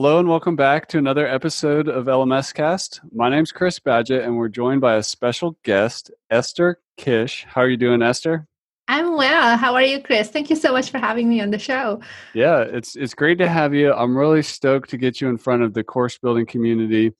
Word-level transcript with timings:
Hello 0.00 0.20
and 0.20 0.28
welcome 0.28 0.54
back 0.54 0.86
to 0.86 0.98
another 0.98 1.26
episode 1.26 1.88
of 1.88 2.04
LMS 2.04 2.54
Cast. 2.54 3.00
My 3.12 3.28
name's 3.28 3.50
Chris 3.50 3.80
Badgett, 3.80 4.22
and 4.24 4.36
we're 4.36 4.48
joined 4.48 4.80
by 4.80 4.94
a 4.94 5.02
special 5.02 5.58
guest, 5.64 6.12
Esther 6.30 6.78
Kiss. 6.96 7.42
How 7.48 7.62
are 7.62 7.68
you 7.68 7.76
doing, 7.76 8.00
Esther? 8.00 8.46
I'm 8.86 9.16
well. 9.16 9.56
How 9.56 9.74
are 9.74 9.82
you, 9.82 10.00
Chris? 10.00 10.30
Thank 10.30 10.50
you 10.50 10.54
so 10.54 10.70
much 10.70 10.90
for 10.90 10.98
having 10.98 11.28
me 11.28 11.40
on 11.40 11.50
the 11.50 11.58
show. 11.58 12.00
Yeah, 12.32 12.60
it's 12.60 12.94
it's 12.94 13.12
great 13.12 13.38
to 13.38 13.48
have 13.48 13.74
you. 13.74 13.92
I'm 13.92 14.16
really 14.16 14.40
stoked 14.40 14.88
to 14.90 14.98
get 14.98 15.20
you 15.20 15.30
in 15.30 15.36
front 15.36 15.64
of 15.64 15.74
the 15.74 15.82
course 15.82 16.16
building 16.16 16.46
community. 16.46 17.12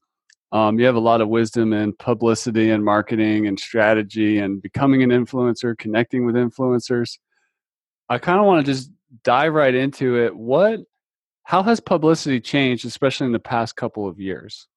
Um, 0.52 0.78
you 0.78 0.86
have 0.86 0.94
a 0.94 1.00
lot 1.00 1.20
of 1.20 1.28
wisdom 1.28 1.72
in 1.72 1.94
publicity 1.94 2.70
and 2.70 2.84
marketing 2.84 3.48
and 3.48 3.58
strategy 3.58 4.38
and 4.38 4.62
becoming 4.62 5.02
an 5.02 5.10
influencer, 5.10 5.76
connecting 5.76 6.24
with 6.24 6.36
influencers. 6.36 7.18
I 8.08 8.18
kind 8.18 8.38
of 8.38 8.46
want 8.46 8.64
to 8.64 8.72
just 8.72 8.92
dive 9.24 9.52
right 9.52 9.74
into 9.74 10.16
it. 10.16 10.36
What 10.36 10.78
how 11.48 11.62
has 11.62 11.80
publicity 11.80 12.40
changed, 12.40 12.84
especially 12.84 13.24
in 13.24 13.32
the 13.32 13.38
past 13.38 13.74
couple 13.74 14.06
of 14.06 14.20
years? 14.20 14.68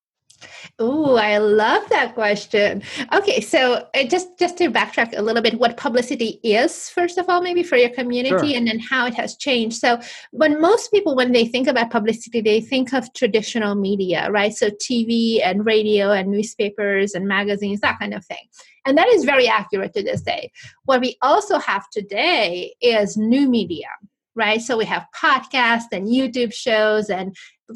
Oh, 0.80 1.18
I 1.18 1.38
love 1.38 1.84
that 1.90 2.14
question. 2.14 2.82
Okay, 3.12 3.42
so 3.42 3.90
uh, 3.94 4.04
just 4.06 4.40
just 4.40 4.58
to 4.60 4.72
backtrack 4.72 5.14
a 5.18 5.22
little 5.22 5.42
bit, 5.44 5.60
what 5.60 5.76
publicity 5.76 6.40
is, 6.44 6.90
first 6.90 7.18
of 7.18 7.28
all, 7.28 7.42
maybe 7.42 7.62
for 7.62 7.76
your 7.76 7.90
community, 7.90 8.52
sure. 8.52 8.58
and 8.58 8.66
then 8.70 8.80
how 8.80 9.06
it 9.06 9.14
has 9.16 9.36
changed. 9.36 9.80
So, 9.80 10.00
when 10.32 10.62
most 10.62 10.94
people, 10.94 11.14
when 11.14 11.34
they 11.34 11.46
think 11.46 11.68
about 11.68 11.92
publicity, 11.92 12.40
they 12.40 12.62
think 12.62 12.94
of 12.94 13.14
traditional 13.14 13.76
media, 13.76 14.32
right? 14.32 14.54
So, 14.54 14.70
TV 14.70 15.42
and 15.44 15.66
radio 15.66 16.12
and 16.12 16.32
newspapers 16.32 17.14
and 17.14 17.28
magazines, 17.28 17.82
that 17.82 18.00
kind 18.00 18.14
of 18.14 18.26
thing. 18.26 18.48
And 18.86 18.98
that 18.98 19.10
is 19.10 19.26
very 19.26 19.50
accurate 19.50 19.94
to 19.96 20.04
this 20.04 20.22
day. 20.22 20.54
What 20.86 21.02
we 21.02 21.18
also 21.22 21.60
have 21.60 21.90
today 21.92 22.74
is 22.80 23.18
new 23.18 23.50
media, 23.50 23.90
right? 24.36 24.62
So 24.62 24.78
we 24.78 24.86
have 24.86 25.06
podcasts 25.16 25.92
and 25.92 26.08
YouTube 26.08 26.54
shows 26.54 27.10
and 27.10 27.36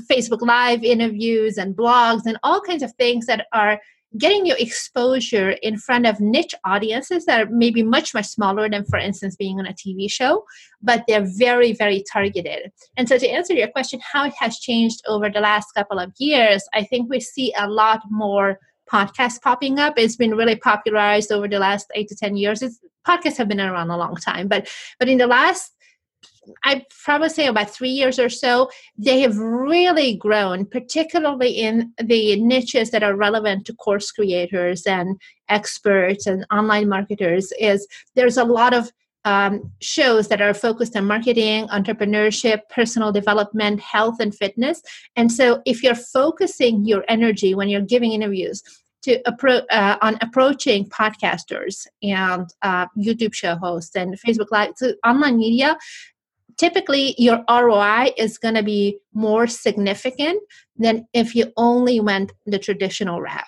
Facebook 0.09 0.41
Live 0.41 0.83
interviews 0.83 1.57
and 1.57 1.75
blogs 1.75 2.25
and 2.25 2.37
all 2.43 2.61
kinds 2.61 2.83
of 2.83 2.93
things 2.93 3.25
that 3.27 3.47
are 3.53 3.79
getting 4.17 4.45
you 4.45 4.55
exposure 4.57 5.51
in 5.61 5.77
front 5.77 6.05
of 6.05 6.19
niche 6.19 6.55
audiences 6.63 7.25
that 7.25 7.41
are 7.41 7.49
maybe 7.51 7.83
much 7.83 8.13
much 8.13 8.27
smaller 8.27 8.69
than 8.69 8.85
for 8.85 8.97
instance 8.97 9.35
being 9.35 9.59
on 9.59 9.65
a 9.65 9.73
tv 9.73 10.09
show 10.09 10.43
but 10.81 11.03
they're 11.07 11.27
very 11.37 11.73
very 11.73 12.03
targeted. 12.13 12.71
And 12.95 13.09
so 13.09 13.17
to 13.17 13.27
answer 13.27 13.53
your 13.53 13.67
question 13.67 13.99
how 14.13 14.25
it 14.25 14.33
has 14.39 14.59
changed 14.59 15.01
over 15.07 15.29
the 15.29 15.41
last 15.41 15.67
couple 15.75 15.99
of 15.99 16.13
years 16.17 16.63
i 16.73 16.83
think 16.83 17.09
we 17.09 17.19
see 17.19 17.53
a 17.57 17.67
lot 17.69 18.01
more 18.09 18.59
podcasts 18.91 19.41
popping 19.41 19.79
up. 19.79 19.95
It's 19.97 20.15
been 20.15 20.35
really 20.35 20.55
popularized 20.55 21.31
over 21.31 21.47
the 21.47 21.57
last 21.57 21.87
eight 21.95 22.07
to 22.09 22.15
ten 22.15 22.35
years. 22.35 22.61
It's, 22.61 22.79
podcasts 23.07 23.37
have 23.37 23.47
been 23.47 23.59
around 23.59 23.91
a 23.91 23.97
long 23.97 24.15
time 24.15 24.47
but 24.47 24.67
but 24.97 25.07
in 25.07 25.19
the 25.19 25.27
last 25.27 25.74
I 26.63 26.83
probably 27.03 27.29
say 27.29 27.47
about 27.47 27.69
three 27.69 27.89
years 27.89 28.19
or 28.19 28.29
so, 28.29 28.69
they 28.97 29.21
have 29.21 29.37
really 29.37 30.15
grown, 30.15 30.65
particularly 30.65 31.51
in 31.51 31.93
the 32.01 32.39
niches 32.41 32.91
that 32.91 33.03
are 33.03 33.15
relevant 33.15 33.65
to 33.65 33.73
course 33.73 34.11
creators 34.11 34.83
and 34.85 35.19
experts 35.49 36.27
and 36.27 36.45
online 36.51 36.89
marketers. 36.89 37.51
Is 37.59 37.87
there's 38.15 38.37
a 38.37 38.43
lot 38.43 38.73
of 38.73 38.91
um, 39.25 39.71
shows 39.81 40.27
that 40.27 40.41
are 40.41 40.53
focused 40.53 40.95
on 40.95 41.05
marketing, 41.05 41.67
entrepreneurship, 41.67 42.61
personal 42.69 43.11
development, 43.11 43.79
health, 43.79 44.19
and 44.19 44.33
fitness. 44.33 44.81
And 45.15 45.31
so, 45.31 45.61
if 45.65 45.83
you're 45.83 45.95
focusing 45.95 46.85
your 46.85 47.03
energy 47.07 47.55
when 47.55 47.67
you're 47.67 47.81
giving 47.81 48.13
interviews 48.13 48.63
to 49.01 49.21
appro- 49.23 49.65
uh, 49.71 49.97
on 50.01 50.17
approaching 50.21 50.89
podcasters 50.89 51.85
and 52.01 52.47
uh, 52.61 52.87
YouTube 52.97 53.33
show 53.33 53.55
hosts 53.55 53.95
and 53.95 54.19
Facebook 54.19 54.47
Live, 54.51 54.73
so 54.77 54.93
online 55.05 55.37
media, 55.37 55.77
typically 56.57 57.15
your 57.17 57.43
ROI 57.49 58.13
is 58.17 58.37
going 58.37 58.55
to 58.55 58.63
be 58.63 58.99
more 59.13 59.47
significant 59.47 60.41
than 60.77 61.07
if 61.13 61.35
you 61.35 61.51
only 61.57 61.99
went 61.99 62.31
the 62.45 62.59
traditional 62.59 63.21
route. 63.21 63.43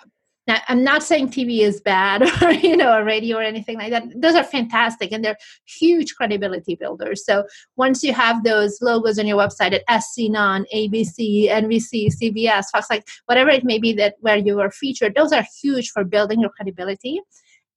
Now, 0.48 0.62
I'm 0.68 0.82
not 0.82 1.02
saying 1.02 1.28
TV 1.28 1.60
is 1.60 1.78
bad 1.82 2.22
or 2.42 2.52
you 2.52 2.74
know 2.74 2.92
a 2.92 3.04
radio 3.04 3.36
or 3.36 3.42
anything 3.42 3.76
like 3.76 3.90
that. 3.90 4.04
Those 4.16 4.34
are 4.34 4.42
fantastic 4.42 5.12
and 5.12 5.22
they're 5.22 5.36
huge 5.66 6.14
credibility 6.14 6.74
builders. 6.74 7.24
So 7.24 7.44
once 7.76 8.02
you 8.02 8.14
have 8.14 8.42
those 8.44 8.80
logos 8.80 9.18
on 9.18 9.26
your 9.26 9.36
website 9.36 9.74
at 9.74 9.86
SCNON, 9.88 10.64
ABC, 10.74 11.50
NBC, 11.50 12.08
CBS, 12.20 12.64
Fox, 12.72 12.86
like 12.88 13.06
whatever 13.26 13.50
it 13.50 13.62
may 13.62 13.78
be 13.78 13.92
that 13.94 14.14
where 14.20 14.38
you 14.38 14.58
are 14.58 14.70
featured, 14.70 15.14
those 15.14 15.32
are 15.32 15.44
huge 15.62 15.90
for 15.90 16.02
building 16.02 16.40
your 16.40 16.50
credibility. 16.50 17.20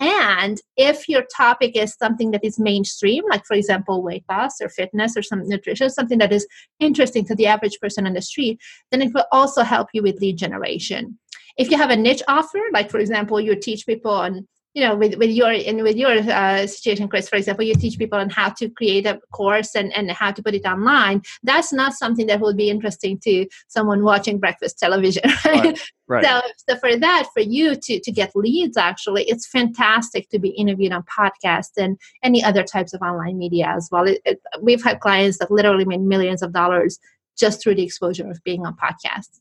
And 0.01 0.59
if 0.77 1.07
your 1.07 1.23
topic 1.35 1.77
is 1.77 1.93
something 1.93 2.31
that 2.31 2.43
is 2.43 2.57
mainstream, 2.57 3.23
like 3.29 3.45
for 3.45 3.53
example, 3.53 4.01
weight 4.01 4.25
loss 4.27 4.59
or 4.59 4.67
fitness 4.67 5.15
or 5.15 5.21
some 5.21 5.47
nutrition, 5.47 5.91
something 5.91 6.17
that 6.17 6.33
is 6.33 6.47
interesting 6.79 7.23
to 7.27 7.35
the 7.35 7.45
average 7.45 7.79
person 7.79 8.07
on 8.07 8.13
the 8.13 8.21
street, 8.21 8.59
then 8.89 9.03
it 9.03 9.13
will 9.13 9.25
also 9.31 9.61
help 9.61 9.89
you 9.93 10.01
with 10.01 10.19
lead 10.19 10.37
generation. 10.37 11.19
If 11.55 11.69
you 11.69 11.77
have 11.77 11.91
a 11.91 11.95
niche 11.95 12.23
offer, 12.27 12.61
like 12.73 12.89
for 12.89 12.97
example, 12.97 13.39
you 13.39 13.55
teach 13.55 13.85
people 13.85 14.11
on 14.11 14.47
you 14.73 14.81
know 14.81 14.95
with, 14.95 15.15
with 15.15 15.29
your 15.29 15.51
in 15.51 15.83
with 15.83 15.97
your 15.97 16.11
uh, 16.11 16.65
situation 16.65 17.07
chris 17.07 17.27
for 17.27 17.35
example 17.35 17.65
you 17.65 17.75
teach 17.75 17.97
people 17.97 18.17
on 18.17 18.29
how 18.29 18.49
to 18.49 18.69
create 18.69 19.05
a 19.05 19.19
course 19.31 19.75
and, 19.75 19.95
and 19.95 20.11
how 20.11 20.31
to 20.31 20.41
put 20.41 20.53
it 20.53 20.65
online 20.65 21.21
that's 21.43 21.73
not 21.73 21.93
something 21.93 22.27
that 22.27 22.39
will 22.39 22.53
be 22.53 22.69
interesting 22.69 23.19
to 23.19 23.45
someone 23.67 24.03
watching 24.03 24.39
breakfast 24.39 24.79
television 24.79 25.23
right? 25.45 25.63
right, 25.63 25.79
right. 26.07 26.25
So, 26.25 26.41
so 26.69 26.77
for 26.77 26.95
that 26.97 27.27
for 27.33 27.41
you 27.41 27.75
to 27.75 27.99
to 27.99 28.11
get 28.11 28.35
leads 28.35 28.77
actually 28.77 29.23
it's 29.23 29.47
fantastic 29.47 30.29
to 30.29 30.39
be 30.39 30.49
interviewed 30.49 30.93
on 30.93 31.03
podcasts 31.03 31.77
and 31.77 31.99
any 32.23 32.43
other 32.43 32.63
types 32.63 32.93
of 32.93 33.01
online 33.01 33.37
media 33.37 33.73
as 33.75 33.89
well 33.91 34.07
it, 34.07 34.21
it, 34.25 34.39
we've 34.61 34.83
had 34.83 34.99
clients 34.99 35.37
that 35.39 35.51
literally 35.51 35.85
made 35.85 36.01
millions 36.01 36.41
of 36.41 36.53
dollars 36.53 36.99
just 37.37 37.61
through 37.61 37.75
the 37.75 37.83
exposure 37.83 38.29
of 38.29 38.41
being 38.43 38.65
on 38.65 38.75
podcasts 38.75 39.39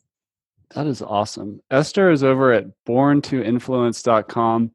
that 0.75 0.87
is 0.87 1.03
awesome 1.03 1.61
esther 1.71 2.11
is 2.11 2.25
over 2.25 2.53
at 2.53 2.67
borntoinfluence.com 2.87 4.73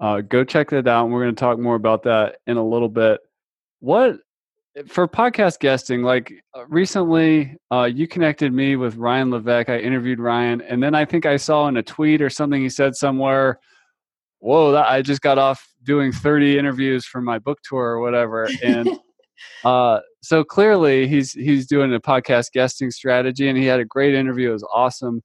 uh, 0.00 0.20
go 0.20 0.44
check 0.44 0.70
that 0.70 0.86
out. 0.88 1.04
And 1.04 1.12
we're 1.12 1.24
going 1.24 1.34
to 1.34 1.40
talk 1.40 1.58
more 1.58 1.74
about 1.74 2.02
that 2.04 2.38
in 2.46 2.56
a 2.56 2.66
little 2.66 2.88
bit. 2.88 3.20
What 3.80 4.18
for 4.88 5.08
podcast 5.08 5.60
guesting? 5.60 6.02
Like 6.02 6.32
uh, 6.54 6.66
recently, 6.68 7.56
uh, 7.70 7.84
you 7.84 8.06
connected 8.06 8.52
me 8.52 8.76
with 8.76 8.96
Ryan 8.96 9.30
Levesque. 9.30 9.70
I 9.70 9.78
interviewed 9.78 10.20
Ryan, 10.20 10.60
and 10.60 10.82
then 10.82 10.94
I 10.94 11.04
think 11.04 11.26
I 11.26 11.36
saw 11.36 11.68
in 11.68 11.76
a 11.76 11.82
tweet 11.82 12.20
or 12.20 12.30
something 12.30 12.60
he 12.60 12.68
said 12.68 12.94
somewhere, 12.94 13.58
"Whoa, 14.40 14.72
that, 14.72 14.88
I 14.88 15.02
just 15.02 15.22
got 15.22 15.38
off 15.38 15.66
doing 15.82 16.12
30 16.12 16.58
interviews 16.58 17.06
for 17.06 17.20
my 17.20 17.38
book 17.38 17.58
tour 17.62 17.84
or 17.84 18.00
whatever." 18.00 18.48
And 18.62 18.90
uh, 19.64 20.00
so 20.20 20.44
clearly, 20.44 21.08
he's 21.08 21.32
he's 21.32 21.66
doing 21.66 21.94
a 21.94 22.00
podcast 22.00 22.52
guesting 22.52 22.90
strategy, 22.90 23.48
and 23.48 23.56
he 23.56 23.64
had 23.64 23.80
a 23.80 23.84
great 23.84 24.14
interview. 24.14 24.50
It 24.50 24.54
was 24.54 24.68
awesome. 24.72 25.22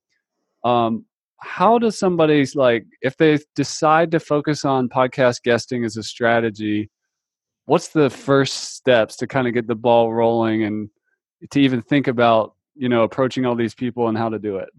Um, 0.63 1.05
how 1.43 1.77
does 1.79 1.97
somebody 1.97 2.45
like 2.55 2.85
if 3.01 3.17
they 3.17 3.39
decide 3.55 4.11
to 4.11 4.19
focus 4.19 4.63
on 4.63 4.87
podcast 4.87 5.41
guesting 5.43 5.83
as 5.83 5.97
a 5.97 6.03
strategy 6.03 6.89
what's 7.65 7.89
the 7.89 8.09
first 8.09 8.75
steps 8.75 9.15
to 9.15 9.27
kind 9.27 9.47
of 9.47 9.53
get 9.53 9.67
the 9.67 9.75
ball 9.75 10.13
rolling 10.13 10.63
and 10.63 10.89
to 11.49 11.59
even 11.59 11.81
think 11.81 12.07
about 12.07 12.55
you 12.75 12.87
know 12.87 13.03
approaching 13.03 13.45
all 13.45 13.55
these 13.55 13.73
people 13.73 14.07
and 14.07 14.17
how 14.17 14.29
to 14.29 14.39
do 14.39 14.57
it 14.57 14.69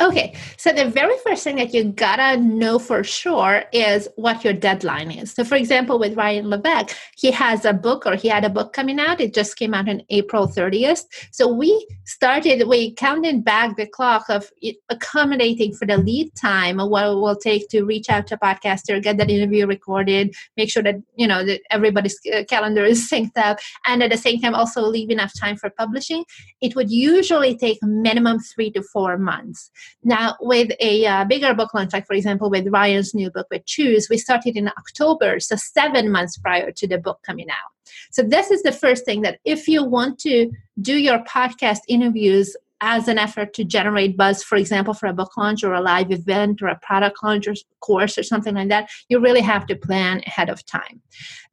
Okay, 0.00 0.36
so 0.56 0.72
the 0.72 0.88
very 0.88 1.16
first 1.24 1.42
thing 1.42 1.56
that 1.56 1.74
you 1.74 1.84
gotta 1.84 2.40
know 2.40 2.78
for 2.78 3.02
sure 3.02 3.64
is 3.72 4.08
what 4.14 4.44
your 4.44 4.52
deadline 4.52 5.10
is. 5.10 5.32
So, 5.32 5.42
for 5.42 5.56
example, 5.56 5.98
with 5.98 6.16
Ryan 6.16 6.48
Levesque, 6.48 6.96
he 7.16 7.32
has 7.32 7.64
a 7.64 7.72
book 7.72 8.06
or 8.06 8.14
he 8.14 8.28
had 8.28 8.44
a 8.44 8.48
book 8.48 8.72
coming 8.72 9.00
out. 9.00 9.20
It 9.20 9.34
just 9.34 9.56
came 9.56 9.74
out 9.74 9.88
on 9.88 10.02
April 10.10 10.46
30th. 10.46 11.04
So, 11.32 11.52
we 11.52 11.86
started, 12.04 12.68
we 12.68 12.94
counted 12.94 13.44
back 13.44 13.76
the 13.76 13.86
clock 13.86 14.26
of 14.28 14.48
accommodating 14.90 15.74
for 15.74 15.86
the 15.86 15.98
lead 15.98 16.34
time 16.36 16.78
of 16.78 16.88
what 16.88 17.06
it 17.06 17.14
will 17.14 17.36
take 17.36 17.68
to 17.70 17.84
reach 17.84 18.08
out 18.08 18.28
to 18.28 18.36
a 18.36 18.38
podcaster, 18.38 19.02
get 19.02 19.16
that 19.18 19.30
interview 19.30 19.66
recorded, 19.66 20.34
make 20.56 20.70
sure 20.70 20.84
that, 20.84 20.96
you 21.16 21.26
know, 21.26 21.44
that 21.44 21.60
everybody's 21.70 22.18
uh, 22.32 22.44
calendar 22.48 22.84
is 22.84 23.10
synced 23.10 23.36
up, 23.36 23.58
and 23.86 24.04
at 24.04 24.10
the 24.12 24.16
same 24.16 24.40
time 24.40 24.54
also 24.54 24.82
leave 24.82 25.10
enough 25.10 25.32
time 25.38 25.56
for 25.56 25.68
publishing. 25.68 26.24
It 26.60 26.76
would 26.76 26.92
usually 26.92 27.56
take 27.56 27.78
minimum 27.82 28.38
three 28.38 28.70
to 28.70 28.82
four 28.82 29.18
months. 29.18 29.63
Now, 30.02 30.36
with 30.40 30.72
a 30.80 31.06
uh, 31.06 31.24
bigger 31.24 31.54
book 31.54 31.74
launch, 31.74 31.92
like 31.92 32.06
for 32.06 32.14
example, 32.14 32.50
with 32.50 32.68
Ryan's 32.68 33.14
new 33.14 33.30
book 33.30 33.46
with 33.50 33.66
Choose, 33.66 34.08
we 34.08 34.18
started 34.18 34.56
in 34.56 34.68
October, 34.68 35.40
so 35.40 35.56
seven 35.56 36.10
months 36.10 36.36
prior 36.38 36.70
to 36.72 36.86
the 36.86 36.98
book 36.98 37.20
coming 37.24 37.50
out. 37.50 37.72
So, 38.10 38.22
this 38.22 38.50
is 38.50 38.62
the 38.62 38.72
first 38.72 39.04
thing 39.04 39.22
that 39.22 39.38
if 39.44 39.68
you 39.68 39.84
want 39.84 40.18
to 40.20 40.50
do 40.80 40.96
your 40.96 41.18
podcast 41.24 41.80
interviews 41.88 42.56
as 42.80 43.08
an 43.08 43.18
effort 43.18 43.54
to 43.54 43.64
generate 43.64 44.16
buzz, 44.16 44.42
for 44.42 44.56
example, 44.56 44.92
for 44.92 45.06
a 45.06 45.12
book 45.14 45.36
launch 45.38 45.64
or 45.64 45.72
a 45.72 45.80
live 45.80 46.10
event 46.10 46.60
or 46.60 46.68
a 46.68 46.78
product 46.80 47.16
launch 47.22 47.48
or 47.48 47.54
course 47.80 48.18
or 48.18 48.22
something 48.22 48.54
like 48.54 48.68
that, 48.68 48.90
you 49.08 49.18
really 49.18 49.40
have 49.40 49.66
to 49.66 49.74
plan 49.74 50.20
ahead 50.26 50.50
of 50.50 50.64
time. 50.66 51.00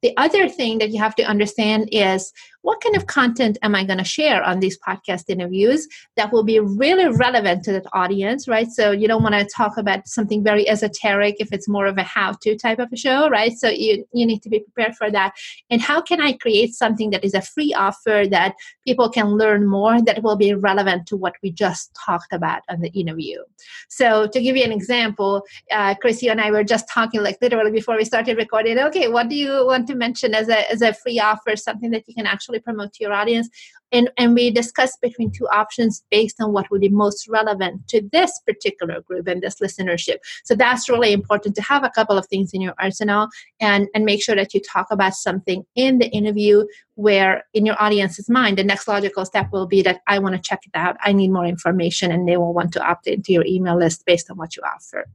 The 0.02 0.14
other 0.18 0.46
thing 0.48 0.78
that 0.78 0.90
you 0.90 0.98
have 0.98 1.14
to 1.14 1.22
understand 1.22 1.88
is 1.90 2.32
what 2.62 2.80
kind 2.80 2.96
of 2.96 3.06
content 3.06 3.58
am 3.62 3.74
I 3.74 3.84
going 3.84 3.98
to 3.98 4.04
share 4.04 4.42
on 4.42 4.60
these 4.60 4.78
podcast 4.78 5.24
interviews 5.28 5.86
that 6.16 6.32
will 6.32 6.44
be 6.44 6.58
really 6.60 7.08
relevant 7.08 7.64
to 7.64 7.72
that 7.72 7.86
audience, 7.92 8.48
right? 8.48 8.68
So 8.68 8.92
you 8.92 9.08
don't 9.08 9.22
want 9.22 9.34
to 9.34 9.44
talk 9.44 9.76
about 9.76 10.06
something 10.06 10.42
very 10.42 10.68
esoteric 10.68 11.36
if 11.38 11.52
it's 11.52 11.68
more 11.68 11.86
of 11.86 11.98
a 11.98 12.02
how-to 12.02 12.56
type 12.56 12.78
of 12.78 12.88
a 12.92 12.96
show, 12.96 13.28
right? 13.28 13.52
So 13.52 13.68
you 13.68 14.06
you 14.12 14.26
need 14.26 14.42
to 14.42 14.48
be 14.48 14.60
prepared 14.60 14.96
for 14.96 15.10
that. 15.10 15.34
And 15.70 15.80
how 15.80 16.00
can 16.00 16.20
I 16.20 16.32
create 16.32 16.74
something 16.74 17.10
that 17.10 17.24
is 17.24 17.34
a 17.34 17.42
free 17.42 17.74
offer 17.74 18.24
that 18.30 18.54
people 18.86 19.10
can 19.10 19.36
learn 19.36 19.68
more 19.68 20.00
that 20.02 20.22
will 20.22 20.36
be 20.36 20.54
relevant 20.54 21.06
to 21.08 21.16
what 21.16 21.34
we 21.42 21.50
just 21.50 21.94
talked 21.94 22.32
about 22.32 22.62
on 22.68 22.80
the 22.80 22.90
interview? 22.90 23.38
So 23.88 24.28
to 24.28 24.40
give 24.40 24.56
you 24.56 24.64
an 24.64 24.72
example, 24.72 25.42
uh, 25.70 25.94
Chris, 26.00 26.22
you 26.22 26.30
and 26.30 26.40
I 26.40 26.50
were 26.50 26.64
just 26.64 26.86
talking 26.88 27.22
like 27.22 27.38
literally 27.42 27.72
before 27.72 27.96
we 27.96 28.04
started 28.04 28.36
recording. 28.36 28.78
Okay, 28.78 29.08
what 29.08 29.28
do 29.28 29.34
you 29.34 29.66
want 29.66 29.88
to 29.88 29.94
mention 29.96 30.34
as 30.34 30.48
a 30.48 30.70
as 30.70 30.80
a 30.82 30.94
free 30.94 31.18
offer, 31.18 31.56
something 31.56 31.90
that 31.90 32.04
you 32.06 32.14
can 32.14 32.26
actually 32.26 32.51
promote 32.60 32.92
to 32.94 33.04
your 33.04 33.12
audience? 33.12 33.48
and, 33.92 34.10
and 34.16 34.34
we 34.34 34.50
discussed 34.50 35.00
between 35.00 35.30
two 35.30 35.46
options 35.48 36.02
based 36.10 36.36
on 36.40 36.52
what 36.52 36.70
would 36.70 36.80
be 36.80 36.88
most 36.88 37.28
relevant 37.28 37.86
to 37.88 38.02
this 38.10 38.40
particular 38.46 39.02
group 39.02 39.28
and 39.28 39.42
this 39.42 39.60
listenership 39.60 40.16
so 40.44 40.54
that's 40.54 40.88
really 40.88 41.12
important 41.12 41.54
to 41.54 41.62
have 41.62 41.84
a 41.84 41.90
couple 41.90 42.16
of 42.16 42.26
things 42.26 42.50
in 42.52 42.60
your 42.60 42.74
arsenal 42.78 43.28
and 43.60 43.88
and 43.94 44.04
make 44.04 44.22
sure 44.22 44.34
that 44.34 44.54
you 44.54 44.60
talk 44.60 44.86
about 44.90 45.14
something 45.14 45.64
in 45.76 45.98
the 45.98 46.08
interview 46.08 46.64
where 46.94 47.44
in 47.54 47.66
your 47.66 47.80
audience's 47.80 48.28
mind 48.28 48.58
the 48.58 48.64
next 48.64 48.88
logical 48.88 49.24
step 49.24 49.48
will 49.52 49.66
be 49.66 49.82
that 49.82 50.00
i 50.08 50.18
want 50.18 50.34
to 50.34 50.40
check 50.40 50.60
it 50.64 50.76
out 50.76 50.96
i 51.02 51.12
need 51.12 51.30
more 51.30 51.46
information 51.46 52.10
and 52.10 52.26
they 52.26 52.36
will 52.36 52.54
want 52.54 52.72
to 52.72 52.84
opt 52.84 53.06
into 53.06 53.32
your 53.32 53.44
email 53.46 53.78
list 53.78 54.04
based 54.06 54.30
on 54.30 54.36
what 54.36 54.56
you 54.56 54.62
offer 54.62 55.06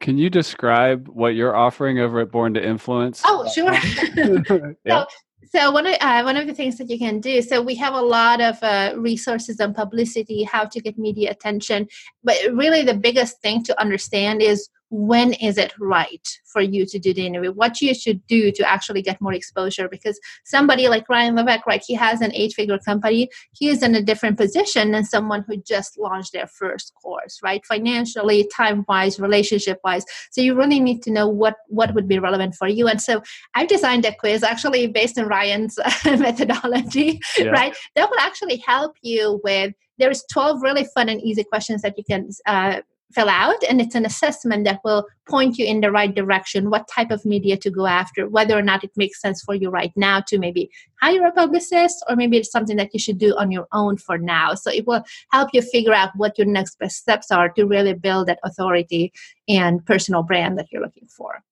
can 0.00 0.16
you 0.16 0.30
describe 0.30 1.08
what 1.08 1.34
you're 1.34 1.54
offering 1.54 1.98
over 1.98 2.20
at 2.20 2.30
Born 2.30 2.54
to 2.54 2.66
Influence? 2.66 3.20
Oh, 3.22 3.46
sure. 3.52 3.70
yeah. 4.86 5.04
So 5.04 5.06
so 5.48 5.70
one 5.70 5.86
of 5.86 5.96
uh, 6.00 6.22
one 6.22 6.36
of 6.36 6.46
the 6.46 6.54
things 6.54 6.78
that 6.78 6.90
you 6.90 6.98
can 6.98 7.20
do. 7.20 7.42
So 7.42 7.60
we 7.62 7.74
have 7.76 7.94
a 7.94 8.00
lot 8.00 8.40
of 8.40 8.62
uh, 8.62 8.94
resources 8.96 9.60
on 9.60 9.74
publicity, 9.74 10.44
how 10.44 10.64
to 10.66 10.80
get 10.80 10.98
media 10.98 11.30
attention. 11.30 11.88
But 12.22 12.36
really, 12.52 12.82
the 12.82 12.94
biggest 12.94 13.40
thing 13.40 13.64
to 13.64 13.80
understand 13.80 14.42
is 14.42 14.68
when 14.90 15.32
is 15.34 15.56
it 15.56 15.72
right 15.78 16.26
for 16.52 16.60
you 16.60 16.84
to 16.84 16.98
do 16.98 17.14
the 17.14 17.26
interview? 17.26 17.52
What 17.52 17.80
you 17.80 17.94
should 17.94 18.26
do 18.26 18.50
to 18.52 18.70
actually 18.70 19.02
get 19.02 19.20
more 19.20 19.32
exposure 19.32 19.88
because 19.88 20.18
somebody 20.44 20.88
like 20.88 21.08
ryan 21.08 21.34
levesque 21.34 21.66
right 21.66 21.82
he 21.86 21.94
has 21.94 22.20
an 22.20 22.32
eight 22.34 22.52
figure 22.52 22.78
company 22.78 23.28
he 23.52 23.68
is 23.68 23.82
in 23.82 23.94
a 23.94 24.02
different 24.02 24.36
position 24.36 24.92
than 24.92 25.04
someone 25.04 25.44
who 25.46 25.56
just 25.56 25.98
launched 25.98 26.32
their 26.32 26.46
first 26.46 26.92
course 27.00 27.38
right 27.42 27.64
financially 27.66 28.48
time 28.54 28.84
wise 28.88 29.18
relationship 29.20 29.78
wise 29.84 30.04
so 30.30 30.40
you 30.40 30.54
really 30.54 30.80
need 30.80 31.02
to 31.02 31.10
know 31.10 31.28
what 31.28 31.56
what 31.68 31.94
would 31.94 32.08
be 32.08 32.18
relevant 32.18 32.54
for 32.54 32.68
you. 32.68 32.88
And 32.88 33.00
so 33.00 33.22
i've 33.54 33.68
designed 33.68 34.04
a 34.04 34.14
quiz 34.14 34.42
actually 34.42 34.86
based 34.86 35.18
on 35.18 35.26
ryan's 35.26 35.78
methodology 36.04 37.20
yeah. 37.38 37.50
right 37.50 37.76
that 37.94 38.10
will 38.10 38.18
actually 38.18 38.56
help 38.66 38.96
you 39.02 39.40
with 39.44 39.72
there's 39.98 40.24
12 40.32 40.62
really 40.62 40.86
fun 40.94 41.08
and 41.08 41.20
easy 41.22 41.44
questions 41.44 41.82
that 41.82 41.96
you 41.96 42.04
can 42.04 42.30
uh, 42.46 42.80
fill 43.12 43.28
out 43.28 43.56
and 43.68 43.80
it's 43.80 43.94
an 43.94 44.06
assessment 44.06 44.64
that 44.64 44.80
will 44.84 45.06
point 45.28 45.58
you 45.58 45.64
in 45.66 45.80
the 45.80 45.90
right 45.90 46.14
direction 46.14 46.70
what 46.70 46.88
type 46.88 47.10
of 47.10 47.24
media 47.24 47.56
to 47.56 47.70
go 47.70 47.86
after 47.86 48.28
whether 48.28 48.56
or 48.56 48.62
not 48.62 48.84
it 48.84 48.90
makes 48.96 49.20
sense 49.20 49.42
for 49.42 49.54
you 49.54 49.70
right 49.70 49.92
now 49.96 50.20
to 50.20 50.38
maybe 50.38 50.70
hire 51.00 51.26
a 51.26 51.32
publicist 51.32 52.04
or 52.08 52.16
maybe 52.16 52.36
it's 52.36 52.50
something 52.50 52.76
that 52.76 52.90
you 52.92 52.98
should 52.98 53.18
do 53.18 53.34
on 53.36 53.50
your 53.50 53.66
own 53.72 53.96
for 53.96 54.18
now. 54.18 54.54
So 54.54 54.70
it 54.70 54.86
will 54.86 55.02
help 55.32 55.50
you 55.52 55.62
figure 55.62 55.94
out 55.94 56.10
what 56.16 56.38
your 56.38 56.46
next 56.46 56.78
best 56.78 56.96
steps 56.96 57.30
are 57.30 57.48
to 57.50 57.64
really 57.64 57.94
build 57.94 58.28
that 58.28 58.38
authority 58.44 59.12
and 59.48 59.84
personal 59.84 60.22
brand 60.22 60.58
that 60.58 60.66
you're 60.70 60.82
looking 60.82 61.08
for. 61.08 61.42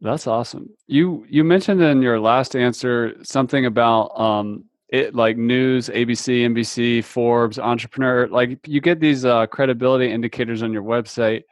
That's 0.00 0.26
awesome. 0.26 0.70
You 0.86 1.24
you 1.28 1.42
mentioned 1.42 1.80
in 1.82 2.02
your 2.02 2.20
last 2.20 2.54
answer 2.54 3.14
something 3.22 3.64
about 3.64 4.18
um 4.20 4.64
it 4.88 5.14
like 5.14 5.36
news 5.36 5.88
abc 5.88 6.28
nbc 6.28 7.02
forbes 7.02 7.58
entrepreneur 7.58 8.28
like 8.28 8.58
you 8.66 8.80
get 8.80 9.00
these 9.00 9.24
uh, 9.24 9.46
credibility 9.46 10.10
indicators 10.10 10.62
on 10.62 10.72
your 10.72 10.84
website. 10.84 11.42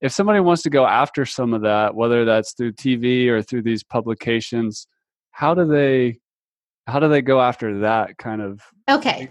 If 0.00 0.12
somebody 0.12 0.40
wants 0.40 0.62
to 0.64 0.70
go 0.70 0.84
after 0.84 1.24
some 1.24 1.54
of 1.54 1.62
that 1.62 1.94
whether 1.94 2.24
that's 2.24 2.52
through 2.52 2.72
tv 2.72 3.28
or 3.28 3.42
through 3.42 3.62
these 3.62 3.82
publications 3.82 4.86
how 5.30 5.54
do 5.54 5.66
they 5.66 6.18
how 6.86 7.00
do 7.00 7.08
they 7.08 7.22
go 7.22 7.40
after 7.40 7.80
that 7.80 8.18
kind 8.18 8.42
of 8.42 8.60
okay. 8.88 9.30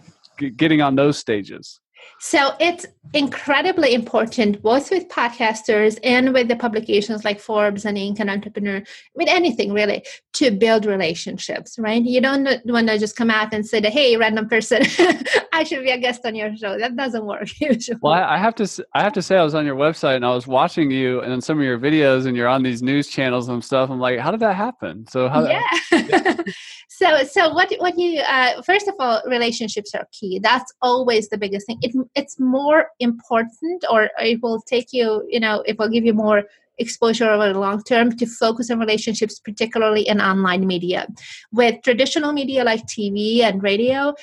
getting 0.55 0.81
on 0.81 0.95
those 0.95 1.17
stages 1.17 1.79
so 2.19 2.55
it's 2.59 2.85
incredibly 3.13 3.93
important, 3.93 4.61
both 4.61 4.89
with 4.89 5.09
podcasters 5.09 5.99
and 6.03 6.33
with 6.33 6.47
the 6.47 6.55
publications 6.55 7.25
like 7.25 7.39
Forbes 7.39 7.85
and 7.85 7.97
Inc. 7.97 8.19
and 8.19 8.29
Entrepreneur, 8.29 8.81
with 9.13 9.27
anything 9.27 9.73
really, 9.73 10.03
to 10.33 10.49
build 10.49 10.85
relationships, 10.85 11.77
right? 11.77 12.01
You 12.01 12.21
don't 12.21 12.47
want 12.65 12.87
to 12.87 12.97
just 12.97 13.15
come 13.15 13.29
out 13.29 13.53
and 13.53 13.65
say 13.65 13.79
that, 13.81 13.91
hey, 13.91 14.15
random 14.15 14.47
person, 14.47 14.83
I 15.53 15.63
should 15.63 15.83
be 15.83 15.91
a 15.91 15.97
guest 15.97 16.25
on 16.25 16.33
your 16.33 16.55
show. 16.55 16.79
That 16.79 16.95
doesn't 16.95 17.25
work 17.25 17.49
usually. 17.59 17.99
Well, 18.01 18.13
I 18.13 18.37
have 18.37 18.55
to, 18.55 18.85
I 18.93 19.03
have 19.03 19.13
to 19.13 19.21
say, 19.21 19.37
I 19.37 19.43
was 19.43 19.53
on 19.53 19.65
your 19.65 19.75
website 19.75 20.15
and 20.15 20.25
I 20.25 20.33
was 20.33 20.47
watching 20.47 20.91
you 20.91 21.21
and 21.21 21.43
some 21.43 21.59
of 21.59 21.65
your 21.65 21.77
videos, 21.77 22.25
and 22.25 22.37
you're 22.37 22.47
on 22.47 22.63
these 22.63 22.81
news 22.81 23.07
channels 23.07 23.49
and 23.49 23.63
stuff. 23.63 23.89
I'm 23.89 23.99
like, 23.99 24.19
how 24.19 24.31
did 24.31 24.39
that 24.39 24.55
happen? 24.55 25.05
So 25.07 25.27
how? 25.27 25.45
Yeah. 25.45 25.61
yeah. 25.91 26.35
so, 26.89 27.23
so 27.23 27.53
what? 27.53 27.73
What 27.79 27.97
you? 27.97 28.21
Uh, 28.21 28.61
first 28.61 28.87
of 28.87 28.95
all, 28.99 29.21
relationships 29.25 29.93
are 29.95 30.07
key. 30.11 30.39
That's 30.39 30.71
always 30.81 31.29
the 31.29 31.37
biggest 31.37 31.67
thing. 31.67 31.79
It 31.81 31.95
it's 32.15 32.39
more 32.39 32.87
important 32.99 33.83
or 33.89 34.09
it 34.19 34.41
will 34.41 34.61
take 34.61 34.87
you 34.91 35.25
you 35.29 35.39
know 35.39 35.63
it 35.65 35.77
will 35.77 35.89
give 35.89 36.05
you 36.05 36.13
more 36.13 36.43
exposure 36.77 37.29
over 37.29 37.53
the 37.53 37.59
long 37.59 37.83
term 37.83 38.15
to 38.17 38.25
focus 38.25 38.71
on 38.71 38.79
relationships 38.79 39.39
particularly 39.39 40.07
in 40.07 40.19
online 40.19 40.65
media 40.65 41.07
with 41.51 41.81
traditional 41.83 42.33
media 42.33 42.63
like 42.63 42.83
tv 42.87 43.41
and 43.41 43.61
radio 43.61 44.13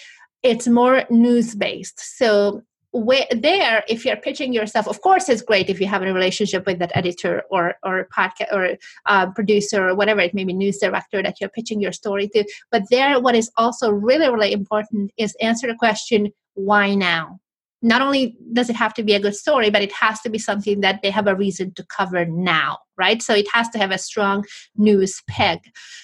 it's 0.42 0.66
more 0.66 1.04
news 1.10 1.54
based 1.54 2.00
so 2.18 2.62
where, 2.92 3.26
there 3.30 3.84
if 3.88 4.04
you're 4.04 4.16
pitching 4.16 4.52
yourself 4.52 4.88
of 4.88 5.00
course 5.00 5.28
it's 5.28 5.42
great 5.42 5.70
if 5.70 5.80
you 5.80 5.86
have 5.86 6.02
a 6.02 6.12
relationship 6.12 6.66
with 6.66 6.78
that 6.78 6.90
editor 6.94 7.42
or 7.50 7.74
or 7.84 8.08
podcast 8.16 8.52
or 8.52 8.76
uh, 9.06 9.30
producer 9.30 9.88
or 9.88 9.94
whatever 9.94 10.20
it 10.20 10.34
may 10.34 10.44
be 10.44 10.52
news 10.52 10.78
director 10.78 11.22
that 11.22 11.40
you're 11.40 11.50
pitching 11.50 11.80
your 11.80 11.92
story 11.92 12.28
to. 12.28 12.44
But 12.70 12.82
there 12.90 13.20
what 13.20 13.34
is 13.34 13.50
also 13.56 13.90
really 13.90 14.28
really 14.28 14.52
important 14.52 15.12
is 15.16 15.36
answer 15.40 15.66
the 15.66 15.74
question 15.74 16.32
why 16.54 16.94
now 16.94 17.38
not 17.82 18.02
only 18.02 18.36
does 18.52 18.68
it 18.68 18.76
have 18.76 18.92
to 18.94 19.02
be 19.02 19.14
a 19.14 19.20
good 19.20 19.34
story, 19.34 19.70
but 19.70 19.82
it 19.82 19.92
has 19.92 20.20
to 20.20 20.28
be 20.28 20.38
something 20.38 20.80
that 20.80 21.00
they 21.02 21.10
have 21.10 21.26
a 21.26 21.34
reason 21.34 21.72
to 21.74 21.84
cover 21.84 22.26
now, 22.26 22.76
right? 22.98 23.22
So 23.22 23.34
it 23.34 23.46
has 23.54 23.70
to 23.70 23.78
have 23.78 23.90
a 23.90 23.96
strong 23.96 24.44
news 24.76 25.22
peg. 25.28 25.60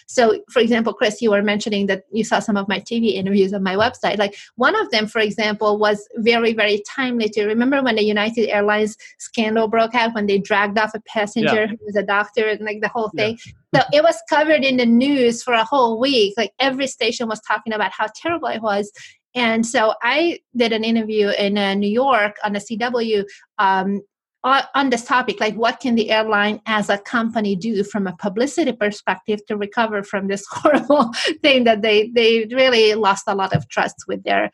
So, 0.06 0.40
for 0.50 0.60
example, 0.60 0.94
Chris, 0.94 1.20
you 1.20 1.30
were 1.30 1.42
mentioning 1.42 1.86
that 1.88 2.04
you 2.12 2.24
saw 2.24 2.38
some 2.38 2.56
of 2.56 2.66
my 2.66 2.80
TV 2.80 3.14
interviews 3.14 3.52
on 3.52 3.62
my 3.62 3.74
website. 3.74 4.16
Like 4.16 4.36
one 4.54 4.74
of 4.74 4.90
them, 4.90 5.06
for 5.06 5.20
example, 5.20 5.78
was 5.78 6.08
very, 6.16 6.54
very 6.54 6.82
timely. 6.88 7.28
To 7.30 7.44
remember 7.44 7.82
when 7.82 7.96
the 7.96 8.04
United 8.04 8.48
Airlines 8.48 8.96
scandal 9.18 9.68
broke 9.68 9.94
out 9.94 10.14
when 10.14 10.26
they 10.26 10.38
dragged 10.38 10.78
off 10.78 10.94
a 10.94 11.00
passenger 11.00 11.64
yeah. 11.64 11.66
who 11.66 11.76
was 11.84 11.96
a 11.96 12.02
doctor 12.02 12.48
and 12.48 12.60
like 12.60 12.80
the 12.80 12.88
whole 12.88 13.10
thing. 13.10 13.38
Yeah. 13.74 13.82
so 13.82 13.86
it 13.92 14.02
was 14.02 14.16
covered 14.30 14.64
in 14.64 14.78
the 14.78 14.86
news 14.86 15.42
for 15.42 15.52
a 15.52 15.64
whole 15.64 16.00
week. 16.00 16.32
Like 16.38 16.52
every 16.58 16.86
station 16.86 17.28
was 17.28 17.40
talking 17.40 17.74
about 17.74 17.92
how 17.92 18.06
terrible 18.14 18.48
it 18.48 18.62
was. 18.62 18.90
And 19.36 19.66
so 19.66 19.94
I 20.02 20.40
did 20.56 20.72
an 20.72 20.82
interview 20.82 21.28
in 21.28 21.58
uh, 21.58 21.74
New 21.74 21.90
York 21.90 22.36
on 22.42 22.54
the 22.54 22.58
CW 22.58 23.24
um, 23.58 24.00
on 24.74 24.90
this 24.90 25.04
topic 25.04 25.40
like 25.40 25.54
what 25.54 25.80
can 25.80 25.96
the 25.96 26.10
airline 26.10 26.60
as 26.66 26.88
a 26.88 26.98
company 26.98 27.56
do 27.56 27.82
from 27.82 28.06
a 28.06 28.16
publicity 28.16 28.72
perspective 28.72 29.40
to 29.46 29.56
recover 29.56 30.02
from 30.04 30.28
this 30.28 30.46
horrible 30.50 31.10
thing 31.42 31.64
that 31.64 31.82
they 31.82 32.10
they 32.14 32.46
really 32.52 32.94
lost 32.94 33.24
a 33.26 33.34
lot 33.34 33.52
of 33.54 33.68
trust 33.68 34.04
with 34.06 34.22
their 34.22 34.50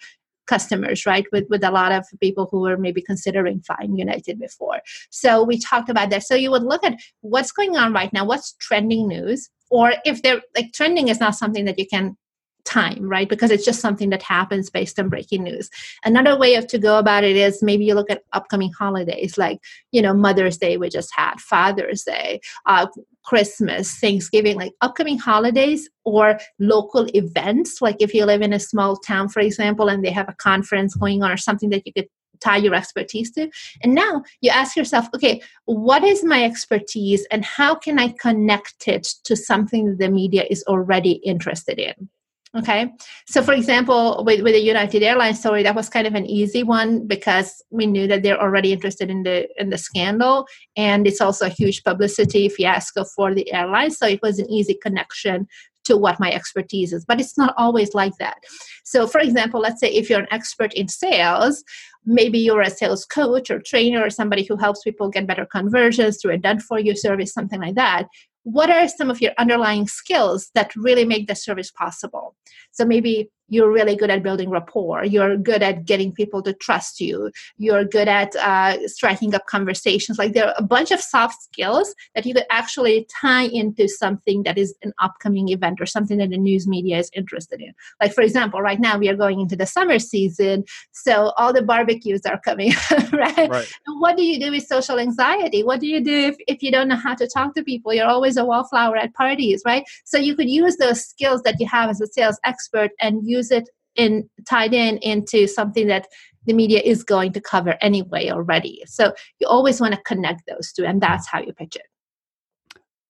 customers 0.47 1.05
right? 1.07 1.27
With 1.31 1.45
with 1.51 1.63
a 1.63 1.71
lot 1.71 1.93
of 1.93 2.07
people 2.21 2.49
who 2.51 2.61
were 2.61 2.77
maybe 2.77 3.03
considering 3.03 3.61
flying 3.61 3.97
united 3.97 4.39
before. 4.41 4.81
So 5.11 5.43
we 5.43 5.59
talked 5.59 5.91
about 5.91 6.11
that. 6.11 6.25
So 6.25 6.35
you 6.35 6.51
would 6.51 6.65
look 6.65 6.85
at 6.85 6.99
what's 7.21 7.53
going 7.53 7.77
on 7.77 7.93
right 7.93 8.13
now 8.13 8.25
what's 8.25 8.55
trending 8.55 9.09
news 9.09 9.51
or 9.71 9.95
if 10.05 10.23
they're 10.23 10.43
like 10.57 10.73
trending 10.73 11.09
is 11.09 11.21
not 11.21 11.35
something 11.35 11.67
that 11.67 11.79
you 11.79 11.87
can 11.87 12.17
time 12.65 13.09
right 13.09 13.29
because 13.29 13.51
it's 13.51 13.65
just 13.65 13.81
something 13.81 14.11
that 14.11 14.23
happens 14.23 14.71
based 14.71 14.99
on 14.99 15.09
breaking 15.09 15.43
news 15.43 15.69
another 16.05 16.39
way 16.39 16.55
of 16.55 16.67
to 16.67 16.79
go 16.79 16.99
about 16.99 17.25
it 17.25 17.37
is 17.37 17.63
maybe 17.63 17.85
you 17.85 17.95
look 17.95 18.11
at 18.11 18.23
upcoming 18.33 18.73
holidays 18.73 19.37
like 19.37 19.59
you 19.91 20.01
know 20.01 20.15
mother's 20.15 20.57
day 20.57 20.77
we 20.77 20.89
just 20.89 21.13
had 21.15 21.41
father's 21.41 22.05
day 22.05 22.41
uh, 22.67 22.87
christmas 23.25 23.99
thanksgiving 23.99 24.57
like 24.57 24.73
upcoming 24.81 25.19
holidays 25.19 25.91
or 26.05 26.39
local 26.61 27.07
events 27.17 27.83
like 27.83 27.97
if 28.01 28.15
you 28.15 28.25
live 28.25 28.43
in 28.43 28.53
a 28.53 28.61
small 28.61 28.97
town 28.97 29.29
for 29.29 29.41
example 29.41 29.89
and 29.89 30.05
they 30.05 30.11
have 30.11 30.29
a 30.29 30.35
conference 30.35 30.95
going 30.95 31.23
on 31.23 31.31
or 31.31 31.37
something 31.37 31.71
that 31.71 31.87
you 31.87 31.93
could 31.93 32.09
tie 32.43 32.57
your 32.57 32.75
expertise 32.75 33.31
to. 33.31 33.49
And 33.83 33.95
now 33.95 34.25
you 34.41 34.51
ask 34.51 34.77
yourself, 34.77 35.07
okay, 35.15 35.41
what 35.67 36.03
is 36.03 36.25
my 36.25 36.45
expertise 36.45 37.25
and 37.31 37.45
how 37.45 37.77
can 37.77 38.01
I 38.01 38.15
connect 38.21 38.89
it 38.89 39.05
to 39.25 39.37
something 39.37 39.87
that 39.87 39.99
the 39.99 40.11
media 40.11 40.45
is 40.51 40.65
already 40.67 41.13
interested 41.13 41.79
in? 41.79 42.09
Okay. 42.55 42.93
So, 43.27 43.43
for 43.43 43.55
example, 43.55 44.25
with, 44.27 44.43
with 44.43 44.53
the 44.53 44.61
United 44.61 45.03
Airlines 45.03 45.41
story, 45.41 45.63
that 45.63 45.75
was 45.75 45.89
kind 45.89 46.07
of 46.07 46.15
an 46.15 46.27
easy 46.27 46.63
one 46.63 47.07
because 47.07 47.63
we 47.71 47.87
knew 47.87 48.07
that 48.09 48.23
they're 48.23 48.41
already 48.41 48.73
interested 48.73 49.09
in 49.09 49.23
the 49.23 49.49
in 49.59 49.71
the 49.71 49.79
scandal, 49.79 50.47
and 50.77 51.07
it's 51.07 51.23
also 51.23 51.47
a 51.47 51.49
huge 51.49 51.83
publicity 51.83 52.51
fiasco 52.51 53.05
for 53.05 53.35
the 53.35 53.51
airline. 53.55 53.91
So 53.91 54.07
it 54.07 54.21
was 54.23 54.39
an 54.39 54.51
easy 54.51 54.75
connection 54.75 55.49
to 55.85 55.97
what 55.97 56.21
my 56.21 56.31
expertise 56.31 56.93
is. 56.93 57.07
But 57.07 57.21
it's 57.21 57.39
not 57.39 57.55
always 57.57 57.95
like 57.95 58.17
that. 58.19 58.37
So, 58.85 59.07
for 59.07 59.21
example, 59.21 59.61
let's 59.61 59.81
say 59.81 59.89
if 59.89 60.11
you're 60.11 60.21
an 60.21 60.29
expert 60.31 60.75
in 60.75 60.89
sales, 60.89 61.65
maybe 62.05 62.39
you're 62.39 62.61
a 62.61 62.69
sales 62.69 63.07
coach 63.07 63.51
or 63.51 63.61
trainer 63.61 64.05
or 64.05 64.11
somebody 64.11 64.45
who 64.45 64.57
helps 64.57 64.83
people 64.83 65.09
get 65.09 65.27
better 65.27 65.47
conversions 65.47 66.21
through 66.21 66.33
a 66.33 66.39
done 66.39 66.61
for 66.61 66.79
you 66.79 66.95
service, 66.95 67.33
something 67.33 67.63
like 67.63 67.77
that 67.77 68.09
what 68.45 68.71
are 68.71 68.89
some 68.89 69.11
of 69.11 69.21
your 69.21 69.33
underlying 69.39 69.87
skills 69.87 70.51
that 70.55 70.75
really 70.77 71.05
make 71.05 71.27
the 71.29 71.35
service 71.35 71.71
possible? 71.71 72.35
So 72.73 72.85
maybe 72.85 73.31
you're 73.53 73.71
really 73.71 73.95
good 73.95 74.11
at 74.11 74.23
building 74.23 74.49
rapport. 74.49 75.05
You're 75.05 75.37
good 75.37 75.63
at 75.63 75.85
getting 75.85 76.11
people 76.11 76.43
to 76.43 76.55
trust 76.55 77.01
you. 77.01 77.31
You're 77.59 77.85
good 77.85 78.09
at 78.09 78.35
uh, 78.37 78.89
striking 78.89 79.35
up 79.35 79.45
conversations. 79.45 80.19
Like 80.19 80.33
there 80.33 80.47
are 80.49 80.55
a 80.57 80.63
bunch 80.63 80.91
of 80.91 81.01
soft 81.01 81.43
skills 81.43 81.95
that 82.15 82.25
you 82.25 82.33
could 82.33 82.47
actually 82.51 83.07
tie 83.21 83.45
into 83.45 83.89
something 83.89 84.43
that 84.45 84.57
is 84.57 84.75
an 84.83 84.95
upcoming 85.03 85.51
event 85.51 85.83
or 85.83 85.87
something 85.87 86.17
that 86.17 86.31
the 86.31 86.39
news 86.39 86.67
media 86.67 86.97
is 86.97 87.11
interested 87.15 87.61
in. 87.61 87.75
Like 88.01 88.15
for 88.15 88.23
example 88.23 88.63
right 88.63 88.81
now 88.81 88.97
we 88.97 89.11
are 89.11 89.17
going 89.17 89.39
into 89.39 89.55
the 89.55 89.67
summer 89.67 89.99
season 89.99 90.65
so 90.93 91.35
all 91.37 91.53
the 91.53 91.63
barbecues 91.63 92.23
are 92.25 92.41
coming 92.41 92.73
right? 93.13 93.51
right. 93.51 93.73
What 93.99 94.17
do 94.17 94.23
you 94.23 94.41
do 94.41 94.51
with 94.51 94.67
social 94.67 94.99
anxiety? 94.99 95.63
What 95.63 95.81
do 95.81 95.87
you 95.87 96.03
do 96.03 96.29
if, 96.29 96.37
if 96.49 96.63
you 96.63 96.71
don't 96.73 96.89
know 96.89 96.97
how 96.97 97.15
to 97.17 97.29
talk 97.29 97.55
to 97.57 97.63
people? 97.63 97.93
You're 97.93 98.07
always 98.07 98.39
a 98.39 98.47
wallflower 98.47 98.97
at 98.97 99.13
parties 99.13 99.63
right? 99.67 99.85
So 100.05 100.17
you 100.17 100.35
could 100.35 100.49
use 100.49 100.79
those 100.79 101.05
skills 101.05 101.43
that 101.43 101.61
you 101.61 101.67
have 101.67 101.91
as 101.91 102.01
a 102.01 102.07
sales 102.07 102.41
expert 102.45 102.93
and 102.99 103.29
use 103.29 103.42
use 103.43 103.51
it 103.51 103.69
in 103.97 104.29
tied 104.49 104.73
in 104.73 104.99
into 104.99 105.47
something 105.47 105.87
that 105.89 106.07
the 106.47 106.53
media 106.53 106.81
is 106.85 107.05
going 107.05 107.33
to 107.33 107.41
cover 107.41 107.77
anyway 107.81 108.31
already. 108.31 108.83
So 108.87 109.13
you 109.39 109.47
always 109.47 109.81
want 109.81 109.95
to 109.95 110.01
connect 110.03 110.43
those 110.49 110.73
two, 110.73 110.85
and 110.85 111.01
that's 111.01 111.29
how 111.29 111.41
you 111.41 111.53
pitch 111.53 111.77
it. 111.77 111.83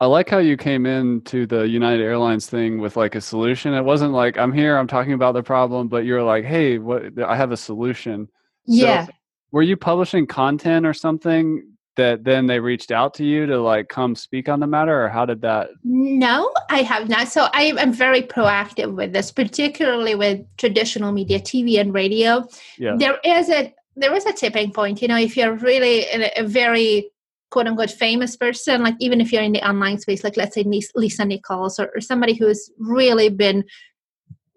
I 0.01 0.07
like 0.07 0.29
how 0.29 0.39
you 0.39 0.57
came 0.57 0.85
into 0.85 1.47
the 1.47 1.63
United 1.63 2.03
Airlines 2.03 2.49
thing 2.49 2.81
with 2.81 2.97
like 2.97 3.15
a 3.15 3.21
solution. 3.21 3.73
It 3.73 3.85
wasn't 3.85 4.13
like 4.13 4.37
I'm 4.37 4.53
here, 4.53 4.77
I'm 4.77 4.89
talking 4.89 5.13
about 5.13 5.35
the 5.35 5.43
problem, 5.43 5.89
but 5.89 6.05
you're 6.05 6.23
like, 6.23 6.45
hey, 6.45 6.79
what 6.79 7.23
I 7.23 7.37
have 7.37 7.53
a 7.53 7.57
solution. 7.57 8.29
Yeah. 8.67 9.07
So, 9.07 9.13
were 9.53 9.63
you 9.63 9.77
publishing 9.77 10.27
content 10.27 10.87
or 10.87 10.95
something 10.95 11.72
that 11.97 12.25
then 12.25 12.47
they 12.47 12.59
reached 12.59 12.91
out 12.91 13.15
to 13.15 13.25
you 13.25 13.47
to 13.47 13.61
like 13.61 13.89
come 13.89 14.15
speak 14.15 14.49
on 14.49 14.61
the 14.61 14.67
matter 14.67 15.05
or 15.05 15.09
how 15.09 15.27
did 15.27 15.41
that 15.43 15.69
no 15.85 16.53
i 16.71 16.83
have 16.83 17.09
not 17.09 17.29
so 17.29 17.49
i 17.53 17.65
am 17.79 17.93
very 17.93 18.23
proactive 18.23 18.95
with 18.95 19.13
this 19.13 19.31
particularly 19.31 20.15
with 20.15 20.41
traditional 20.57 21.13
media 21.13 21.39
tv 21.39 21.81
and 21.81 21.93
radio 21.93 22.43
yeah. 22.79 22.95
there 22.97 23.19
is 23.25 23.51
a 23.51 23.73
there 23.97 24.15
is 24.15 24.25
a 24.27 24.33
tipping 24.33 24.73
point 24.73 25.03
you 25.03 25.09
know 25.09 25.19
if 25.19 25.37
you're 25.37 25.55
really 25.57 26.05
a, 26.07 26.31
a 26.37 26.45
very 26.45 27.11
quote 27.51 27.67
unquote 27.67 27.91
famous 27.91 28.37
person 28.37 28.83
like 28.83 28.95
even 28.99 29.21
if 29.21 29.33
you're 29.33 29.43
in 29.43 29.53
the 29.53 29.69
online 29.69 29.99
space 29.99 30.25
like 30.25 30.37
let's 30.37 30.55
say 30.55 30.65
lisa 30.95 31.25
nichols 31.25 31.79
or, 31.79 31.91
or 31.95 32.01
somebody 32.01 32.35
who's 32.35 32.71
really 32.79 33.29
been 33.29 33.63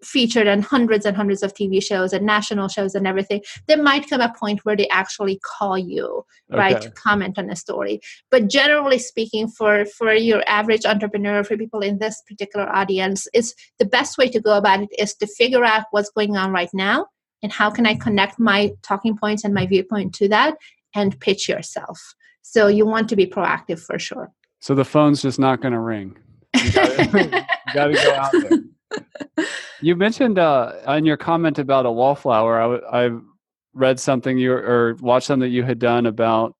featured 0.02 0.46
on 0.46 0.62
hundreds 0.62 1.06
and 1.06 1.16
hundreds 1.16 1.42
of 1.42 1.54
TV 1.54 1.82
shows 1.82 2.12
and 2.12 2.26
national 2.26 2.68
shows 2.68 2.94
and 2.94 3.06
everything, 3.06 3.42
there 3.66 3.82
might 3.82 4.08
come 4.08 4.20
a 4.20 4.32
point 4.38 4.64
where 4.64 4.76
they 4.76 4.88
actually 4.88 5.40
call 5.42 5.78
you, 5.78 6.24
okay. 6.52 6.58
right, 6.58 6.80
to 6.82 6.90
comment 6.90 7.38
on 7.38 7.50
a 7.50 7.56
story. 7.56 8.00
But 8.30 8.48
generally 8.48 8.98
speaking, 8.98 9.48
for 9.48 9.84
for 9.84 10.12
your 10.12 10.42
average 10.46 10.84
entrepreneur, 10.84 11.42
for 11.44 11.56
people 11.56 11.80
in 11.80 11.98
this 11.98 12.22
particular 12.28 12.68
audience, 12.68 13.26
is 13.32 13.54
the 13.78 13.86
best 13.86 14.18
way 14.18 14.28
to 14.28 14.40
go 14.40 14.56
about 14.56 14.82
it 14.82 14.90
is 14.98 15.14
to 15.14 15.26
figure 15.26 15.64
out 15.64 15.84
what's 15.90 16.10
going 16.10 16.36
on 16.36 16.52
right 16.52 16.70
now 16.72 17.06
and 17.42 17.52
how 17.52 17.70
can 17.70 17.86
I 17.86 17.94
connect 17.94 18.38
my 18.38 18.72
talking 18.82 19.16
points 19.16 19.44
and 19.44 19.54
my 19.54 19.66
viewpoint 19.66 20.14
to 20.16 20.28
that 20.28 20.56
and 20.94 21.18
pitch 21.20 21.48
yourself. 21.48 22.14
So 22.42 22.68
you 22.68 22.86
want 22.86 23.08
to 23.10 23.16
be 23.16 23.26
proactive 23.26 23.80
for 23.80 23.98
sure. 23.98 24.32
So 24.60 24.74
the 24.74 24.84
phone's 24.84 25.20
just 25.20 25.38
not 25.38 25.60
going 25.60 25.72
to 25.72 25.80
ring. 25.80 26.16
You 26.56 26.72
got 26.72 26.96
to 27.12 27.92
go 27.92 28.14
out 28.14 28.32
there 28.32 28.58
you 29.80 29.96
mentioned 29.96 30.38
uh, 30.38 31.00
your 31.02 31.16
comment 31.16 31.58
about 31.58 31.86
a 31.86 31.92
wallflower. 31.92 32.82
I, 32.92 33.06
I 33.06 33.10
read 33.74 34.00
something 34.00 34.38
you 34.38 34.52
or 34.52 34.96
watched 35.00 35.26
something 35.26 35.48
that 35.48 35.54
you 35.54 35.62
had 35.62 35.78
done 35.78 36.06
about 36.06 36.54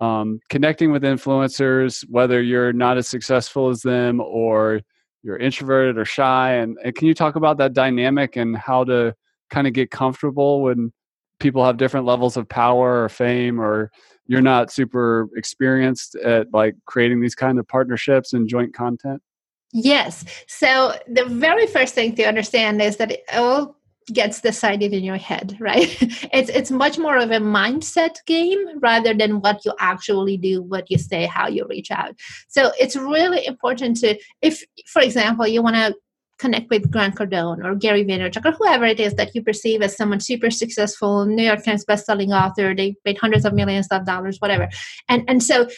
um, 0.00 0.40
connecting 0.48 0.90
with 0.90 1.02
influencers, 1.02 2.04
whether 2.08 2.42
you're 2.42 2.72
not 2.72 2.98
as 2.98 3.08
successful 3.08 3.68
as 3.68 3.82
them 3.82 4.20
or 4.20 4.80
you're 5.22 5.36
introverted 5.36 5.96
or 5.96 6.04
shy. 6.04 6.54
And, 6.54 6.76
and 6.82 6.94
can 6.94 7.06
you 7.06 7.14
talk 7.14 7.36
about 7.36 7.58
that 7.58 7.72
dynamic 7.72 8.36
and 8.36 8.56
how 8.56 8.84
to 8.84 9.14
kind 9.50 9.66
of 9.66 9.72
get 9.72 9.90
comfortable 9.90 10.62
when 10.62 10.92
people 11.38 11.64
have 11.64 11.76
different 11.76 12.06
levels 12.06 12.36
of 12.36 12.48
power 12.48 13.04
or 13.04 13.08
fame 13.08 13.60
or 13.60 13.90
you're 14.26 14.40
not 14.40 14.72
super 14.72 15.28
experienced 15.36 16.16
at 16.16 16.52
like 16.52 16.74
creating 16.86 17.20
these 17.20 17.34
kind 17.34 17.58
of 17.58 17.68
partnerships 17.68 18.32
and 18.32 18.48
joint 18.48 18.74
content? 18.74 19.22
Yes. 19.72 20.24
So 20.46 20.94
the 21.08 21.24
very 21.24 21.66
first 21.66 21.94
thing 21.94 22.14
to 22.16 22.24
understand 22.24 22.82
is 22.82 22.98
that 22.98 23.10
it 23.10 23.24
all 23.32 23.76
gets 24.12 24.40
decided 24.40 24.92
in 24.92 25.04
your 25.04 25.16
head, 25.16 25.56
right? 25.60 25.96
it's 26.32 26.50
it's 26.50 26.70
much 26.70 26.98
more 26.98 27.16
of 27.16 27.30
a 27.30 27.38
mindset 27.38 28.16
game 28.26 28.78
rather 28.80 29.14
than 29.14 29.40
what 29.40 29.64
you 29.64 29.72
actually 29.78 30.36
do, 30.36 30.62
what 30.62 30.90
you 30.90 30.98
say, 30.98 31.26
how 31.26 31.48
you 31.48 31.66
reach 31.68 31.90
out. 31.90 32.14
So 32.48 32.72
it's 32.78 32.96
really 32.96 33.46
important 33.46 33.96
to 33.98 34.18
if 34.42 34.62
for 34.86 35.02
example 35.02 35.46
you 35.46 35.62
want 35.62 35.76
to 35.76 35.94
connect 36.38 36.70
with 36.70 36.90
Grant 36.90 37.14
Cardone 37.14 37.64
or 37.64 37.76
Gary 37.76 38.04
Vaynerchuk 38.04 38.44
or 38.44 38.50
whoever 38.52 38.84
it 38.84 38.98
is 38.98 39.14
that 39.14 39.32
you 39.32 39.42
perceive 39.42 39.80
as 39.80 39.96
someone 39.96 40.18
super 40.18 40.50
successful, 40.50 41.24
New 41.24 41.44
York 41.44 41.64
Times 41.64 41.84
bestselling 41.84 42.34
author, 42.34 42.74
they 42.74 42.96
made 43.04 43.16
hundreds 43.16 43.44
of 43.44 43.54
millions 43.54 43.86
of 43.92 44.04
dollars, 44.04 44.38
whatever. 44.40 44.68
And 45.08 45.24
and 45.28 45.42
so 45.42 45.68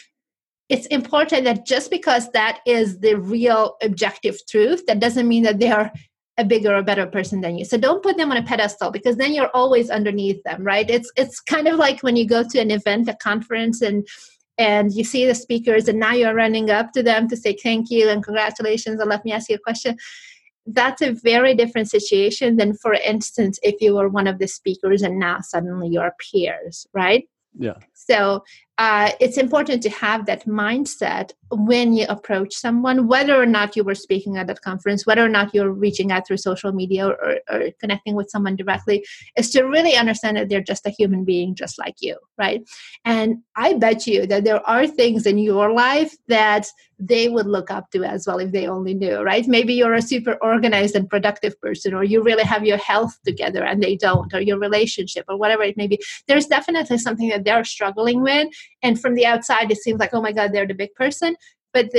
it's 0.69 0.87
important 0.87 1.43
that 1.45 1.65
just 1.65 1.91
because 1.91 2.31
that 2.31 2.59
is 2.65 2.99
the 2.99 3.15
real 3.15 3.75
objective 3.83 4.37
truth, 4.49 4.85
that 4.87 4.99
doesn't 4.99 5.27
mean 5.27 5.43
that 5.43 5.59
they 5.59 5.69
are 5.71 5.91
a 6.37 6.43
bigger 6.43 6.75
or 6.75 6.81
better 6.83 7.05
person 7.05 7.41
than 7.41 7.57
you. 7.57 7.65
So 7.65 7.77
don't 7.77 8.03
put 8.03 8.17
them 8.17 8.31
on 8.31 8.37
a 8.37 8.43
pedestal 8.43 8.91
because 8.91 9.15
then 9.15 9.33
you're 9.33 9.51
always 9.53 9.89
underneath 9.89 10.41
them, 10.43 10.63
right? 10.63 10.89
It's 10.89 11.11
it's 11.15 11.39
kind 11.39 11.67
of 11.67 11.77
like 11.77 12.01
when 12.01 12.15
you 12.15 12.27
go 12.27 12.43
to 12.43 12.59
an 12.59 12.71
event, 12.71 13.07
a 13.07 13.15
conference, 13.15 13.81
and 13.81 14.05
and 14.57 14.93
you 14.93 15.03
see 15.03 15.25
the 15.25 15.35
speakers, 15.35 15.87
and 15.87 15.99
now 15.99 16.13
you're 16.13 16.33
running 16.33 16.69
up 16.69 16.91
to 16.93 17.03
them 17.03 17.29
to 17.29 17.37
say 17.37 17.55
thank 17.61 17.89
you 17.89 18.09
and 18.09 18.23
congratulations, 18.23 18.99
and 18.99 19.09
let 19.09 19.23
me 19.23 19.31
ask 19.31 19.49
you 19.49 19.55
a 19.55 19.59
question. 19.59 19.97
That's 20.65 21.01
a 21.01 21.11
very 21.11 21.53
different 21.53 21.91
situation 21.91 22.57
than, 22.57 22.73
for 22.73 22.93
instance, 22.93 23.59
if 23.61 23.79
you 23.81 23.93
were 23.93 24.09
one 24.09 24.25
of 24.25 24.39
the 24.39 24.47
speakers 24.47 25.03
and 25.03 25.19
now 25.19 25.39
suddenly 25.41 25.89
you're 25.89 26.15
peers, 26.19 26.87
right? 26.91 27.29
Yeah. 27.57 27.75
So 27.95 28.43
uh, 28.77 29.11
it's 29.21 29.37
important 29.37 29.81
to 29.83 29.89
have 29.89 30.25
that 30.25 30.45
mindset 30.45 31.31
when 31.51 31.93
you 31.93 32.05
approach 32.09 32.53
someone, 32.53 33.07
whether 33.07 33.39
or 33.41 33.45
not 33.45 33.75
you 33.75 33.83
were 33.83 33.95
speaking 33.95 34.35
at 34.35 34.47
that 34.47 34.61
conference, 34.61 35.05
whether 35.05 35.23
or 35.23 35.29
not 35.29 35.53
you're 35.53 35.71
reaching 35.71 36.11
out 36.11 36.27
through 36.27 36.37
social 36.37 36.73
media 36.73 37.07
or, 37.07 37.15
or, 37.23 37.39
or, 37.49 37.69
connecting 37.79 38.15
with 38.15 38.29
someone 38.29 38.55
directly, 38.55 39.05
is 39.37 39.49
to 39.51 39.63
really 39.63 39.95
understand 39.95 40.35
that 40.35 40.49
they're 40.49 40.61
just 40.61 40.85
a 40.85 40.89
human 40.89 41.23
being 41.23 41.55
just 41.55 41.79
like 41.79 41.95
you, 42.01 42.17
right? 42.37 42.67
And 43.05 43.37
I 43.55 43.73
bet 43.73 44.07
you 44.07 44.25
that 44.27 44.43
there 44.43 44.67
are 44.67 44.87
things 44.87 45.25
in 45.25 45.37
your 45.37 45.71
life 45.71 46.13
that 46.27 46.67
they 46.97 47.29
would 47.29 47.45
look 47.45 47.69
up 47.71 47.91
to 47.91 48.03
as 48.03 48.25
well 48.25 48.39
if 48.39 48.51
they 48.51 48.67
only 48.67 48.93
knew, 48.93 49.19
right? 49.19 49.47
Maybe 49.47 49.73
you're 49.73 49.93
a 49.93 50.01
super 50.01 50.37
organized 50.41 50.95
and 50.95 51.09
productive 51.09 51.59
person, 51.61 51.93
or 51.93 52.03
you 52.03 52.23
really 52.23 52.43
have 52.43 52.65
your 52.65 52.77
health 52.77 53.17
together 53.23 53.63
and 53.63 53.81
they 53.81 53.95
don't, 53.95 54.33
or 54.33 54.41
your 54.41 54.59
relationship, 54.59 55.25
or 55.29 55.37
whatever 55.37 55.63
it 55.63 55.77
may 55.77 55.87
be. 55.87 55.99
There's 56.27 56.47
definitely 56.47 56.97
something 56.97 57.29
that 57.29 57.45
they're 57.45 57.63
struggling 57.63 57.94
with 57.95 58.47
and 58.83 58.99
from 58.99 59.15
the 59.15 59.25
outside 59.25 59.71
it 59.71 59.77
seems 59.77 59.99
like 59.99 60.13
oh 60.13 60.21
my 60.21 60.31
god 60.31 60.51
they're 60.51 60.67
the 60.67 60.73
big 60.73 60.93
person. 60.95 61.35
But 61.73 61.91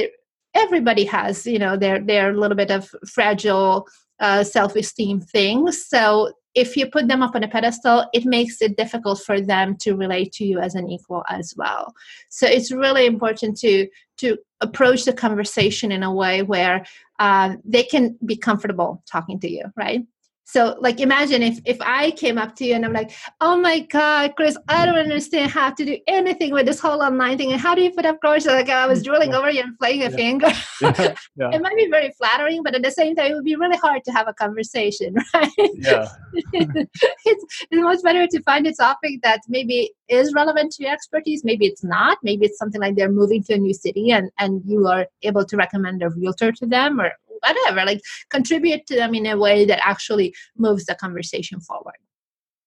everybody 0.54 1.04
has 1.04 1.46
you 1.46 1.58
know 1.58 1.76
their 1.76 2.00
their 2.00 2.34
little 2.34 2.56
bit 2.56 2.70
of 2.70 2.90
fragile 3.08 3.86
uh, 4.18 4.42
self-esteem 4.42 5.20
things. 5.20 5.86
So 5.86 6.32
if 6.54 6.74
you 6.74 6.88
put 6.88 7.06
them 7.06 7.22
up 7.22 7.34
on 7.34 7.44
a 7.44 7.48
pedestal 7.48 8.06
it 8.14 8.24
makes 8.24 8.62
it 8.62 8.76
difficult 8.78 9.20
for 9.20 9.40
them 9.40 9.76
to 9.80 9.94
relate 9.94 10.32
to 10.32 10.44
you 10.44 10.58
as 10.58 10.74
an 10.74 10.88
equal 10.88 11.22
as 11.28 11.52
well. 11.56 11.92
So 12.30 12.46
it's 12.46 12.72
really 12.72 13.06
important 13.06 13.58
to 13.58 13.88
to 14.18 14.38
approach 14.60 15.04
the 15.04 15.12
conversation 15.12 15.92
in 15.92 16.02
a 16.02 16.14
way 16.14 16.42
where 16.42 16.86
uh, 17.18 17.56
they 17.64 17.82
can 17.82 18.18
be 18.24 18.36
comfortable 18.36 19.02
talking 19.10 19.38
to 19.40 19.50
you 19.50 19.64
right 19.76 20.02
so 20.48 20.76
like 20.80 21.00
imagine 21.00 21.42
if 21.42 21.58
if 21.64 21.76
I 21.80 22.12
came 22.12 22.38
up 22.38 22.54
to 22.56 22.64
you 22.64 22.74
and 22.74 22.84
I'm 22.84 22.92
like, 22.92 23.10
oh 23.40 23.56
my 23.60 23.80
God, 23.80 24.34
Chris, 24.36 24.56
I 24.68 24.86
don't 24.86 24.96
understand 24.96 25.50
how 25.50 25.70
to 25.70 25.84
do 25.84 25.98
anything 26.06 26.52
with 26.52 26.66
this 26.66 26.78
whole 26.78 27.02
online 27.02 27.36
thing. 27.36 27.50
And 27.50 27.60
how 27.60 27.74
do 27.74 27.82
you 27.82 27.90
put 27.90 28.06
up 28.06 28.20
courses? 28.20 28.46
Like 28.46 28.68
I 28.68 28.86
was 28.86 29.02
drooling 29.02 29.34
over 29.34 29.50
you 29.50 29.62
and 29.62 29.76
playing 29.76 30.02
a 30.02 30.10
yeah. 30.10 30.16
finger. 30.16 30.52
Yeah. 30.80 31.14
Yeah. 31.36 31.50
it 31.52 31.62
might 31.62 31.76
be 31.76 31.88
very 31.90 32.12
flattering, 32.12 32.62
but 32.62 32.74
at 32.74 32.82
the 32.82 32.90
same 32.90 33.16
time, 33.16 33.32
it 33.32 33.34
would 33.34 33.44
be 33.44 33.56
really 33.56 33.78
hard 33.78 34.04
to 34.04 34.12
have 34.12 34.28
a 34.28 34.34
conversation, 34.34 35.14
right? 35.34 35.50
Yeah. 35.74 36.08
it's, 36.52 36.86
it's 37.24 37.82
much 37.82 38.02
better 38.02 38.26
to 38.26 38.42
find 38.42 38.66
a 38.66 38.74
topic 38.74 39.20
that 39.22 39.40
maybe 39.48 39.92
is 40.08 40.32
relevant 40.34 40.72
to 40.72 40.84
your 40.84 40.92
expertise. 40.92 41.44
Maybe 41.44 41.66
it's 41.66 41.82
not. 41.82 42.18
Maybe 42.22 42.46
it's 42.46 42.58
something 42.58 42.80
like 42.80 42.94
they're 42.94 43.10
moving 43.10 43.42
to 43.44 43.54
a 43.54 43.58
new 43.58 43.74
city 43.74 44.10
and, 44.10 44.30
and 44.38 44.62
you 44.66 44.86
are 44.86 45.06
able 45.22 45.44
to 45.46 45.56
recommend 45.56 46.02
a 46.02 46.10
realtor 46.10 46.52
to 46.52 46.66
them 46.66 47.00
or 47.00 47.10
whatever 47.40 47.84
like 47.84 48.00
contribute 48.30 48.86
to 48.86 48.96
them 48.96 49.14
in 49.14 49.26
a 49.26 49.36
way 49.36 49.64
that 49.64 49.80
actually 49.86 50.34
moves 50.56 50.84
the 50.86 50.94
conversation 50.94 51.60
forward. 51.60 51.96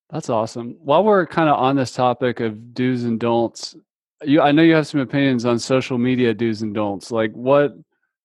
That's 0.09 0.29
awesome. 0.29 0.75
While 0.79 1.03
we're 1.03 1.27
kind 1.27 1.49
of 1.49 1.57
on 1.57 1.75
this 1.75 1.93
topic 1.93 2.39
of 2.39 2.73
do's 2.73 3.03
and 3.03 3.19
don'ts 3.19 3.75
you 4.23 4.41
i 4.41 4.51
know 4.51 4.61
you 4.61 4.73
have 4.73 4.87
some 4.87 4.99
opinions 4.99 5.45
on 5.45 5.59
social 5.59 5.97
media 5.97 6.33
do's 6.33 6.61
and 6.61 6.73
don'ts. 6.73 7.11
Like 7.11 7.31
what 7.33 7.73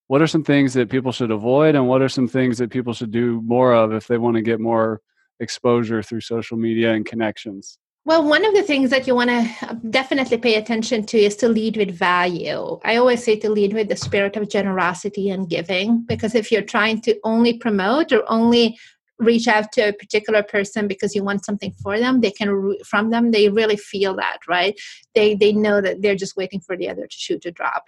what 0.07 0.21
are 0.21 0.27
some 0.27 0.43
things 0.43 0.73
that 0.73 0.89
people 0.89 1.11
should 1.11 1.31
avoid 1.31 1.75
and 1.75 1.87
what 1.87 2.01
are 2.01 2.09
some 2.09 2.27
things 2.27 2.57
that 2.59 2.69
people 2.69 2.93
should 2.93 3.11
do 3.11 3.41
more 3.41 3.73
of 3.73 3.91
if 3.93 4.07
they 4.07 4.17
want 4.17 4.35
to 4.35 4.41
get 4.41 4.59
more 4.59 5.01
exposure 5.39 6.03
through 6.03 6.21
social 6.21 6.57
media 6.57 6.93
and 6.93 7.05
connections 7.05 7.77
well, 8.05 8.23
one 8.23 8.45
of 8.45 8.53
the 8.53 8.61
things 8.61 8.91
that 8.91 9.07
you 9.07 9.15
want 9.15 9.31
to 9.31 9.67
uh, 9.67 9.73
definitely 9.89 10.37
pay 10.37 10.55
attention 10.55 11.05
to 11.07 11.17
is 11.17 11.35
to 11.37 11.47
lead 11.47 11.75
with 11.75 11.89
value. 11.89 12.79
I 12.83 12.97
always 12.97 13.23
say 13.23 13.35
to 13.37 13.49
lead 13.49 13.73
with 13.73 13.89
the 13.89 13.95
spirit 13.95 14.37
of 14.37 14.47
generosity 14.47 15.31
and 15.31 15.49
giving, 15.49 16.01
because 16.01 16.35
if 16.35 16.51
you're 16.51 16.61
trying 16.61 17.01
to 17.01 17.19
only 17.23 17.57
promote 17.57 18.11
or 18.11 18.23
only 18.27 18.77
reach 19.19 19.47
out 19.47 19.71
to 19.71 19.89
a 19.89 19.93
particular 19.93 20.43
person 20.43 20.87
because 20.87 21.15
you 21.15 21.23
want 21.23 21.45
something 21.45 21.71
for 21.81 21.97
them 21.97 22.21
they 22.21 22.31
can 22.31 22.75
from 22.83 23.11
them 23.11 23.31
they 23.31 23.49
really 23.49 23.77
feel 23.77 24.15
that 24.15 24.39
right? 24.47 24.79
They 25.13 25.35
they 25.35 25.53
know 25.53 25.81
that 25.81 26.01
they're 26.01 26.15
just 26.15 26.35
waiting 26.35 26.59
for 26.59 26.75
the 26.75 26.89
other 26.89 27.07
shoe 27.09 27.39
to 27.39 27.51
drop. 27.51 27.83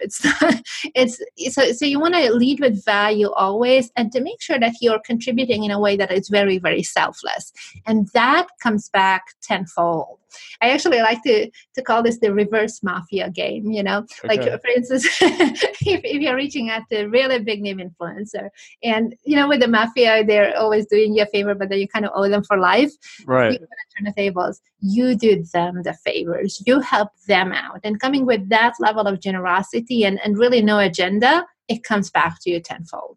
It's 0.94 1.20
it's 1.36 1.54
so 1.54 1.72
so 1.72 1.84
you 1.84 2.00
want 2.00 2.14
to 2.14 2.32
lead 2.32 2.60
with 2.60 2.84
value 2.84 3.30
always 3.30 3.90
and 3.96 4.10
to 4.12 4.20
make 4.20 4.40
sure 4.40 4.58
that 4.58 4.74
you're 4.80 5.00
contributing 5.00 5.64
in 5.64 5.70
a 5.70 5.80
way 5.80 5.96
that 5.96 6.12
is 6.12 6.28
very 6.28 6.58
very 6.58 6.82
selfless. 6.82 7.52
And 7.86 8.08
that 8.14 8.46
comes 8.62 8.88
back 8.88 9.22
tenfold 9.42 10.18
I 10.62 10.70
actually 10.70 11.00
like 11.00 11.22
to 11.24 11.50
to 11.74 11.82
call 11.82 12.02
this 12.02 12.18
the 12.18 12.32
reverse 12.32 12.82
mafia 12.82 13.30
game. 13.30 13.70
You 13.70 13.82
know, 13.82 14.06
okay. 14.24 14.28
like 14.28 14.60
for 14.60 14.68
instance, 14.68 15.06
if, 15.20 16.00
if 16.04 16.20
you're 16.22 16.36
reaching 16.36 16.70
out 16.70 16.82
to 16.90 17.04
a 17.04 17.08
really 17.08 17.38
big 17.38 17.62
name 17.62 17.78
influencer, 17.78 18.48
and 18.82 19.14
you 19.24 19.36
know, 19.36 19.48
with 19.48 19.60
the 19.60 19.68
mafia, 19.68 20.24
they're 20.24 20.56
always 20.56 20.86
doing 20.86 21.14
you 21.14 21.22
a 21.22 21.26
favor, 21.26 21.54
but 21.54 21.68
then 21.68 21.78
you 21.78 21.88
kind 21.88 22.04
of 22.04 22.12
owe 22.14 22.28
them 22.28 22.44
for 22.44 22.58
life. 22.58 22.92
Right. 23.26 23.52
You 23.52 23.58
turn 23.58 24.04
the 24.04 24.12
tables. 24.16 24.60
You 24.80 25.16
do 25.16 25.44
them 25.52 25.82
the 25.82 25.94
favors. 25.94 26.62
You 26.66 26.80
help 26.80 27.10
them 27.26 27.52
out, 27.52 27.80
and 27.84 28.00
coming 28.00 28.26
with 28.26 28.48
that 28.48 28.74
level 28.80 29.06
of 29.06 29.20
generosity 29.20 30.04
and 30.04 30.20
and 30.24 30.38
really 30.38 30.62
no 30.62 30.78
agenda, 30.78 31.46
it 31.68 31.84
comes 31.84 32.10
back 32.10 32.38
to 32.42 32.50
you 32.50 32.60
tenfold. 32.60 33.16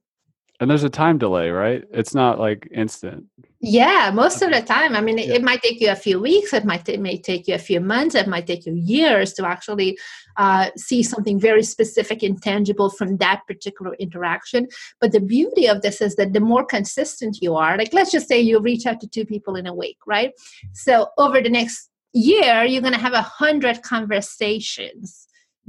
And 0.59 0.69
there's 0.69 0.83
a 0.83 0.89
time 0.89 1.17
delay, 1.17 1.49
right? 1.49 1.83
It's 1.91 2.13
not 2.13 2.39
like 2.39 2.67
instant. 2.71 3.25
Yeah, 3.63 4.09
most 4.11 4.41
of 4.41 4.51
the 4.51 4.61
time. 4.61 4.95
I 4.95 5.01
mean, 5.01 5.19
yeah. 5.19 5.35
it, 5.35 5.43
might 5.43 5.61
take 5.61 5.79
you 5.79 5.91
a 5.91 5.95
few 5.95 6.19
weeks. 6.19 6.51
It 6.51 6.65
might 6.65 6.89
it 6.89 6.99
may 6.99 7.19
take 7.19 7.47
you 7.47 7.53
a 7.53 7.59
few 7.59 7.79
months. 7.79 8.15
It 8.15 8.27
might 8.27 8.47
take 8.47 8.65
you 8.65 8.73
years 8.73 9.33
to 9.33 9.45
actually 9.45 9.99
uh, 10.37 10.71
see 10.77 11.03
something 11.03 11.39
very 11.39 11.61
specific 11.61 12.23
and 12.23 12.41
tangible 12.41 12.89
from 12.89 13.17
that 13.17 13.41
particular 13.47 13.93
interaction. 13.99 14.67
But 14.99 15.11
the 15.11 15.19
beauty 15.19 15.67
of 15.67 15.83
this 15.83 16.01
is 16.01 16.15
that 16.15 16.33
the 16.33 16.39
more 16.39 16.65
consistent 16.65 17.37
you 17.39 17.55
are, 17.55 17.77
like 17.77 17.93
let's 17.93 18.11
just 18.11 18.27
say 18.27 18.41
you 18.41 18.59
reach 18.59 18.87
out 18.87 18.99
to 19.01 19.07
two 19.07 19.25
people 19.25 19.55
in 19.55 19.67
a 19.67 19.75
week, 19.75 19.97
right? 20.07 20.31
So 20.73 21.09
over 21.19 21.39
the 21.39 21.49
next 21.49 21.87
year, 22.13 22.63
you're 22.63 22.81
going 22.81 22.95
to 22.95 22.99
have 22.99 23.13
a 23.13 23.21
hundred 23.21 23.83
conversations 23.83 25.27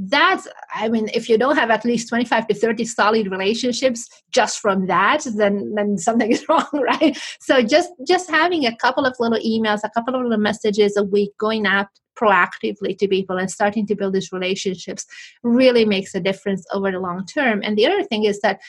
that's 0.09 0.49
i 0.75 0.89
mean 0.89 1.09
if 1.15 1.29
you 1.29 1.39
don't 1.39 1.57
have 1.57 1.71
at 1.71 1.85
least 1.85 2.09
25 2.09 2.47
to 2.49 2.55
30 2.55 2.85
solid 2.85 3.31
relationships 3.31 4.09
just 4.31 4.59
from 4.59 4.87
that 4.87 5.25
then 5.37 5.73
then 5.75 5.97
something 5.99 6.33
is 6.33 6.47
wrong 6.49 6.67
right 6.73 7.17
so 7.41 7.63
just 7.63 7.91
just 8.07 8.31
having 8.31 8.67
a 8.67 8.77
couple 8.77 9.05
of 9.05 9.15
little 9.21 9.39
emails 9.39 9.81
a 9.85 9.91
couple 9.91 10.15
of 10.15 10.23
little 10.23 10.39
messages 10.39 10.97
a 10.97 11.05
week 11.05 11.31
going 11.39 11.67
out 11.67 11.89
proactively 12.19 12.97
to 12.99 13.09
people 13.09 13.39
and 13.39 13.51
starting 13.51 13.87
to 13.87 13.95
build 13.95 14.13
these 14.13 14.33
relationships 14.33 15.07
really 15.43 15.85
makes 15.85 16.15
a 16.15 16.21
difference 16.21 16.65
over 16.73 16.91
the 16.91 16.99
long 16.99 17.25
term 17.27 17.61
and 17.63 17.77
the 17.77 17.87
other 17.87 18.03
thing 18.03 18.25
is 18.25 18.41
that 18.41 18.61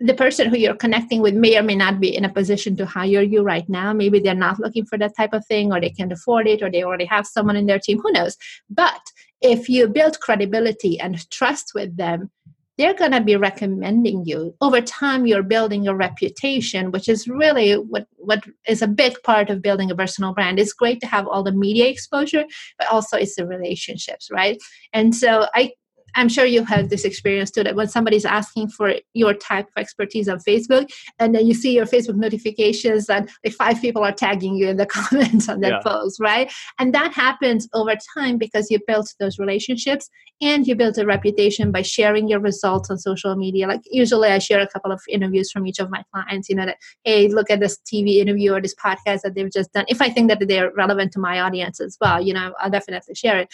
the 0.00 0.14
person 0.14 0.48
who 0.48 0.56
you're 0.56 0.76
connecting 0.76 1.20
with 1.20 1.34
may 1.34 1.58
or 1.58 1.62
may 1.62 1.74
not 1.74 1.98
be 1.98 2.14
in 2.14 2.24
a 2.24 2.32
position 2.32 2.76
to 2.76 2.86
hire 2.86 3.20
you 3.20 3.42
right 3.42 3.68
now. 3.68 3.92
Maybe 3.92 4.20
they're 4.20 4.34
not 4.34 4.60
looking 4.60 4.86
for 4.86 4.96
that 4.98 5.16
type 5.16 5.32
of 5.32 5.44
thing, 5.46 5.72
or 5.72 5.80
they 5.80 5.90
can't 5.90 6.12
afford 6.12 6.46
it, 6.46 6.62
or 6.62 6.70
they 6.70 6.84
already 6.84 7.06
have 7.06 7.26
someone 7.26 7.56
in 7.56 7.66
their 7.66 7.80
team. 7.80 7.98
Who 8.00 8.12
knows? 8.12 8.36
But 8.70 9.00
if 9.40 9.68
you 9.68 9.88
build 9.88 10.20
credibility 10.20 10.98
and 10.98 11.28
trust 11.30 11.72
with 11.74 11.96
them, 11.96 12.30
they're 12.76 12.94
going 12.94 13.10
to 13.10 13.20
be 13.20 13.34
recommending 13.36 14.24
you. 14.24 14.54
Over 14.60 14.80
time, 14.80 15.26
you're 15.26 15.42
building 15.42 15.88
a 15.88 15.96
reputation, 15.96 16.92
which 16.92 17.08
is 17.08 17.26
really 17.26 17.74
what, 17.74 18.06
what 18.16 18.44
is 18.68 18.82
a 18.82 18.86
big 18.86 19.20
part 19.24 19.50
of 19.50 19.60
building 19.60 19.90
a 19.90 19.96
personal 19.96 20.32
brand. 20.32 20.60
It's 20.60 20.72
great 20.72 21.00
to 21.00 21.08
have 21.08 21.26
all 21.26 21.42
the 21.42 21.52
media 21.52 21.88
exposure, 21.88 22.44
but 22.78 22.86
also 22.88 23.16
it's 23.16 23.34
the 23.34 23.46
relationships, 23.46 24.28
right? 24.30 24.58
And 24.92 25.14
so 25.14 25.48
I 25.54 25.72
I'm 26.18 26.28
sure 26.28 26.44
you 26.44 26.64
have 26.64 26.90
this 26.90 27.04
experience 27.04 27.52
too 27.52 27.62
that 27.62 27.76
when 27.76 27.86
somebody's 27.86 28.24
asking 28.24 28.70
for 28.70 28.94
your 29.14 29.34
type 29.34 29.66
of 29.68 29.80
expertise 29.80 30.28
on 30.28 30.40
Facebook, 30.40 30.90
and 31.20 31.32
then 31.32 31.46
you 31.46 31.54
see 31.54 31.76
your 31.76 31.86
Facebook 31.86 32.16
notifications 32.16 33.08
and 33.08 33.30
like 33.44 33.54
five 33.54 33.80
people 33.80 34.02
are 34.02 34.12
tagging 34.12 34.56
you 34.56 34.68
in 34.68 34.78
the 34.78 34.86
comments 34.98 35.48
on 35.48 35.60
that 35.60 35.70
yeah. 35.70 35.80
post, 35.80 36.18
right? 36.18 36.52
And 36.80 36.92
that 36.92 37.12
happens 37.12 37.68
over 37.72 37.94
time 38.16 38.36
because 38.36 38.68
you 38.68 38.80
built 38.84 39.14
those 39.20 39.38
relationships 39.38 40.10
and 40.40 40.66
you 40.66 40.74
built 40.74 40.98
a 40.98 41.06
reputation 41.06 41.70
by 41.70 41.82
sharing 41.82 42.28
your 42.28 42.40
results 42.40 42.90
on 42.90 42.98
social 42.98 43.36
media. 43.36 43.68
Like 43.68 43.82
usually 43.90 44.28
I 44.28 44.38
share 44.38 44.60
a 44.60 44.68
couple 44.68 44.90
of 44.90 45.00
interviews 45.08 45.52
from 45.52 45.66
each 45.66 45.78
of 45.78 45.88
my 45.88 46.02
clients, 46.12 46.48
you 46.48 46.56
know, 46.56 46.66
that, 46.66 46.78
hey, 47.04 47.28
look 47.28 47.50
at 47.50 47.60
this 47.60 47.78
TV 47.86 48.16
interview 48.16 48.54
or 48.54 48.60
this 48.60 48.74
podcast 48.74 49.20
that 49.22 49.34
they've 49.34 49.52
just 49.52 49.72
done. 49.72 49.84
If 49.88 50.02
I 50.02 50.10
think 50.10 50.28
that 50.28 50.46
they're 50.48 50.72
relevant 50.76 51.12
to 51.12 51.20
my 51.20 51.40
audience 51.40 51.80
as 51.80 51.96
well, 52.00 52.20
you 52.20 52.34
know, 52.34 52.54
I'll 52.60 52.70
definitely 52.70 53.14
share 53.14 53.38
it. 53.38 53.48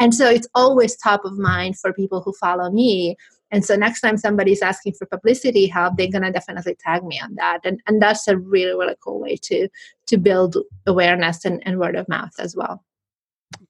And 0.00 0.14
so 0.14 0.28
it's 0.28 0.48
always 0.54 0.96
top 0.96 1.24
of 1.24 1.38
mind 1.38 1.78
for 1.78 1.92
people 1.92 2.07
who 2.10 2.32
follow 2.34 2.70
me. 2.70 3.16
And 3.50 3.64
so 3.64 3.76
next 3.76 4.00
time 4.00 4.18
somebody's 4.18 4.62
asking 4.62 4.94
for 4.94 5.06
publicity 5.06 5.66
help, 5.66 5.96
they're 5.96 6.10
gonna 6.10 6.32
definitely 6.32 6.76
tag 6.78 7.04
me 7.04 7.20
on 7.22 7.34
that. 7.36 7.60
And 7.64 7.80
and 7.86 8.02
that's 8.02 8.28
a 8.28 8.36
really, 8.36 8.72
really 8.72 8.96
cool 9.02 9.20
way 9.20 9.36
to 9.42 9.68
to 10.06 10.18
build 10.18 10.56
awareness 10.86 11.44
and, 11.44 11.62
and 11.66 11.78
word 11.78 11.96
of 11.96 12.08
mouth 12.08 12.32
as 12.38 12.56
well. 12.56 12.84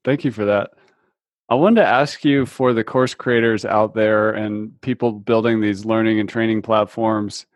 Thank 0.03 0.23
you 0.25 0.31
for 0.31 0.45
that. 0.45 0.71
I 1.49 1.55
wanted 1.55 1.81
to 1.81 1.87
ask 1.87 2.23
you 2.23 2.45
for 2.45 2.73
the 2.73 2.83
course 2.83 3.15
creators 3.15 3.65
out 3.65 3.95
there 3.95 4.31
and 4.31 4.79
people 4.81 5.11
building 5.13 5.61
these 5.61 5.83
learning 5.83 6.19
and 6.19 6.29
training 6.29 6.61
platforms. 6.61 7.47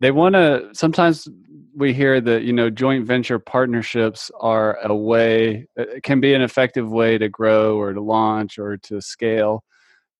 They 0.00 0.12
want 0.12 0.36
to 0.36 0.68
sometimes 0.72 1.28
we 1.74 1.92
hear 1.92 2.20
that 2.20 2.42
you 2.42 2.52
know 2.52 2.70
joint 2.70 3.06
venture 3.06 3.38
partnerships 3.38 4.30
are 4.40 4.78
a 4.84 4.94
way 4.94 5.66
it 5.76 6.02
can 6.02 6.20
be 6.20 6.34
an 6.34 6.42
effective 6.42 6.90
way 6.90 7.18
to 7.18 7.28
grow 7.28 7.76
or 7.76 7.92
to 7.92 8.00
launch 8.00 8.58
or 8.58 8.76
to 8.78 9.00
scale. 9.00 9.64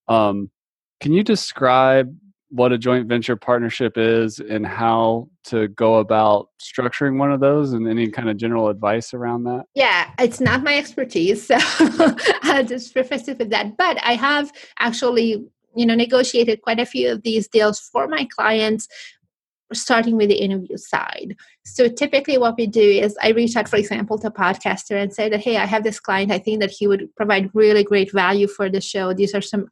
Um, 0.08 0.50
can 1.00 1.12
you 1.12 1.22
describe 1.22 2.14
what 2.50 2.72
a 2.72 2.78
joint 2.78 3.06
venture 3.06 3.36
partnership 3.36 3.98
is 3.98 4.40
and 4.40 4.66
how 4.66 5.28
to 5.44 5.68
go 5.68 5.96
about 5.96 6.48
structuring 6.60 7.18
one 7.18 7.30
of 7.30 7.40
those 7.40 7.72
and 7.72 7.86
any 7.86 8.10
kind 8.10 8.30
of 8.30 8.36
general 8.36 8.68
advice 8.68 9.12
around 9.12 9.44
that? 9.44 9.64
Yeah, 9.74 10.10
it's 10.18 10.40
not 10.40 10.62
my 10.62 10.76
expertise. 10.76 11.50
So 11.58 12.16
I'll 12.42 12.64
just 12.64 12.92
preface 12.92 13.28
it 13.28 13.38
with 13.38 13.50
that. 13.50 13.76
But 13.76 13.98
I 14.02 14.14
have 14.14 14.50
actually, 14.78 15.46
you 15.76 15.86
know, 15.86 15.94
negotiated 15.94 16.62
quite 16.62 16.80
a 16.80 16.86
few 16.86 17.12
of 17.12 17.22
these 17.22 17.48
deals 17.48 17.78
for 17.78 18.08
my 18.08 18.26
clients 18.34 18.88
starting 19.74 20.16
with 20.16 20.30
the 20.30 20.36
interview 20.42 20.76
side. 20.76 21.36
So 21.64 21.88
typically 21.88 22.38
what 22.38 22.56
we 22.56 22.66
do 22.66 22.80
is 22.80 23.16
I 23.22 23.30
reach 23.30 23.56
out, 23.56 23.68
for 23.68 23.76
example, 23.76 24.18
to 24.18 24.28
a 24.28 24.30
podcaster 24.30 25.00
and 25.00 25.12
say 25.12 25.28
that, 25.28 25.40
hey, 25.40 25.58
I 25.58 25.66
have 25.66 25.84
this 25.84 26.00
client. 26.00 26.32
I 26.32 26.38
think 26.38 26.60
that 26.60 26.70
he 26.70 26.86
would 26.86 27.14
provide 27.16 27.50
really 27.54 27.84
great 27.84 28.10
value 28.10 28.48
for 28.48 28.70
the 28.70 28.80
show. 28.80 29.12
These 29.12 29.34
are 29.34 29.42
some 29.42 29.68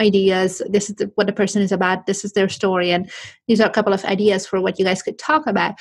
ideas 0.00 0.62
this 0.68 0.90
is 0.90 0.96
the, 0.96 1.10
what 1.14 1.26
the 1.26 1.32
person 1.32 1.62
is 1.62 1.72
about 1.72 2.06
this 2.06 2.24
is 2.24 2.32
their 2.32 2.48
story 2.48 2.90
and 2.90 3.10
these 3.46 3.60
are 3.60 3.68
a 3.68 3.72
couple 3.72 3.92
of 3.92 4.04
ideas 4.04 4.46
for 4.46 4.60
what 4.60 4.78
you 4.78 4.84
guys 4.84 5.02
could 5.02 5.18
talk 5.18 5.46
about. 5.46 5.74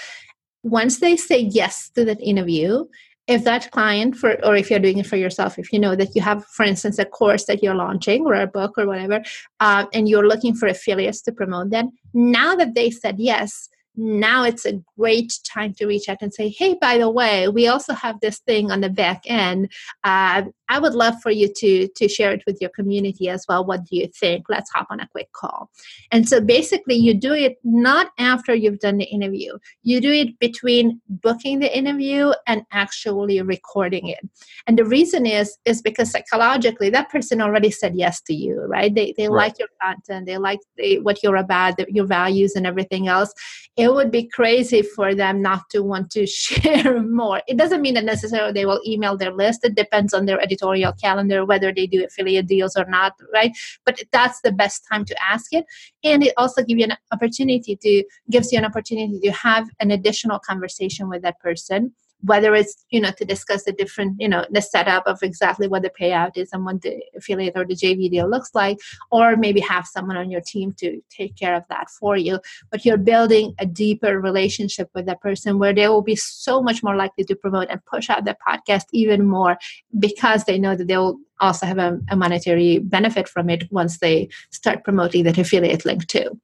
Once 0.63 0.99
they 0.99 1.15
say 1.15 1.39
yes 1.39 1.89
to 1.95 2.03
that 2.05 2.21
interview 2.21 2.85
if 3.29 3.43
that 3.43 3.69
client 3.69 4.17
for 4.17 4.43
or 4.43 4.55
if 4.55 4.69
you're 4.69 4.79
doing 4.79 4.97
it 4.97 5.05
for 5.05 5.15
yourself 5.15 5.59
if 5.59 5.71
you 5.71 5.79
know 5.79 5.95
that 5.95 6.15
you 6.15 6.21
have 6.21 6.43
for 6.45 6.65
instance 6.65 6.97
a 6.97 7.05
course 7.05 7.45
that 7.45 7.61
you're 7.63 7.75
launching 7.75 8.25
or 8.25 8.33
a 8.33 8.47
book 8.47 8.73
or 8.77 8.87
whatever 8.87 9.21
uh, 9.59 9.85
and 9.93 10.09
you're 10.09 10.27
looking 10.27 10.55
for 10.55 10.67
affiliates 10.67 11.21
to 11.21 11.31
promote 11.31 11.69
them 11.69 11.91
now 12.13 12.55
that 12.55 12.73
they 12.73 12.89
said 12.89 13.19
yes 13.19 13.69
now 13.95 14.43
it's 14.43 14.65
a 14.65 14.81
great 14.97 15.31
time 15.43 15.73
to 15.73 15.85
reach 15.85 16.09
out 16.09 16.17
and 16.21 16.33
say 16.33 16.49
hey 16.49 16.75
by 16.81 16.97
the 16.97 17.09
way 17.09 17.47
we 17.47 17.67
also 17.67 17.93
have 17.93 18.19
this 18.19 18.39
thing 18.39 18.71
on 18.71 18.81
the 18.81 18.89
back 18.89 19.21
end 19.27 19.71
uh, 20.03 20.41
I 20.69 20.77
would 20.79 20.93
love 20.93 21.15
for 21.21 21.31
you 21.31 21.51
to 21.57 21.87
to 21.87 22.07
share 22.07 22.31
it 22.31 22.43
with 22.45 22.59
your 22.61 22.69
community 22.69 23.27
as 23.27 23.45
well. 23.49 23.65
What 23.65 23.85
do 23.85 23.97
you 23.97 24.07
think? 24.07 24.45
Let's 24.47 24.69
hop 24.69 24.87
on 24.91 24.99
a 24.99 25.07
quick 25.07 25.31
call. 25.33 25.69
And 26.11 26.29
so 26.29 26.39
basically, 26.39 26.95
you 26.95 27.15
do 27.15 27.33
it 27.33 27.57
not 27.63 28.11
after 28.19 28.53
you've 28.53 28.79
done 28.79 28.97
the 28.97 29.05
interview. 29.05 29.57
You 29.81 29.99
do 29.99 30.11
it 30.11 30.37
between 30.39 31.01
booking 31.09 31.59
the 31.59 31.75
interview 31.75 32.31
and 32.45 32.63
actually 32.71 33.41
recording 33.41 34.07
it. 34.07 34.19
And 34.67 34.77
the 34.77 34.85
reason 34.85 35.25
is 35.25 35.57
is 35.65 35.81
because 35.81 36.11
psychologically, 36.11 36.91
that 36.91 37.09
person 37.09 37.41
already 37.41 37.71
said 37.71 37.95
yes 37.95 38.21
to 38.21 38.33
you, 38.33 38.61
right? 38.61 38.93
They 38.93 39.13
they 39.17 39.27
right. 39.27 39.47
like 39.47 39.59
your 39.59 39.69
content, 39.81 40.27
they 40.27 40.37
like 40.37 40.59
the, 40.77 40.99
what 40.99 41.23
you're 41.23 41.35
about, 41.35 41.77
the, 41.77 41.87
your 41.89 42.05
values, 42.05 42.55
and 42.55 42.67
everything 42.67 43.07
else. 43.07 43.33
It 43.75 43.91
would 43.91 44.11
be 44.11 44.27
crazy 44.27 44.83
for 44.83 45.15
them 45.15 45.41
not 45.41 45.61
to 45.71 45.81
want 45.81 46.11
to 46.11 46.27
share 46.45 47.01
more. 47.01 47.41
It 47.47 47.57
doesn't 47.57 47.81
mean 47.81 47.95
that 47.95 48.05
necessarily 48.05 48.53
they 48.53 48.67
will 48.67 48.81
email 48.85 49.17
their 49.17 49.33
list. 49.33 49.61
It 49.63 49.73
depends 49.73 50.13
on 50.13 50.25
their 50.25 50.39
editorial 50.39 50.58
calendar 51.01 51.45
whether 51.45 51.73
they 51.73 51.87
do 51.87 52.03
affiliate 52.03 52.47
deals 52.47 52.75
or 52.75 52.85
not 52.85 53.13
right? 53.33 53.51
But 53.85 54.01
that's 54.11 54.41
the 54.41 54.51
best 54.51 54.85
time 54.91 55.05
to 55.05 55.15
ask 55.23 55.53
it. 55.53 55.65
And 56.03 56.23
it 56.23 56.33
also 56.37 56.63
gives 56.63 56.79
you 56.79 56.85
an 56.85 56.97
opportunity 57.11 57.75
to 57.75 58.03
gives 58.29 58.51
you 58.51 58.57
an 58.57 58.65
opportunity 58.65 59.19
to 59.21 59.31
have 59.31 59.69
an 59.79 59.91
additional 59.91 60.39
conversation 60.39 61.09
with 61.09 61.21
that 61.21 61.39
person 61.39 61.93
whether 62.21 62.53
it's 62.53 62.85
you 62.89 62.99
know 62.99 63.11
to 63.11 63.25
discuss 63.25 63.63
the 63.63 63.71
different 63.71 64.15
you 64.19 64.27
know 64.27 64.45
the 64.51 64.61
setup 64.61 65.05
of 65.07 65.19
exactly 65.23 65.67
what 65.67 65.81
the 65.81 65.91
payout 65.99 66.31
is 66.35 66.49
and 66.51 66.65
what 66.65 66.81
the 66.81 67.01
affiliate 67.15 67.53
or 67.55 67.65
the 67.65 67.75
jv 67.75 68.09
deal 68.09 68.29
looks 68.29 68.51
like 68.53 68.77
or 69.11 69.37
maybe 69.37 69.59
have 69.59 69.85
someone 69.85 70.17
on 70.17 70.29
your 70.29 70.41
team 70.41 70.73
to 70.73 71.01
take 71.09 71.35
care 71.35 71.55
of 71.55 71.63
that 71.69 71.89
for 71.89 72.17
you. 72.17 72.39
But 72.71 72.85
you're 72.85 72.97
building 72.97 73.53
a 73.59 73.65
deeper 73.65 74.19
relationship 74.19 74.89
with 74.93 75.05
that 75.05 75.21
person 75.21 75.59
where 75.59 75.73
they 75.73 75.87
will 75.87 76.01
be 76.01 76.15
so 76.15 76.61
much 76.61 76.83
more 76.83 76.95
likely 76.95 77.23
to 77.25 77.35
promote 77.35 77.69
and 77.69 77.83
push 77.85 78.09
out 78.09 78.25
the 78.25 78.35
podcast 78.45 78.85
even 78.93 79.25
more 79.25 79.57
because 79.97 80.43
they 80.45 80.59
know 80.59 80.75
that 80.75 80.87
they'll 80.87 81.17
also 81.39 81.65
have 81.65 81.77
a, 81.77 81.99
a 82.09 82.15
monetary 82.15 82.79
benefit 82.79 83.27
from 83.27 83.49
it 83.49 83.71
once 83.71 83.99
they 83.99 84.29
start 84.51 84.83
promoting 84.83 85.23
that 85.23 85.37
affiliate 85.37 85.85
link 85.85 86.05
too. 86.07 86.39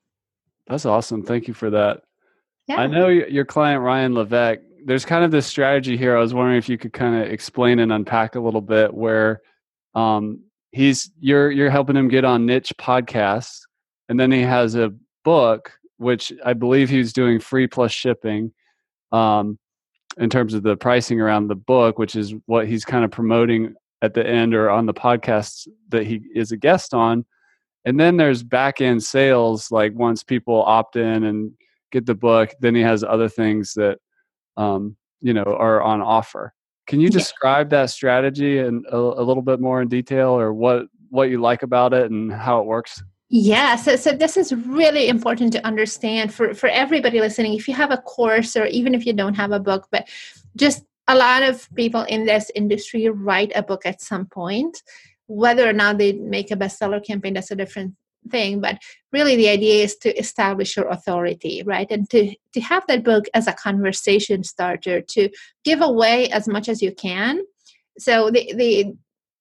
That's 0.67 0.85
awesome. 0.85 1.23
Thank 1.23 1.47
you 1.47 1.53
for 1.53 1.69
that. 1.69 2.01
Yeah. 2.67 2.77
I 2.77 2.87
know 2.87 3.07
your 3.07 3.45
client 3.45 3.83
Ryan 3.83 4.15
Levesque 4.15 4.61
there's 4.85 5.03
kind 5.03 5.25
of 5.25 5.31
this 5.31 5.47
strategy 5.47 5.97
here. 5.97 6.15
I 6.15 6.19
was 6.19 6.33
wondering 6.33 6.57
if 6.57 6.69
you 6.69 6.77
could 6.77 6.93
kind 6.93 7.15
of 7.15 7.31
explain 7.31 7.79
and 7.79 7.91
unpack 7.91 8.35
a 8.35 8.39
little 8.39 8.61
bit 8.61 8.93
where 8.93 9.41
um, 9.95 10.43
he's 10.71 11.11
you're 11.19 11.51
you're 11.51 11.69
helping 11.69 11.97
him 11.97 12.07
get 12.07 12.23
on 12.23 12.45
niche 12.45 12.73
podcasts, 12.79 13.61
and 14.07 14.19
then 14.19 14.31
he 14.31 14.41
has 14.41 14.75
a 14.75 14.93
book 15.23 15.73
which 15.97 16.31
I 16.43 16.53
believe 16.53 16.89
he's 16.89 17.13
doing 17.13 17.39
free 17.39 17.67
plus 17.67 17.91
shipping. 17.91 18.53
Um, 19.11 19.57
in 20.17 20.29
terms 20.29 20.53
of 20.53 20.63
the 20.63 20.77
pricing 20.77 21.19
around 21.19 21.47
the 21.47 21.55
book, 21.55 21.99
which 21.99 22.15
is 22.15 22.33
what 22.45 22.67
he's 22.67 22.85
kind 22.85 23.03
of 23.03 23.11
promoting 23.11 23.73
at 24.01 24.13
the 24.13 24.25
end 24.25 24.53
or 24.53 24.69
on 24.69 24.85
the 24.85 24.93
podcasts 24.93 25.67
that 25.89 26.05
he 26.05 26.21
is 26.33 26.51
a 26.51 26.57
guest 26.57 26.93
on. 26.93 27.25
And 27.85 27.99
then 27.99 28.17
there's 28.17 28.43
back 28.43 28.81
end 28.81 29.03
sales, 29.03 29.71
like 29.71 29.93
once 29.93 30.23
people 30.23 30.63
opt 30.63 30.95
in 30.95 31.23
and 31.23 31.51
get 31.91 32.05
the 32.05 32.15
book, 32.15 32.51
then 32.59 32.75
he 32.75 32.81
has 32.81 33.03
other 33.03 33.29
things 33.29 33.73
that 33.73 33.99
um, 34.57 34.95
you 35.21 35.33
know 35.33 35.43
are 35.43 35.81
on 35.81 36.01
offer. 36.01 36.53
Can 36.87 36.99
you 36.99 37.09
describe 37.09 37.71
yeah. 37.71 37.81
that 37.81 37.89
strategy 37.89 38.59
and 38.59 38.85
a, 38.91 38.97
a, 38.97 39.23
little 39.23 39.41
bit 39.41 39.59
more 39.59 39.81
in 39.81 39.87
detail 39.87 40.29
or 40.29 40.53
what 40.53 40.85
what 41.09 41.29
you 41.29 41.41
like 41.41 41.63
about 41.63 41.93
it 41.93 42.11
and 42.11 42.31
how 42.31 42.59
it 42.59 42.65
works? 42.65 43.01
Yeah 43.29 43.75
so, 43.75 43.95
so 43.95 44.11
this 44.11 44.37
is 44.37 44.53
really 44.53 45.07
important 45.07 45.51
to 45.53 45.65
understand 45.65 46.33
for 46.33 46.53
for 46.53 46.69
everybody 46.69 47.19
listening. 47.19 47.53
If 47.53 47.67
you 47.67 47.73
have 47.73 47.91
a 47.91 47.97
course 47.97 48.55
or 48.55 48.65
even 48.67 48.93
if 48.93 49.05
you 49.05 49.13
don't 49.13 49.33
have 49.33 49.51
a 49.51 49.59
book 49.59 49.87
but 49.91 50.07
just 50.55 50.83
a 51.07 51.15
lot 51.15 51.43
of 51.43 51.67
people 51.75 52.03
in 52.03 52.25
this 52.25 52.51
industry 52.55 53.09
write 53.09 53.51
a 53.55 53.63
book 53.63 53.85
at 53.85 54.01
some 54.01 54.25
point 54.25 54.81
whether 55.27 55.67
or 55.67 55.73
not 55.73 55.97
they 55.97 56.13
make 56.13 56.51
a 56.51 56.55
bestseller 56.55 57.03
campaign 57.03 57.33
that's 57.33 57.51
a 57.51 57.55
different 57.55 57.95
thing 58.29 58.59
but 58.59 58.77
really 59.11 59.35
the 59.35 59.49
idea 59.49 59.83
is 59.83 59.95
to 59.95 60.13
establish 60.17 60.75
your 60.75 60.87
authority 60.89 61.63
right? 61.65 61.87
And 61.89 62.09
to 62.09 62.35
to 62.53 62.59
have 62.61 62.83
that 62.87 63.03
book 63.03 63.25
as 63.33 63.47
a 63.47 63.53
conversation 63.53 64.43
starter 64.43 65.01
to 65.01 65.29
give 65.63 65.81
away 65.81 66.29
as 66.29 66.47
much 66.47 66.69
as 66.69 66.81
you 66.81 66.91
can. 66.93 67.41
So 67.97 68.29
the 68.29 68.53
the 68.55 68.93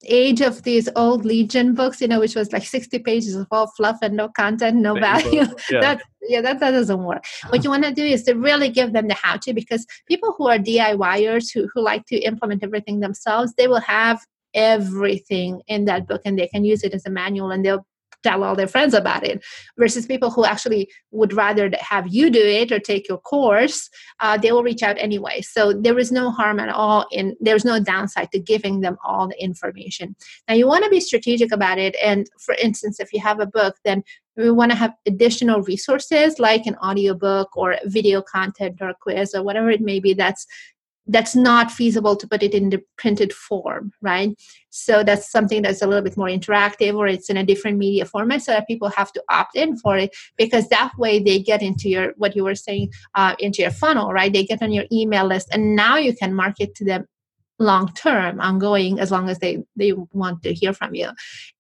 age 0.07 0.43
of 0.43 0.63
these 0.65 0.87
old 0.97 1.25
lead 1.25 1.49
gen 1.49 1.75
books 1.75 1.99
you 1.99 2.07
know 2.07 2.21
which 2.21 2.35
was 2.35 2.53
like 2.53 2.63
60 2.63 2.99
pages 2.99 3.35
of 3.35 3.47
all 3.51 3.69
fluff 3.69 3.97
and 4.03 4.15
no 4.15 4.29
content 4.29 4.77
no 4.77 4.93
value 4.93 5.47
yeah. 5.71 5.81
that 5.81 6.03
yeah 6.29 6.43
that, 6.43 6.61
that 6.61 6.73
doesn't 6.73 7.05
work. 7.05 7.25
What 7.49 7.65
you 7.65 7.71
want 7.71 7.85
to 7.85 7.91
do 7.91 8.05
is 8.05 8.23
to 8.25 8.35
really 8.35 8.69
give 8.69 8.93
them 8.93 9.09
the 9.09 9.15
how 9.15 9.39
to 9.39 9.55
because 9.55 9.87
people 10.07 10.35
who 10.37 10.49
are 10.49 10.59
diyers 10.59 11.47
who, 11.55 11.69
who 11.73 11.81
like 11.81 12.05
to 12.07 12.17
implement 12.17 12.63
everything 12.63 13.01
themselves 13.01 13.55
they 13.57 13.67
will 13.67 13.81
have 13.81 14.19
everything 14.53 15.63
in 15.67 15.87
that 15.87 16.07
book 16.07 16.23
and 16.25 16.39
they 16.39 16.49
can 16.49 16.65
use 16.65 16.85
it 16.85 16.95
as 16.95 17.07
a 17.07 17.11
manual 17.11 17.51
and 17.51 17.65
they'll 17.65 17.87
tell 18.25 18.43
all 18.43 18.57
their 18.57 18.67
friends 18.67 18.95
about 18.95 19.25
it 19.25 19.45
versus 19.79 20.07
people 20.07 20.31
who 20.31 20.45
actually 20.45 20.89
would 21.13 21.33
rather 21.33 21.71
have 21.79 22.09
you 22.09 22.31
do 22.31 22.43
it 22.43 22.73
or 22.73 22.81
take 22.81 23.09
your 23.09 23.19
course 23.19 23.89
uh, 24.21 24.37
they 24.39 24.53
will 24.53 24.63
reach 24.63 24.83
out 24.83 24.97
anyway. 24.99 25.41
So 25.41 25.73
there 25.73 25.99
is 25.99 26.11
no 26.11 26.31
harm 26.31 26.59
at 26.61 26.69
all 26.69 27.07
in 27.13 27.37
there's 27.41 27.65
no 27.65 27.81
downside 27.81 28.31
to 28.33 28.39
giving 28.39 28.81
them 28.81 28.97
all 29.05 29.29
the 29.29 29.43
information. 29.43 30.17
Now 30.49 30.55
you 30.55 30.67
want 30.67 30.85
to 30.85 30.91
be 30.91 31.01
strategic 31.01 31.53
about 31.53 31.79
it 31.79 31.97
and 32.03 32.27
for 32.41 32.55
instance 32.55 33.01
if 33.01 33.13
you 33.13 33.21
have 33.21 33.41
a 33.41 33.47
book 33.47 33.77
then 33.85 34.03
we 34.37 34.51
want 34.51 34.73
to 34.73 34.77
have 34.77 34.93
additional 35.07 35.63
resources 35.63 36.39
like 36.39 36.67
an 36.67 36.77
audiobook 36.77 37.57
or 37.57 37.77
video 37.85 38.21
content 38.21 38.79
or 38.81 38.93
quiz 39.01 39.35
or 39.35 39.43
whatever 39.45 39.71
it 39.71 39.81
may 39.81 40.01
be 40.01 40.13
that's 40.13 40.47
that's 41.07 41.37
not 41.37 41.71
feasible 41.71 42.17
to 42.17 42.27
put 42.27 42.43
it 42.43 42.55
in 42.55 42.71
the 42.71 42.83
printed 42.97 43.33
form, 43.33 43.93
right? 44.01 44.31
So 44.71 45.05
that's 45.05 45.31
something 45.31 45.63
that's 45.63 45.83
a 45.83 45.87
little 45.87 46.03
bit 46.03 46.17
more 46.17 46.29
interactive 46.29 46.95
or 46.95 47.07
it's 47.07 47.29
in 47.29 47.37
a 47.37 47.45
different 47.45 47.79
media 47.79 48.07
format 48.07 48.43
so 48.43 48.53
that 48.53 48.67
people 48.67 48.89
have 48.89 49.13
to 49.13 49.23
opt 49.29 49.55
in 49.55 49.77
for 49.77 49.99
it 49.99 50.17
because 50.37 50.69
that 50.69 50.93
way 50.97 51.19
they 51.19 51.39
get 51.39 51.63
into 51.63 51.89
your, 51.89 52.15
what 52.17 52.35
you 52.35 52.45
were 52.45 52.55
saying, 52.55 52.91
uh, 53.15 53.35
into 53.39 53.63
your 53.63 53.71
funnel, 53.71 54.13
right? 54.13 54.33
They 54.33 54.45
get 54.45 54.63
on 54.63 54.73
your 54.73 54.85
email 54.91 55.27
list 55.27 55.49
and 55.53 55.77
now 55.77 55.97
you 55.97 56.15
can 56.17 56.35
market 56.35 56.75
to 56.77 56.85
them 56.85 57.07
long 57.61 57.93
term 57.93 58.41
ongoing 58.41 58.99
as 58.99 59.13
long 59.13 59.29
as 59.29 59.39
they 59.39 59.63
they 59.77 59.93
want 60.13 60.43
to 60.43 60.53
hear 60.53 60.73
from 60.73 60.93
you 60.93 61.09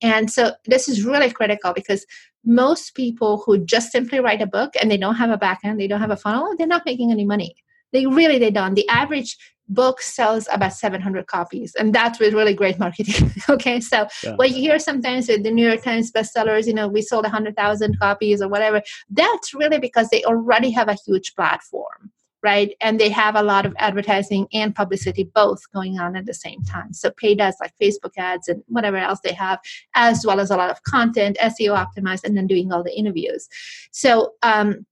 and 0.02 0.28
so 0.28 0.50
this 0.66 0.88
is 0.88 1.04
really 1.04 1.30
critical 1.30 1.72
because 1.72 2.04
most 2.44 2.96
people 2.96 3.42
who 3.46 3.64
just 3.64 3.92
simply 3.92 4.18
write 4.18 4.42
a 4.42 4.46
book 4.46 4.72
and 4.80 4.90
they 4.90 4.96
don't 4.96 5.14
have 5.14 5.30
a 5.30 5.38
backend 5.38 5.78
they 5.78 5.86
don't 5.86 6.00
have 6.00 6.10
a 6.10 6.16
funnel 6.16 6.52
they're 6.58 6.66
not 6.66 6.84
making 6.84 7.12
any 7.12 7.24
money 7.24 7.54
they 7.94 8.06
really 8.06 8.38
they 8.38 8.50
don't. 8.50 8.74
The 8.74 8.88
average 8.88 9.38
book 9.68 10.02
sells 10.02 10.46
about 10.52 10.74
700 10.74 11.26
copies 11.26 11.74
and 11.74 11.94
that's 11.94 12.20
with 12.20 12.34
really 12.34 12.52
great 12.52 12.78
marketing 12.78 13.32
okay 13.48 13.80
so 13.80 14.06
yeah. 14.22 14.34
what 14.36 14.50
you 14.50 14.56
hear 14.56 14.78
sometimes 14.78 15.26
with 15.26 15.42
the 15.42 15.50
new 15.50 15.66
york 15.66 15.82
times 15.82 16.12
bestsellers 16.12 16.66
you 16.66 16.74
know 16.74 16.86
we 16.86 17.00
sold 17.00 17.24
100000 17.24 17.98
copies 17.98 18.42
or 18.42 18.48
whatever 18.48 18.82
that's 19.08 19.54
really 19.54 19.78
because 19.78 20.10
they 20.10 20.22
already 20.24 20.70
have 20.70 20.88
a 20.88 20.96
huge 21.06 21.34
platform 21.34 22.12
right 22.42 22.76
and 22.82 23.00
they 23.00 23.08
have 23.08 23.36
a 23.36 23.42
lot 23.42 23.64
of 23.64 23.74
advertising 23.78 24.46
and 24.52 24.74
publicity 24.74 25.30
both 25.34 25.60
going 25.72 25.98
on 25.98 26.14
at 26.14 26.26
the 26.26 26.34
same 26.34 26.62
time 26.64 26.92
so 26.92 27.10
paid 27.12 27.40
ads 27.40 27.56
like 27.58 27.72
facebook 27.80 28.12
ads 28.18 28.48
and 28.48 28.62
whatever 28.66 28.98
else 28.98 29.20
they 29.24 29.32
have 29.32 29.58
as 29.94 30.26
well 30.26 30.40
as 30.40 30.50
a 30.50 30.56
lot 30.56 30.68
of 30.68 30.82
content 30.82 31.38
seo 31.40 31.74
optimized 31.74 32.24
and 32.24 32.36
then 32.36 32.46
doing 32.46 32.70
all 32.70 32.84
the 32.84 32.94
interviews 32.94 33.48
so 33.92 34.34
um, 34.42 34.84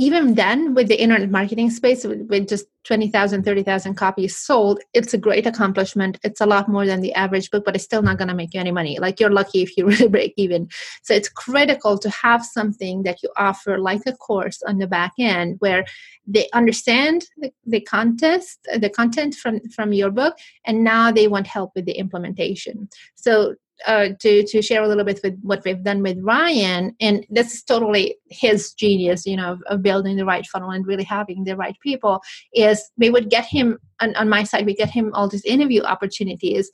even 0.00 0.34
then 0.34 0.72
with 0.72 0.88
the 0.88 1.00
internet 1.00 1.30
marketing 1.30 1.68
space 1.70 2.04
with, 2.04 2.22
with 2.30 2.48
just 2.48 2.64
20,000 2.84 3.44
30,000 3.44 3.94
copies 3.94 4.38
sold 4.38 4.80
it's 4.94 5.12
a 5.12 5.18
great 5.18 5.46
accomplishment. 5.46 6.18
It's 6.24 6.40
a 6.40 6.46
lot 6.46 6.68
more 6.68 6.86
than 6.86 7.02
the 7.02 7.12
average 7.12 7.50
book 7.50 7.64
but 7.66 7.74
it's 7.74 7.84
still 7.84 8.00
not 8.00 8.16
going 8.16 8.28
to 8.28 8.34
make 8.34 8.54
you 8.54 8.60
any 8.60 8.72
money. 8.72 8.98
Like 8.98 9.20
you're 9.20 9.30
lucky 9.30 9.60
if 9.60 9.76
you 9.76 9.86
really 9.92 10.08
break 10.08 10.32
even. 10.38 10.68
So 11.02 11.12
it's 11.12 11.28
critical 11.28 11.98
to 11.98 12.08
have 12.10 12.42
something 12.44 13.02
that 13.02 13.22
you 13.22 13.28
offer 13.36 13.78
like 13.78 14.00
a 14.06 14.12
course 14.12 14.62
on 14.66 14.78
the 14.78 14.86
back 14.86 15.12
end 15.18 15.56
where 15.58 15.84
they 16.26 16.48
understand 16.54 17.26
the, 17.36 17.52
the 17.66 17.80
contest 17.82 18.66
the 18.74 18.88
content 18.88 19.34
from 19.34 19.60
from 19.68 19.92
your 19.92 20.10
book 20.10 20.38
and 20.64 20.82
now 20.82 21.12
they 21.12 21.28
want 21.28 21.46
help 21.46 21.72
with 21.74 21.84
the 21.84 21.98
implementation. 21.98 22.88
So 23.16 23.56
uh, 23.86 24.08
to 24.20 24.44
to 24.46 24.62
share 24.62 24.82
a 24.82 24.88
little 24.88 25.04
bit 25.04 25.20
with 25.22 25.38
what 25.42 25.62
we've 25.64 25.82
done 25.82 26.02
with 26.02 26.18
Ryan, 26.22 26.94
and 27.00 27.26
this 27.30 27.54
is 27.54 27.62
totally 27.62 28.16
his 28.28 28.72
genius, 28.74 29.26
you 29.26 29.36
know, 29.36 29.52
of, 29.52 29.62
of, 29.66 29.82
building 29.82 30.16
the 30.16 30.24
right 30.24 30.46
funnel 30.46 30.70
and 30.70 30.86
really 30.86 31.04
having 31.04 31.44
the 31.44 31.56
right 31.56 31.76
people. 31.82 32.20
Is 32.54 32.90
we 32.98 33.10
would 33.10 33.30
get 33.30 33.46
him 33.46 33.78
on, 34.00 34.14
on 34.16 34.28
my 34.28 34.44
side, 34.44 34.66
we 34.66 34.74
get 34.74 34.90
him 34.90 35.10
all 35.14 35.28
these 35.28 35.44
interview 35.44 35.82
opportunities. 35.82 36.70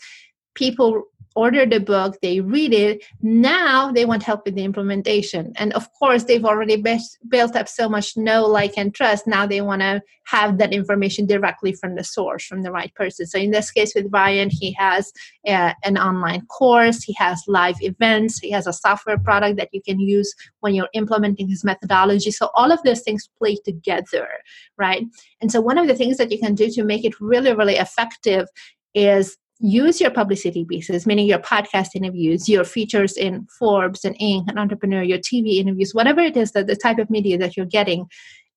People 0.54 1.04
order 1.36 1.66
the 1.66 1.78
book, 1.78 2.16
they 2.22 2.40
read 2.40 2.72
it. 2.72 3.04
Now 3.22 3.92
they 3.92 4.04
want 4.04 4.22
help 4.22 4.44
with 4.44 4.54
the 4.54 4.64
implementation. 4.64 5.52
And 5.56 5.72
of 5.74 5.92
course, 5.92 6.24
they've 6.24 6.44
already 6.44 6.76
be- 6.76 6.98
built 7.28 7.54
up 7.54 7.68
so 7.68 7.88
much 7.88 8.16
know, 8.16 8.46
like, 8.46 8.76
and 8.76 8.94
trust. 8.94 9.26
Now 9.26 9.46
they 9.46 9.60
want 9.60 9.82
to 9.82 10.02
have 10.24 10.58
that 10.58 10.72
information 10.72 11.26
directly 11.26 11.72
from 11.72 11.94
the 11.94 12.02
source, 12.02 12.44
from 12.44 12.62
the 12.62 12.72
right 12.72 12.92
person. 12.94 13.26
So 13.26 13.38
in 13.38 13.50
this 13.52 13.70
case 13.70 13.94
with 13.94 14.06
Ryan, 14.10 14.48
he 14.50 14.72
has 14.72 15.12
a, 15.46 15.74
an 15.84 15.98
online 15.98 16.46
course, 16.46 17.02
he 17.02 17.14
has 17.18 17.42
live 17.46 17.76
events, 17.80 18.40
he 18.40 18.50
has 18.50 18.66
a 18.66 18.72
software 18.72 19.18
product 19.18 19.56
that 19.58 19.68
you 19.72 19.82
can 19.82 20.00
use 20.00 20.34
when 20.60 20.74
you're 20.74 20.88
implementing 20.94 21.48
his 21.48 21.62
methodology. 21.62 22.30
So 22.30 22.50
all 22.54 22.72
of 22.72 22.82
those 22.82 23.02
things 23.02 23.28
play 23.38 23.56
together, 23.64 24.26
right? 24.78 25.04
And 25.40 25.52
so 25.52 25.60
one 25.60 25.78
of 25.78 25.86
the 25.86 25.94
things 25.94 26.16
that 26.16 26.32
you 26.32 26.38
can 26.38 26.54
do 26.54 26.70
to 26.70 26.82
make 26.82 27.04
it 27.04 27.20
really, 27.20 27.54
really 27.54 27.76
effective 27.76 28.48
is 28.94 29.36
use 29.58 30.00
your 30.00 30.10
publicity 30.10 30.64
pieces, 30.64 31.06
meaning 31.06 31.26
your 31.26 31.38
podcast 31.38 31.94
interviews, 31.94 32.48
your 32.48 32.64
features 32.64 33.16
in 33.16 33.46
Forbes 33.58 34.04
and 34.04 34.18
Inc. 34.18 34.48
and 34.48 34.58
Entrepreneur, 34.58 35.02
your 35.02 35.18
TV 35.18 35.56
interviews, 35.56 35.94
whatever 35.94 36.20
it 36.20 36.36
is 36.36 36.52
that 36.52 36.66
the 36.66 36.76
type 36.76 36.98
of 36.98 37.10
media 37.10 37.38
that 37.38 37.56
you're 37.56 37.66
getting, 37.66 38.06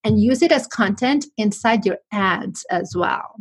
and 0.04 0.22
use 0.22 0.42
it 0.42 0.52
as 0.52 0.68
content 0.68 1.26
inside 1.38 1.86
your 1.86 1.98
ads 2.12 2.66
as 2.70 2.94
well. 2.96 3.36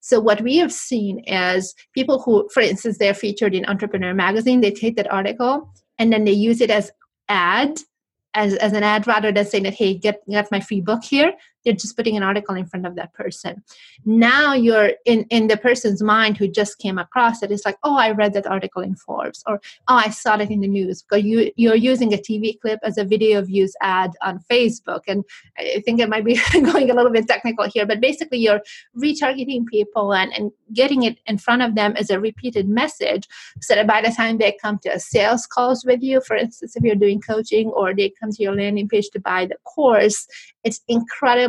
So 0.00 0.18
what 0.18 0.40
we 0.40 0.56
have 0.56 0.72
seen 0.72 1.20
is 1.26 1.74
people 1.94 2.20
who, 2.20 2.48
for 2.52 2.60
instance, 2.60 2.98
they're 2.98 3.14
featured 3.14 3.54
in 3.54 3.66
Entrepreneur 3.66 4.14
magazine, 4.14 4.60
they 4.60 4.70
take 4.70 4.96
that 4.96 5.12
article 5.12 5.72
and 5.98 6.12
then 6.12 6.24
they 6.24 6.32
use 6.32 6.60
it 6.60 6.70
as 6.70 6.90
ad, 7.28 7.78
as, 8.34 8.54
as 8.56 8.72
an 8.72 8.82
ad 8.82 9.06
rather 9.06 9.30
than 9.30 9.44
saying 9.44 9.64
that, 9.64 9.74
hey, 9.74 9.94
get, 9.94 10.20
get 10.28 10.50
my 10.50 10.60
free 10.60 10.80
book 10.80 11.04
here. 11.04 11.32
They're 11.64 11.74
just 11.74 11.96
putting 11.96 12.16
an 12.16 12.22
article 12.22 12.54
in 12.54 12.66
front 12.66 12.86
of 12.86 12.96
that 12.96 13.12
person. 13.12 13.62
Now 14.04 14.54
you're 14.54 14.92
in 15.04 15.24
in 15.30 15.48
the 15.48 15.56
person's 15.56 16.02
mind 16.02 16.36
who 16.36 16.48
just 16.48 16.78
came 16.78 16.98
across 16.98 17.42
it. 17.42 17.50
It's 17.50 17.64
like 17.64 17.78
oh 17.82 17.96
i 17.96 18.10
read 18.10 18.32
that 18.34 18.46
article 18.46 18.82
in 18.82 18.94
forbes 18.94 19.42
or 19.46 19.60
oh 19.88 19.96
i 19.96 20.10
saw 20.10 20.36
it 20.36 20.50
in 20.50 20.60
the 20.60 20.68
news 20.68 21.02
because 21.02 21.24
you 21.24 21.50
you're 21.56 21.74
using 21.74 22.12
a 22.14 22.16
tv 22.16 22.58
clip 22.60 22.80
as 22.82 22.98
a 22.98 23.04
video 23.04 23.42
views 23.42 23.74
ad 23.80 24.12
on 24.22 24.40
facebook. 24.50 25.02
And 25.08 25.24
i 25.58 25.80
think 25.84 26.00
it 26.00 26.08
might 26.08 26.24
be 26.24 26.40
going 26.52 26.90
a 26.90 26.94
little 26.94 27.12
bit 27.12 27.28
technical 27.28 27.66
here 27.66 27.86
but 27.86 28.00
basically 28.00 28.38
you're 28.38 28.60
retargeting 28.96 29.66
people 29.66 30.14
and, 30.14 30.32
and 30.34 30.52
getting 30.72 31.02
it 31.02 31.18
in 31.26 31.38
front 31.38 31.62
of 31.62 31.74
them 31.74 31.94
as 31.96 32.10
a 32.10 32.20
repeated 32.20 32.68
message 32.68 33.28
so 33.60 33.74
that 33.74 33.86
by 33.86 34.00
the 34.00 34.10
time 34.10 34.38
they 34.38 34.56
come 34.60 34.78
to 34.78 34.88
a 34.88 35.00
sales 35.00 35.46
calls 35.46 35.84
with 35.84 36.02
you 36.02 36.20
for 36.20 36.36
instance 36.36 36.76
if 36.76 36.82
you're 36.82 36.94
doing 36.94 37.20
coaching 37.20 37.68
or 37.70 37.94
they 37.94 38.12
come 38.20 38.30
to 38.30 38.42
your 38.42 38.54
landing 38.54 38.88
page 38.88 39.08
to 39.10 39.20
buy 39.20 39.46
the 39.46 39.56
course 39.64 40.26
it's 40.64 40.80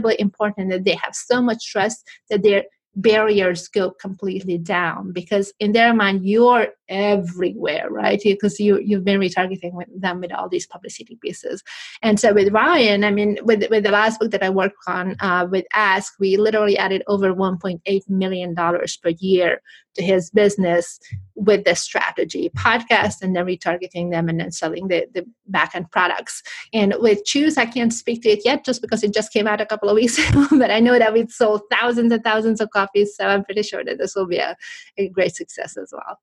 incredibly 0.01 0.21
important 0.21 0.69
that 0.69 0.83
they 0.83 0.95
have 0.95 1.15
so 1.15 1.41
much 1.41 1.65
trust 1.71 2.07
that 2.29 2.43
they're 2.43 2.63
barriers 2.95 3.69
go 3.69 3.91
completely 3.91 4.57
down 4.57 5.13
because 5.13 5.53
in 5.59 5.71
their 5.71 5.93
mind 5.93 6.25
you're 6.25 6.67
everywhere 6.89 7.89
right 7.89 8.19
because 8.21 8.59
you 8.59 8.79
you've 8.83 9.05
been 9.05 9.19
retargeting 9.19 9.73
with 9.73 9.87
them 9.95 10.19
with 10.19 10.33
all 10.33 10.49
these 10.49 10.67
publicity 10.67 11.17
pieces 11.21 11.63
and 12.01 12.19
so 12.19 12.33
with 12.33 12.51
ryan 12.51 13.05
i 13.05 13.09
mean 13.09 13.37
with 13.43 13.63
with 13.69 13.85
the 13.85 13.91
last 13.91 14.19
book 14.19 14.31
that 14.31 14.43
i 14.43 14.49
worked 14.49 14.75
on 14.87 15.15
uh, 15.21 15.47
with 15.49 15.65
ask 15.73 16.15
we 16.19 16.35
literally 16.35 16.77
added 16.77 17.01
over 17.07 17.33
1.8 17.33 18.09
million 18.09 18.53
dollars 18.53 18.97
per 18.97 19.09
year 19.19 19.61
to 19.95 20.03
his 20.03 20.29
business 20.29 20.99
with 21.35 21.63
the 21.65 21.75
strategy 21.75 22.49
podcast 22.55 23.21
and 23.21 23.35
then 23.35 23.45
retargeting 23.45 24.11
them 24.11 24.29
and 24.29 24.39
then 24.39 24.51
selling 24.51 24.87
the, 24.87 25.07
the 25.13 25.25
back 25.47 25.75
end 25.75 25.89
products. 25.91 26.43
And 26.73 26.93
with 26.99 27.25
Choose, 27.25 27.57
I 27.57 27.65
can't 27.65 27.93
speak 27.93 28.21
to 28.23 28.29
it 28.29 28.41
yet 28.45 28.63
just 28.63 28.81
because 28.81 29.03
it 29.03 29.13
just 29.13 29.33
came 29.33 29.47
out 29.47 29.59
a 29.59 29.65
couple 29.65 29.89
of 29.89 29.95
weeks 29.95 30.17
ago, 30.29 30.45
but 30.51 30.71
I 30.71 30.79
know 30.79 30.99
that 30.99 31.13
we've 31.13 31.31
sold 31.31 31.61
thousands 31.71 32.11
and 32.11 32.23
thousands 32.23 32.61
of 32.61 32.69
copies. 32.81 33.15
So 33.15 33.25
I'm 33.25 33.43
pretty 33.43 33.63
sure 33.63 33.83
that 33.83 33.97
this 33.97 34.15
will 34.15 34.27
be 34.27 34.37
a, 34.37 34.55
a 34.97 35.09
great 35.09 35.35
success 35.35 35.77
as 35.77 35.93
well. 35.93 36.17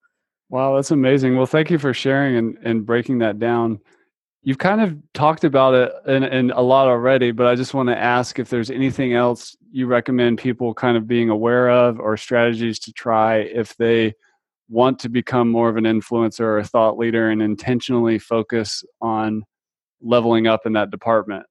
Wow, 0.51 0.77
that's 0.77 0.91
amazing. 0.91 1.37
Well, 1.37 1.47
thank 1.47 1.71
you 1.71 1.79
for 1.79 1.93
sharing 1.93 2.37
and, 2.37 2.59
and 2.63 2.87
breaking 2.87 3.19
that 3.19 3.39
down. 3.39 3.81
You've 4.43 4.59
kind 4.59 4.81
of 4.81 4.97
talked 5.13 5.45
about 5.45 5.75
it 5.75 5.93
in, 6.07 6.23
in 6.23 6.51
a 6.53 6.63
lot 6.63 6.89
already, 6.89 7.33
but 7.33 7.47
I 7.47 7.55
just 7.55 7.75
want 7.75 7.89
to 7.91 7.99
ask 7.99 8.39
if 8.39 8.49
there's 8.49 8.71
anything 8.71 9.13
else 9.13 9.57
you 9.71 9.87
recommend 9.87 10.39
people 10.39 10.73
kind 10.73 10.97
of 10.97 11.07
being 11.07 11.29
aware 11.29 11.69
of 11.69 12.01
or 12.01 12.17
strategies 12.17 12.79
to 12.81 12.93
try 12.93 13.39
if 13.39 13.77
they 13.77 14.15
want 14.71 14.99
to 15.01 15.09
become 15.09 15.51
more 15.51 15.69
of 15.69 15.77
an 15.77 15.85
influencer 15.85 16.41
or 16.41 16.59
a 16.59 16.65
thought 16.65 16.97
leader 16.97 17.31
and 17.31 17.43
intentionally 17.43 18.19
focus 18.19 18.85
on 19.03 19.43
leveling 20.01 20.47
up 20.47 20.65
in 20.65 20.73
that 20.75 20.91
department? 20.91 21.45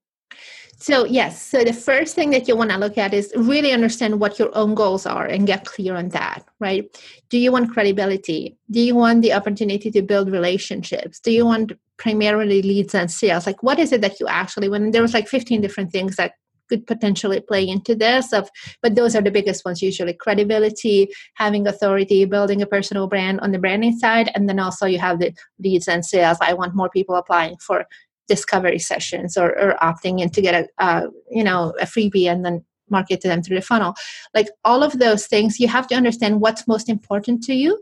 So, 0.80 1.06
yes. 1.06 1.42
So, 1.42 1.64
the 1.64 1.74
first 1.74 2.14
thing 2.14 2.30
that 2.32 2.48
you 2.48 2.56
want 2.56 2.70
to 2.70 2.78
look 2.78 3.00
at 3.00 3.12
is 3.12 3.34
really 3.36 3.72
understand 3.72 4.20
what 4.20 4.38
your 4.38 4.56
own 4.56 4.76
goals 4.76 5.08
are 5.08 5.26
and 5.26 5.48
get 5.48 5.66
clear 5.66 5.96
on 5.96 6.10
that, 6.10 6.46
right? 6.60 6.86
Do 7.30 7.40
you 7.40 7.52
want 7.52 7.74
credibility? 7.74 8.58
Do 8.70 8.80
you 8.80 8.96
want 8.96 9.24
the 9.24 9.34
opportunity 9.34 9.90
to 9.90 10.02
build 10.04 10.32
relationships? 10.32 11.20
Do 11.20 11.32
you 11.32 11.46
want 11.46 11.72
primarily 11.98 12.62
leads 12.62 12.94
and 12.94 13.10
sales? 13.10 13.48
Like, 13.48 13.64
what 13.64 13.80
is 13.80 13.92
it 13.92 14.02
that 14.02 14.20
you 14.20 14.28
actually, 14.28 14.70
when 14.70 14.92
there 14.92 15.02
was 15.02 15.16
like 15.16 15.28
15 15.28 15.62
different 15.62 15.92
things 15.92 16.16
that 16.18 16.34
could 16.70 16.86
potentially 16.86 17.40
play 17.40 17.68
into 17.68 17.96
this 17.96 18.34
of 18.34 18.50
but 18.82 18.96
those 18.96 19.16
are 19.16 19.22
the 19.22 19.32
biggest 19.32 19.64
ones 19.64 19.82
usually 19.82 20.14
credibility 20.14 21.08
having 21.36 21.68
authority 21.68 22.26
building 22.26 22.62
a 22.62 22.66
personal 22.66 23.08
brand 23.08 23.40
on 23.40 23.52
the 23.52 23.60
branding 23.60 23.98
side 23.98 24.30
and 24.36 24.50
then 24.50 24.60
also 24.60 24.86
you 24.86 25.00
have 25.00 25.20
the 25.20 25.34
leads 25.60 25.88
and 25.88 26.06
sales 26.06 26.38
i 26.42 26.54
want 26.54 26.76
more 26.76 26.90
people 26.90 27.16
applying 27.16 27.56
for 27.58 27.86
discovery 28.28 28.80
sessions 28.80 29.38
or, 29.38 29.58
or 29.60 29.78
opting 29.82 30.22
in 30.22 30.30
to 30.30 30.42
get 30.42 30.56
a 30.56 30.84
uh, 30.84 31.08
you 31.30 31.44
know 31.44 31.74
a 31.80 31.86
freebie 31.86 32.30
and 32.30 32.46
then 32.46 32.64
market 32.90 33.22
to 33.22 33.28
them 33.28 33.42
through 33.42 33.58
the 33.58 33.62
funnel. 33.62 33.94
Like 34.34 34.48
all 34.64 34.84
of 34.84 35.00
those 35.00 35.28
things 35.28 35.60
you 35.60 35.68
have 35.68 35.88
to 35.88 35.96
understand 35.96 36.42
what's 36.42 36.68
most 36.68 36.90
important 36.90 37.44
to 37.44 37.54
you. 37.54 37.82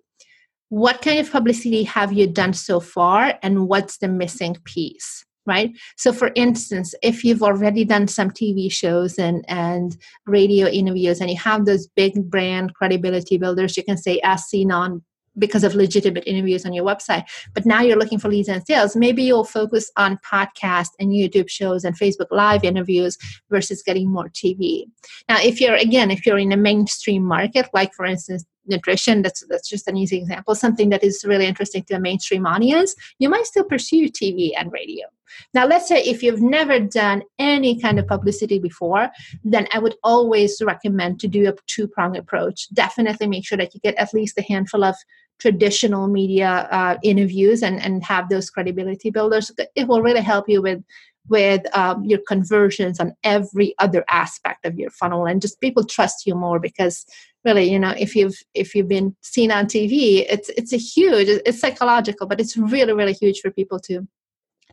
What 0.70 1.02
kind 1.02 1.20
of 1.20 1.32
publicity 1.32 1.84
have 1.84 2.12
you 2.12 2.28
done 2.28 2.54
so 2.54 2.80
far 2.80 3.36
and 3.44 3.68
what's 3.68 3.98
the 3.98 4.08
missing 4.08 4.58
piece 4.64 5.24
right? 5.48 5.72
So 5.96 6.12
for 6.12 6.32
instance 6.36 6.96
if 7.04 7.24
you've 7.24 7.44
already 7.44 7.86
done 7.86 8.08
some 8.08 8.32
tv 8.32 8.72
shows 8.72 9.20
and 9.20 9.46
and 9.48 9.96
radio 10.26 10.68
interviews 10.68 11.22
and 11.22 11.30
you 11.30 11.38
have 11.38 11.66
those 11.66 11.88
big 11.96 12.32
brand 12.32 12.74
credibility 12.74 13.38
builders 13.38 13.78
you 13.78 13.84
can 13.84 13.98
say 13.98 14.20
as 14.24 14.46
seen 14.46 14.72
on 14.72 15.04
because 15.38 15.64
of 15.64 15.76
legitimate 15.76 16.24
interviews 16.26 16.66
on 16.66 16.74
your 16.74 16.86
website. 16.86 17.26
But 17.54 17.66
now 17.66 17.82
you're 17.82 17.98
looking 17.98 18.20
for 18.20 18.30
leads 18.30 18.50
and 18.50 18.66
sales. 18.66 18.96
Maybe 18.96 19.24
you'll 19.24 19.44
focus 19.44 19.92
on 19.98 20.20
podcast 20.26 20.90
and 21.00 21.12
youtube 21.12 21.50
shows 21.50 21.84
and 21.84 21.98
facebook 21.98 22.28
live 22.32 22.64
interviews 22.64 23.18
versus 23.50 23.82
getting 23.84 24.10
more 24.10 24.30
tv 24.30 24.86
now 25.30 25.38
if 25.42 25.62
you're 25.62 25.76
again 25.76 26.12
if 26.12 26.26
you're 26.26 26.38
in 26.38 26.52
a 26.52 26.58
mainstream 26.58 27.24
market 27.24 27.68
like 27.74 27.94
for 27.94 28.06
instance 28.06 28.46
nutrition 28.68 29.22
that's 29.22 29.46
that's 29.48 29.70
just 29.70 29.88
an 29.88 29.96
easy 29.96 30.18
example 30.18 30.56
something 30.56 30.90
that 30.90 31.04
is 31.04 31.24
really 31.26 31.46
interesting 31.46 31.84
to 31.84 31.96
a 31.96 32.00
mainstream 32.00 32.48
audience 32.48 32.96
you 33.20 33.30
might 33.30 33.46
still 33.46 33.64
pursue 33.64 34.10
tv 34.10 34.52
and 34.58 34.72
radio. 34.72 35.06
Now 35.54 35.68
let's 35.68 35.88
say 35.88 36.02
if 36.02 36.24
you've 36.24 36.42
never 36.42 36.80
done 36.80 37.22
any 37.38 37.80
kind 37.80 38.00
of 38.00 38.08
publicity 38.08 38.58
before 38.58 39.10
then 39.44 39.68
i 39.72 39.80
would 39.80 39.96
always 40.04 40.62
recommend 40.64 41.20
to 41.20 41.28
do 41.28 41.48
a 41.48 41.54
two-prong 41.68 42.18
approach. 42.18 42.68
Definitely 42.74 43.28
make 43.28 43.46
sure 43.46 43.58
that 43.58 43.74
you 43.74 43.80
get 43.82 43.96
at 43.96 44.14
least 44.14 44.40
a 44.40 44.42
handful 44.42 44.84
of 44.84 44.96
traditional 45.40 46.08
media 46.08 46.68
uh, 46.72 46.98
interviews 47.04 47.62
and 47.62 47.82
and 47.82 48.04
have 48.04 48.30
those 48.30 48.50
credibility 48.50 49.10
builders 49.10 49.52
it 49.76 49.88
will 49.88 50.02
really 50.02 50.22
help 50.22 50.48
you 50.48 50.62
with 50.62 50.82
with 51.28 51.64
um, 51.76 52.04
your 52.04 52.20
conversions 52.28 53.00
on 53.00 53.14
every 53.24 53.74
other 53.80 54.06
aspect 54.10 54.66
of 54.66 54.78
your 54.78 54.90
funnel. 54.92 55.26
And 55.26 55.42
just 55.42 55.60
people 55.60 55.84
trust 55.84 56.26
you 56.26 56.36
more 56.36 56.60
because 56.60 57.06
really 57.44 57.72
you 57.72 57.80
know 57.80 57.94
if 57.98 58.16
you've 58.16 58.38
if 58.54 58.74
you've 58.74 58.88
been 58.88 59.16
seen 59.22 59.52
on 59.52 59.68
tv 59.68 60.26
it's 60.28 60.50
it's 60.58 60.74
a 60.74 60.78
huge 60.78 61.28
it's 61.46 61.60
psychological 61.60 62.26
but 62.26 62.42
it's 62.42 62.58
really 62.58 62.92
really 62.92 63.14
huge 63.14 63.40
for 63.40 63.52
people 63.52 63.80
to 63.80 64.06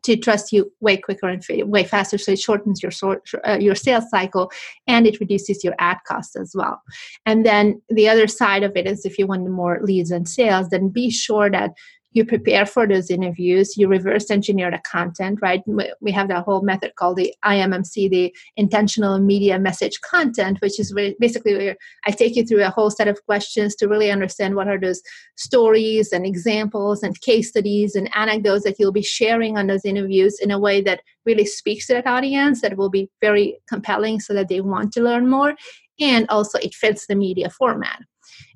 to 0.02 0.16
trust 0.16 0.52
you 0.52 0.72
way 0.80 0.96
quicker 0.96 1.28
and 1.28 1.44
way 1.70 1.84
faster 1.84 2.18
so 2.18 2.32
it 2.32 2.38
shortens 2.38 2.82
your 2.82 2.90
sort 2.90 3.28
uh, 3.46 3.58
your 3.60 3.74
sales 3.74 4.08
cycle 4.10 4.50
and 4.86 5.06
it 5.06 5.20
reduces 5.20 5.62
your 5.62 5.74
ad 5.78 5.98
cost 6.06 6.36
as 6.36 6.52
well. 6.54 6.82
And 7.26 7.46
then 7.46 7.80
the 7.88 8.08
other 8.08 8.26
side 8.26 8.62
of 8.62 8.76
it 8.76 8.86
is 8.86 9.04
if 9.04 9.18
you 9.18 9.26
want 9.26 9.48
more 9.48 9.80
leads 9.82 10.10
and 10.10 10.28
sales 10.28 10.68
then 10.70 10.88
be 10.88 11.10
sure 11.10 11.50
that 11.50 11.72
you 12.12 12.24
prepare 12.24 12.66
for 12.66 12.86
those 12.86 13.10
interviews 13.10 13.76
you 13.76 13.88
reverse 13.88 14.30
engineer 14.30 14.70
the 14.70 14.78
content 14.78 15.38
right? 15.42 15.62
We 16.00 16.12
have 16.12 16.28
that 16.28 16.44
whole 16.44 16.62
method 16.62 16.94
called 16.96 17.16
the 17.16 17.34
immc 17.44 18.10
the 18.10 18.34
intentional 18.56 19.18
media 19.18 19.58
message 19.58 20.00
content 20.00 20.60
which 20.60 20.78
is 20.78 20.94
basically 21.18 21.56
where 21.56 21.76
i 22.06 22.10
take 22.10 22.36
you 22.36 22.44
through 22.44 22.64
a 22.64 22.70
whole 22.70 22.90
set 22.90 23.08
of 23.08 23.24
questions 23.26 23.74
to 23.76 23.88
really 23.88 24.10
understand 24.10 24.54
what 24.54 24.68
are 24.68 24.78
those 24.78 25.02
stories 25.36 26.12
and 26.12 26.26
examples 26.26 27.02
and 27.02 27.20
case 27.20 27.48
studies 27.48 27.94
and 27.94 28.08
anecdotes 28.14 28.64
that 28.64 28.76
you'll 28.78 28.92
be 28.92 29.02
sharing 29.02 29.56
on 29.58 29.66
those 29.66 29.84
interviews 29.84 30.38
in 30.40 30.50
a 30.50 30.58
way 30.58 30.80
that 30.80 31.00
really 31.26 31.46
speaks 31.46 31.86
to 31.86 31.94
that 31.94 32.06
audience 32.06 32.60
that 32.60 32.76
will 32.76 32.90
be 32.90 33.10
very 33.20 33.58
compelling 33.68 34.20
so 34.20 34.34
that 34.34 34.48
they 34.48 34.60
want 34.60 34.92
to 34.92 35.02
learn 35.02 35.28
more. 35.28 35.54
And 36.00 36.28
also 36.28 36.58
it 36.58 36.74
fits 36.74 37.06
the 37.06 37.14
media 37.14 37.50
format. 37.50 38.00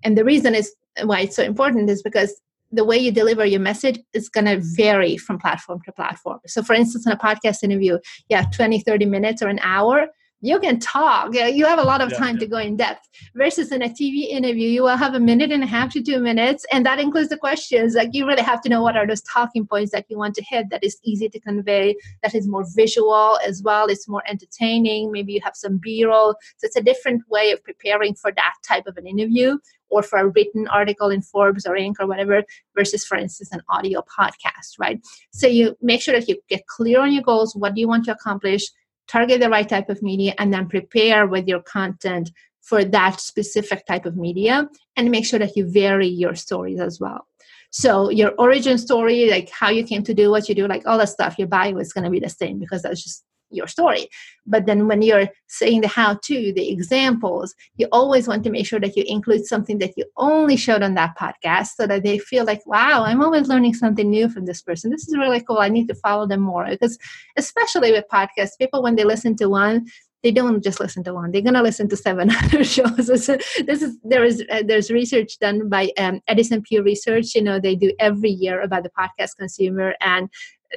And 0.02 0.16
the 0.16 0.24
reason 0.24 0.54
is 0.54 0.74
why 1.02 1.20
it's 1.20 1.36
so 1.36 1.42
important 1.42 1.90
is 1.90 2.02
because 2.02 2.40
the 2.72 2.85
way 2.85 2.98
you 2.98 3.12
deliver 3.12 3.44
your 3.44 3.61
message 3.61 4.00
is 4.12 4.29
going 4.29 4.46
to 4.46 4.61
vary 4.61 5.16
from 5.16 5.38
platform 5.38 5.81
to 5.85 5.92
platform. 5.92 6.40
So, 6.46 6.62
for 6.62 6.74
instance, 6.74 7.07
in 7.07 7.12
a 7.12 7.16
podcast 7.16 7.62
interview, 7.62 7.98
yeah, 8.29 8.44
20, 8.52 8.81
30 8.81 9.07
minutes 9.07 9.42
or 9.42 9.48
an 9.48 9.61
hour, 9.61 10.09
you 10.46 10.61
can 10.61 10.78
talk. 10.78 11.35
You 11.35 11.66
have 11.66 11.78
a 11.78 11.85
lot 11.85 12.00
of 12.00 12.12
time 12.16 12.37
yeah. 12.37 12.40
to 12.40 12.46
go 12.46 12.59
in 12.59 12.76
depth. 12.76 13.09
Versus 13.35 13.72
in 13.72 13.82
a 13.82 13.88
TV 13.88 14.28
interview, 14.28 14.68
you 14.68 14.82
will 14.82 14.96
have 14.96 15.14
a 15.14 15.20
minute 15.20 15.50
and 15.50 15.62
a 15.62 15.66
half 15.66 15.92
to 15.92 16.02
two 16.02 16.20
minutes, 16.20 16.64
and 16.72 16.85
that 16.87 16.98
includes 17.00 17.30
the 17.30 17.37
questions. 17.37 17.94
Like 17.94 18.11
you 18.12 18.26
really 18.26 18.42
have 18.42 18.61
to 18.62 18.68
know 18.68 18.82
what 18.82 18.96
are 18.96 19.06
those 19.06 19.22
talking 19.22 19.66
points 19.66 19.92
that 19.92 20.06
you 20.09 20.18
want 20.18 20.35
to 20.37 20.44
hit 20.44 20.70
that 20.70 20.85
is 20.85 20.98
easy 21.02 21.28
to 21.28 21.40
convey, 21.40 21.96
that 22.22 22.35
is 22.35 22.46
more 22.46 22.64
visual 22.74 23.38
as 23.46 23.62
well. 23.62 23.87
It's 23.87 24.09
more 24.09 24.22
entertaining. 24.28 25.11
Maybe 25.11 25.32
you 25.32 25.40
have 25.42 25.56
some 25.56 25.78
B-roll. 25.78 26.35
So 26.59 26.66
it's 26.66 26.76
a 26.76 26.82
different 26.82 27.22
way 27.28 27.50
of 27.50 27.62
preparing 27.64 28.14
for 28.14 28.32
that 28.32 28.54
type 28.66 28.87
of 28.87 28.96
an 28.96 29.06
interview 29.06 29.59
or 29.88 30.02
for 30.02 30.18
a 30.18 30.28
written 30.28 30.66
article 30.68 31.11
in 31.11 31.22
Forbes 31.22 31.64
or 31.64 31.74
Inc. 31.74 31.94
or 32.00 32.06
whatever, 32.06 32.42
versus, 32.74 33.04
for 33.04 33.16
instance, 33.16 33.52
an 33.52 33.62
audio 33.68 34.02
podcast, 34.02 34.78
right? 34.78 35.00
So 35.32 35.46
you 35.46 35.76
make 35.80 36.02
sure 36.02 36.14
that 36.14 36.28
you 36.28 36.37
get 36.48 36.66
clear 36.66 37.00
on 37.00 37.12
your 37.12 37.22
goals. 37.22 37.54
What 37.54 37.74
do 37.74 37.80
you 37.80 37.88
want 37.88 38.04
to 38.06 38.12
accomplish? 38.12 38.64
Target 39.08 39.40
the 39.40 39.50
right 39.50 39.68
type 39.68 39.88
of 39.88 40.02
media 40.02 40.34
and 40.38 40.52
then 40.52 40.68
prepare 40.68 41.26
with 41.26 41.46
your 41.46 41.60
content 41.60 42.30
for 42.62 42.84
that 42.84 43.20
specific 43.20 43.86
type 43.86 44.06
of 44.06 44.16
media 44.16 44.68
and 44.96 45.10
make 45.10 45.24
sure 45.24 45.38
that 45.38 45.56
you 45.56 45.70
vary 45.70 46.08
your 46.08 46.34
stories 46.34 46.80
as 46.80 46.98
well. 46.98 47.26
So 47.70 48.10
your 48.10 48.32
origin 48.38 48.78
story, 48.78 49.30
like 49.30 49.50
how 49.50 49.70
you 49.70 49.84
came 49.84 50.02
to 50.04 50.14
do 50.14 50.30
what 50.30 50.48
you 50.48 50.54
do, 50.54 50.66
like 50.66 50.86
all 50.86 50.98
the 50.98 51.06
stuff 51.06 51.38
your 51.38 51.48
bio 51.48 51.76
is 51.78 51.92
going 51.92 52.04
to 52.04 52.10
be 52.10 52.20
the 52.20 52.28
same 52.28 52.58
because 52.58 52.82
that's 52.82 53.02
just 53.02 53.24
your 53.50 53.66
story. 53.66 54.09
But 54.46 54.66
then 54.66 54.87
when 54.87 55.02
you're 55.02 55.28
saying 55.48 55.80
the 55.80 55.88
how 55.88 56.18
to, 56.24 56.52
the 56.52 56.70
examples, 56.70 57.54
you 57.76 57.88
always 57.92 58.28
want 58.28 58.44
to 58.44 58.50
make 58.50 58.66
sure 58.66 58.80
that 58.80 58.96
you 58.96 59.04
include 59.06 59.46
something 59.46 59.78
that 59.78 59.92
you 59.96 60.04
only 60.16 60.56
showed 60.56 60.82
on 60.82 60.94
that 60.94 61.16
podcast 61.18 61.68
so 61.76 61.87
that 61.87 62.02
they 62.02 62.18
feel 62.18 62.44
like, 62.44 62.64
wow, 62.66 63.04
I'm 63.04 63.22
always 63.22 63.48
learning 63.48 63.74
something 63.74 64.09
new 64.09 64.28
from 64.28 64.46
this 64.46 64.62
person. 64.62 64.90
This 64.90 65.09
is 65.09 65.16
really 65.16 65.40
cool. 65.40 65.59
I 65.59 65.68
need 65.68 65.88
to 65.88 65.94
follow 65.94 66.26
them 66.26 66.40
more. 66.40 66.66
Because 66.68 66.98
especially 67.37 67.92
with 67.92 68.04
podcasts, 68.12 68.59
people, 68.59 68.82
when 68.82 68.96
they 68.96 69.04
listen 69.04 69.37
to 69.37 69.48
one, 69.48 69.87
they 70.22 70.32
don't 70.32 70.64
just 70.64 70.80
listen 70.80 71.04
to 71.04 71.14
one 71.14 71.30
they're 71.30 71.40
going 71.40 71.54
to 71.54 71.62
listen 71.62 71.88
to 71.88 71.96
seven 71.96 72.30
other 72.42 72.64
shows 72.64 73.06
so 73.24 73.37
this 73.64 73.80
is 73.80 73.96
there 74.02 74.24
is 74.24 74.42
uh, 74.50 74.62
there's 74.66 74.90
research 74.90 75.38
done 75.38 75.68
by 75.68 75.90
um, 75.98 76.20
edison 76.26 76.62
pew 76.62 76.82
research 76.82 77.35
you 77.35 77.42
know 77.42 77.61
they 77.61 77.76
do 77.76 77.92
every 78.00 78.30
year 78.30 78.61
about 78.61 78.82
the 78.82 78.90
podcast 78.98 79.37
consumer 79.38 79.94
and 80.00 80.28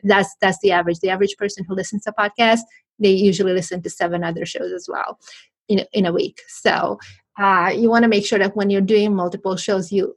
that's 0.03 0.33
that's 0.41 0.59
the 0.61 0.71
average. 0.71 0.99
The 0.99 1.09
average 1.09 1.35
person 1.37 1.65
who 1.65 1.75
listens 1.75 2.03
to 2.03 2.11
podcasts 2.11 2.61
they 2.99 3.11
usually 3.11 3.53
listen 3.53 3.81
to 3.81 3.89
seven 3.89 4.23
other 4.23 4.45
shows 4.45 4.71
as 4.71 4.87
well 4.91 5.19
in, 5.67 5.85
in 5.93 6.05
a 6.05 6.13
week. 6.13 6.41
So 6.47 6.99
uh, 7.39 7.73
you 7.75 7.89
want 7.89 8.03
to 8.03 8.09
make 8.09 8.25
sure 8.25 8.39
that 8.39 8.55
when 8.55 8.69
you're 8.69 8.81
doing 8.81 9.15
multiple 9.15 9.55
shows 9.55 9.91
you 9.91 10.15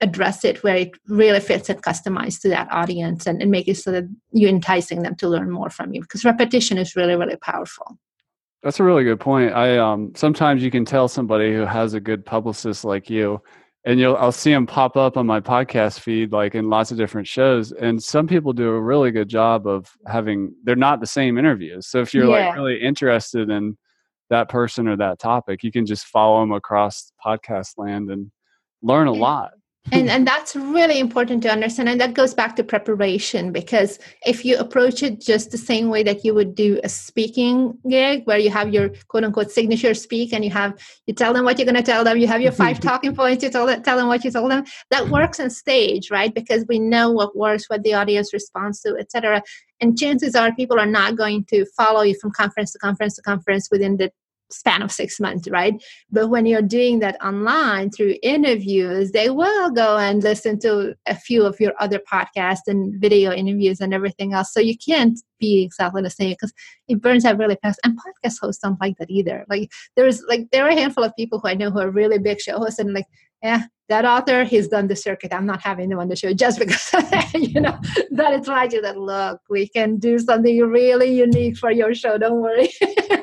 address 0.00 0.44
it 0.44 0.62
where 0.64 0.76
it 0.76 0.90
really 1.06 1.38
fits 1.38 1.68
and 1.68 1.80
customized 1.80 2.40
to 2.40 2.48
that 2.48 2.70
audience 2.72 3.26
and, 3.26 3.40
and 3.40 3.52
make 3.52 3.68
it 3.68 3.76
so 3.76 3.92
that 3.92 4.04
you're 4.32 4.50
enticing 4.50 5.02
them 5.02 5.14
to 5.14 5.28
learn 5.28 5.48
more 5.48 5.70
from 5.70 5.94
you 5.94 6.00
because 6.00 6.24
repetition 6.24 6.76
is 6.76 6.96
really 6.96 7.14
really 7.14 7.36
powerful. 7.36 7.96
That's 8.64 8.80
a 8.80 8.84
really 8.84 9.04
good 9.04 9.20
point. 9.20 9.52
I 9.52 9.78
um 9.78 10.12
sometimes 10.16 10.60
you 10.60 10.72
can 10.72 10.84
tell 10.84 11.06
somebody 11.06 11.54
who 11.54 11.60
has 11.60 11.94
a 11.94 12.00
good 12.00 12.26
publicist 12.26 12.84
like 12.84 13.08
you 13.08 13.40
and 13.84 13.98
you'll 13.98 14.16
i'll 14.16 14.32
see 14.32 14.52
them 14.52 14.66
pop 14.66 14.96
up 14.96 15.16
on 15.16 15.26
my 15.26 15.40
podcast 15.40 16.00
feed 16.00 16.32
like 16.32 16.54
in 16.54 16.68
lots 16.68 16.90
of 16.90 16.96
different 16.96 17.26
shows 17.26 17.72
and 17.72 18.02
some 18.02 18.26
people 18.26 18.52
do 18.52 18.68
a 18.68 18.80
really 18.80 19.10
good 19.10 19.28
job 19.28 19.66
of 19.66 19.90
having 20.06 20.54
they're 20.64 20.76
not 20.76 21.00
the 21.00 21.06
same 21.06 21.38
interviews. 21.38 21.86
So 21.86 22.00
if 22.00 22.14
you're 22.14 22.28
yeah. 22.28 22.48
like 22.48 22.56
really 22.56 22.80
interested 22.80 23.50
in 23.50 23.76
that 24.30 24.48
person 24.48 24.88
or 24.88 24.96
that 24.96 25.18
topic 25.18 25.62
you 25.62 25.72
can 25.72 25.86
just 25.86 26.06
follow 26.06 26.40
them 26.40 26.52
across 26.52 27.12
podcast 27.24 27.72
land 27.76 28.10
and 28.10 28.30
learn 28.82 29.06
a 29.06 29.12
lot 29.12 29.52
and 29.90 30.08
and 30.08 30.26
that's 30.26 30.54
really 30.54 31.00
important 31.00 31.42
to 31.42 31.50
understand 31.50 31.88
and 31.88 32.00
that 32.00 32.14
goes 32.14 32.34
back 32.34 32.54
to 32.54 32.62
preparation 32.62 33.50
because 33.50 33.98
if 34.24 34.44
you 34.44 34.56
approach 34.56 35.02
it 35.02 35.20
just 35.20 35.50
the 35.50 35.58
same 35.58 35.88
way 35.88 36.04
that 36.04 36.24
you 36.24 36.32
would 36.32 36.54
do 36.54 36.78
a 36.84 36.88
speaking 36.88 37.76
gig 37.88 38.22
where 38.24 38.38
you 38.38 38.48
have 38.48 38.72
your 38.72 38.90
quote 39.08 39.24
unquote 39.24 39.50
signature 39.50 39.92
speak 39.92 40.32
and 40.32 40.44
you 40.44 40.50
have 40.50 40.78
you 41.06 41.14
tell 41.14 41.32
them 41.32 41.44
what 41.44 41.58
you're 41.58 41.66
going 41.66 41.74
to 41.74 41.82
tell 41.82 42.04
them 42.04 42.16
you 42.16 42.28
have 42.28 42.40
your 42.40 42.52
five 42.52 42.78
talking 42.88 43.14
points 43.14 43.42
you 43.42 43.50
tell 43.50 43.66
them, 43.66 43.82
tell 43.82 43.96
them 43.96 44.06
what 44.06 44.24
you 44.24 44.30
told 44.30 44.50
them 44.50 44.64
that 44.90 45.08
works 45.08 45.40
on 45.40 45.50
stage 45.50 46.10
right? 46.10 46.32
Because 46.34 46.64
we 46.68 46.78
know 46.78 47.10
what 47.10 47.36
works 47.36 47.68
what 47.68 47.82
the 47.82 47.94
audience 47.94 48.32
responds 48.32 48.80
to 48.82 48.96
etc 48.98 49.42
and 49.80 49.98
chances 49.98 50.36
are 50.36 50.54
people 50.54 50.78
are 50.78 50.86
not 50.86 51.16
going 51.16 51.44
to 51.46 51.66
follow 51.76 52.02
you 52.02 52.16
from 52.20 52.30
conference 52.30 52.72
to 52.72 52.78
conference 52.78 53.16
to 53.16 53.22
conference 53.22 53.68
within 53.70 53.96
the 53.96 54.12
span 54.52 54.82
of 54.82 54.92
six 54.92 55.18
months, 55.18 55.48
right? 55.48 55.74
But 56.10 56.28
when 56.28 56.46
you're 56.46 56.62
doing 56.62 56.98
that 57.00 57.22
online 57.24 57.90
through 57.90 58.16
interviews, 58.22 59.12
they 59.12 59.30
will 59.30 59.70
go 59.70 59.96
and 59.96 60.22
listen 60.22 60.58
to 60.60 60.94
a 61.06 61.14
few 61.16 61.44
of 61.44 61.60
your 61.60 61.72
other 61.80 62.00
podcasts 62.00 62.66
and 62.66 63.00
video 63.00 63.32
interviews 63.32 63.80
and 63.80 63.92
everything 63.94 64.34
else. 64.34 64.52
So 64.52 64.60
you 64.60 64.76
can't 64.76 65.18
be 65.38 65.62
exactly 65.62 66.02
the 66.02 66.10
same 66.10 66.30
because 66.30 66.52
it 66.88 67.00
burns 67.00 67.24
out 67.24 67.38
really 67.38 67.58
fast. 67.62 67.80
And 67.84 67.98
podcast 67.98 68.36
hosts 68.40 68.62
don't 68.62 68.80
like 68.80 68.96
that 68.98 69.10
either. 69.10 69.44
Like 69.48 69.70
there's 69.96 70.22
like 70.28 70.48
there 70.52 70.64
are 70.64 70.70
a 70.70 70.74
handful 70.74 71.04
of 71.04 71.16
people 71.16 71.40
who 71.40 71.48
I 71.48 71.54
know 71.54 71.70
who 71.70 71.80
are 71.80 71.90
really 71.90 72.18
big 72.18 72.40
show 72.40 72.58
hosts 72.58 72.78
and 72.78 72.94
like, 72.94 73.06
yeah, 73.42 73.64
that 73.88 74.04
author, 74.04 74.44
he's 74.44 74.68
done 74.68 74.86
the 74.86 74.96
circuit. 74.96 75.34
I'm 75.34 75.46
not 75.46 75.60
having 75.60 75.90
him 75.90 75.98
on 75.98 76.08
the 76.08 76.16
show 76.16 76.32
just 76.32 76.58
because 76.64 76.92
you 77.34 77.60
know 77.60 77.78
that 78.12 78.32
it's 78.34 78.48
like 78.48 78.72
you 78.72 78.80
that 78.82 78.98
look, 78.98 79.40
we 79.50 79.68
can 79.68 79.98
do 79.98 80.18
something 80.18 80.60
really 80.60 81.12
unique 81.12 81.56
for 81.56 81.70
your 81.70 81.94
show. 81.94 82.18
Don't 82.18 82.40
worry. 82.40 82.68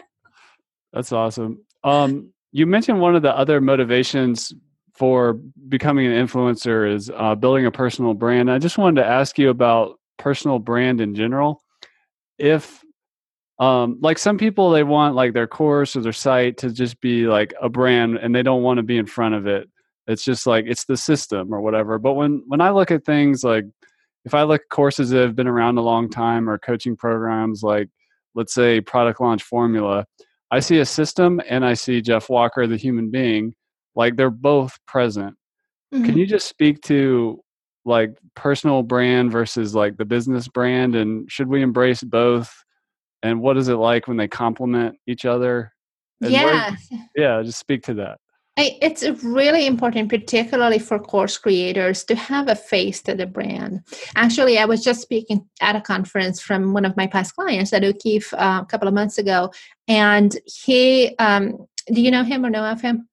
That's 0.93 1.11
awesome. 1.11 1.65
Um, 1.83 2.33
you 2.51 2.65
mentioned 2.65 2.99
one 2.99 3.15
of 3.15 3.21
the 3.21 3.35
other 3.35 3.61
motivations 3.61 4.53
for 4.93 5.33
becoming 5.69 6.07
an 6.07 6.27
influencer 6.27 6.91
is 6.91 7.11
uh, 7.15 7.35
building 7.35 7.65
a 7.65 7.71
personal 7.71 8.13
brand. 8.13 8.51
I 8.51 8.59
just 8.59 8.77
wanted 8.77 9.01
to 9.01 9.07
ask 9.07 9.37
you 9.37 9.49
about 9.49 9.99
personal 10.17 10.59
brand 10.59 10.99
in 10.99 11.15
general. 11.15 11.61
If 12.37 12.83
um, 13.59 13.99
like 14.01 14.17
some 14.17 14.37
people 14.37 14.71
they 14.71 14.83
want 14.83 15.15
like 15.15 15.33
their 15.33 15.47
course 15.47 15.95
or 15.95 16.01
their 16.01 16.13
site 16.13 16.57
to 16.59 16.71
just 16.71 16.99
be 17.01 17.27
like 17.27 17.53
a 17.61 17.69
brand 17.69 18.17
and 18.17 18.33
they 18.33 18.41
don't 18.41 18.63
want 18.63 18.77
to 18.77 18.83
be 18.83 18.97
in 18.97 19.05
front 19.05 19.35
of 19.35 19.47
it 19.47 19.69
it's 20.07 20.23
just 20.23 20.47
like 20.47 20.65
it's 20.67 20.85
the 20.85 20.97
system 20.97 21.53
or 21.53 21.61
whatever 21.61 21.99
but 21.99 22.13
when 22.13 22.43
when 22.47 22.61
i 22.61 22.69
look 22.71 22.89
at 22.89 23.05
things 23.05 23.43
like 23.43 23.65
if 24.25 24.33
i 24.33 24.43
look 24.43 24.61
at 24.61 24.69
courses 24.69 25.09
that 25.09 25.21
have 25.21 25.35
been 25.35 25.47
around 25.47 25.77
a 25.77 25.81
long 25.81 26.09
time 26.09 26.49
or 26.49 26.57
coaching 26.57 26.95
programs 26.95 27.61
like 27.61 27.89
let's 28.33 28.53
say 28.53 28.81
product 28.81 29.21
launch 29.21 29.43
formula 29.43 30.05
I 30.51 30.59
see 30.59 30.79
a 30.79 30.85
system 30.85 31.41
and 31.47 31.63
I 31.65 31.73
see 31.73 32.01
Jeff 32.01 32.29
Walker, 32.29 32.65
the 32.65 32.77
human 32.77 33.11
being, 33.11 33.53
like 33.95 34.15
they're 34.15 34.29
both 34.29 34.77
present. 34.87 35.35
Mm-hmm. 35.93 36.05
Can 36.05 36.17
you 36.17 36.25
just 36.25 36.47
speak 36.47 36.81
to 36.83 37.41
like 37.85 38.17
personal 38.35 38.83
brand 38.83 39.31
versus 39.31 39.73
like 39.75 39.97
the 39.97 40.05
business 40.05 40.47
brand 40.47 40.95
and 40.95 41.31
should 41.31 41.47
we 41.47 41.61
embrace 41.61 42.03
both? 42.03 42.53
And 43.21 43.41
what 43.41 43.57
is 43.57 43.67
it 43.67 43.75
like 43.75 44.07
when 44.07 44.17
they 44.17 44.27
complement 44.27 44.95
each 45.07 45.25
other? 45.25 45.71
And 46.21 46.31
yeah. 46.31 46.45
Where, 46.45 46.77
yeah, 47.15 47.41
just 47.43 47.59
speak 47.59 47.83
to 47.83 47.93
that. 47.95 48.19
It's 48.59 49.03
really 49.23 49.65
important, 49.65 50.09
particularly 50.09 50.79
for 50.79 50.99
course 50.99 51.37
creators, 51.37 52.03
to 52.05 52.15
have 52.15 52.47
a 52.47 52.55
face 52.55 53.01
to 53.03 53.15
the 53.15 53.25
brand. 53.25 53.81
Actually, 54.15 54.57
I 54.57 54.65
was 54.65 54.83
just 54.83 55.01
speaking 55.01 55.47
at 55.61 55.75
a 55.75 55.81
conference 55.81 56.41
from 56.41 56.73
one 56.73 56.85
of 56.85 56.97
my 56.97 57.07
past 57.07 57.35
clients, 57.35 57.71
Ed 57.71 57.83
O'Keefe, 57.83 58.33
uh, 58.33 58.61
a 58.61 58.65
couple 58.65 58.87
of 58.87 58.93
months 58.93 59.17
ago, 59.17 59.51
and 59.87 60.37
he, 60.45 61.15
um, 61.19 61.65
do 61.87 62.01
you 62.01 62.11
know 62.11 62.23
him 62.23 62.45
or 62.45 62.49
know 62.49 62.65
of 62.65 62.81
him? 62.81 63.07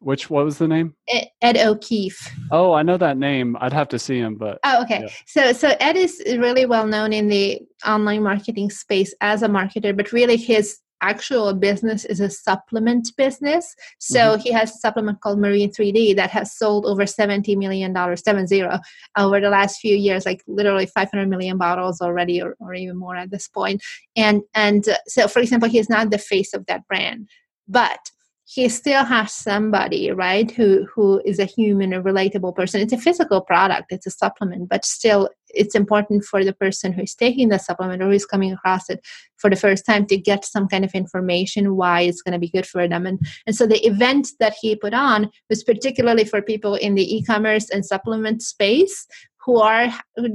Which 0.00 0.30
what 0.30 0.44
was 0.44 0.58
the 0.58 0.68
name? 0.68 0.94
Ed 1.42 1.56
O'Keefe. 1.56 2.32
Oh, 2.52 2.72
I 2.72 2.82
know 2.82 2.96
that 2.96 3.18
name. 3.18 3.56
I'd 3.60 3.72
have 3.72 3.88
to 3.88 3.98
see 3.98 4.18
him, 4.18 4.36
but 4.36 4.60
oh, 4.62 4.82
okay. 4.82 5.00
Yeah. 5.02 5.08
So, 5.26 5.52
so 5.52 5.76
Ed 5.80 5.96
is 5.96 6.22
really 6.26 6.66
well 6.66 6.86
known 6.86 7.12
in 7.12 7.26
the 7.28 7.60
online 7.84 8.22
marketing 8.22 8.70
space 8.70 9.12
as 9.20 9.42
a 9.42 9.48
marketer, 9.48 9.96
but 9.96 10.12
really 10.12 10.36
his 10.36 10.78
actual 11.00 11.54
business 11.54 12.04
is 12.04 12.20
a 12.20 12.30
supplement 12.30 13.10
business. 13.16 13.74
So 13.98 14.18
mm-hmm. 14.18 14.40
he 14.40 14.52
has 14.52 14.70
a 14.70 14.78
supplement 14.78 15.20
called 15.20 15.38
Marine 15.38 15.70
3D 15.70 16.16
that 16.16 16.30
has 16.30 16.56
sold 16.56 16.86
over 16.86 17.04
$70 17.04 17.56
million, 17.56 17.94
seven 18.16 18.46
zero, 18.46 18.78
over 19.16 19.40
the 19.40 19.50
last 19.50 19.80
few 19.80 19.96
years, 19.96 20.26
like 20.26 20.42
literally 20.46 20.86
500 20.86 21.28
million 21.28 21.58
bottles 21.58 22.00
already 22.00 22.42
or, 22.42 22.56
or 22.60 22.74
even 22.74 22.96
more 22.96 23.16
at 23.16 23.30
this 23.30 23.48
point. 23.48 23.82
And, 24.16 24.42
and 24.54 24.88
uh, 24.88 24.96
so, 25.06 25.28
for 25.28 25.40
example, 25.40 25.68
he's 25.68 25.88
not 25.88 26.10
the 26.10 26.18
face 26.18 26.54
of 26.54 26.66
that 26.66 26.86
brand, 26.86 27.28
but 27.66 28.10
he 28.50 28.66
still 28.70 29.04
has 29.04 29.30
somebody 29.34 30.10
right 30.10 30.50
who 30.52 30.86
who 30.86 31.20
is 31.26 31.38
a 31.38 31.44
human 31.44 31.92
a 31.92 32.02
relatable 32.02 32.56
person. 32.56 32.80
It's 32.80 32.94
a 32.94 32.98
physical 32.98 33.42
product 33.42 33.92
it's 33.92 34.06
a 34.06 34.10
supplement 34.10 34.70
but 34.70 34.86
still 34.86 35.28
it's 35.50 35.74
important 35.74 36.24
for 36.24 36.42
the 36.42 36.54
person 36.54 36.92
who's 36.92 37.14
taking 37.14 37.50
the 37.50 37.58
supplement 37.58 38.02
or 38.02 38.10
who's 38.10 38.24
coming 38.24 38.52
across 38.52 38.88
it 38.88 39.06
for 39.36 39.50
the 39.50 39.56
first 39.56 39.84
time 39.84 40.06
to 40.06 40.16
get 40.16 40.46
some 40.46 40.66
kind 40.66 40.82
of 40.82 40.94
information 40.94 41.76
why 41.76 42.00
it's 42.02 42.22
going 42.22 42.32
to 42.32 42.38
be 42.38 42.48
good 42.48 42.66
for 42.66 42.88
them. 42.88 43.04
And 43.06 43.20
and 43.46 43.54
so 43.54 43.66
the 43.66 43.86
event 43.86 44.28
that 44.40 44.54
he 44.58 44.74
put 44.76 44.94
on 44.94 45.30
was 45.50 45.62
particularly 45.62 46.24
for 46.24 46.40
people 46.40 46.74
in 46.74 46.94
the 46.94 47.16
e-commerce 47.16 47.68
and 47.68 47.84
supplement 47.84 48.42
space 48.42 49.06
who 49.44 49.58
are 49.60 49.88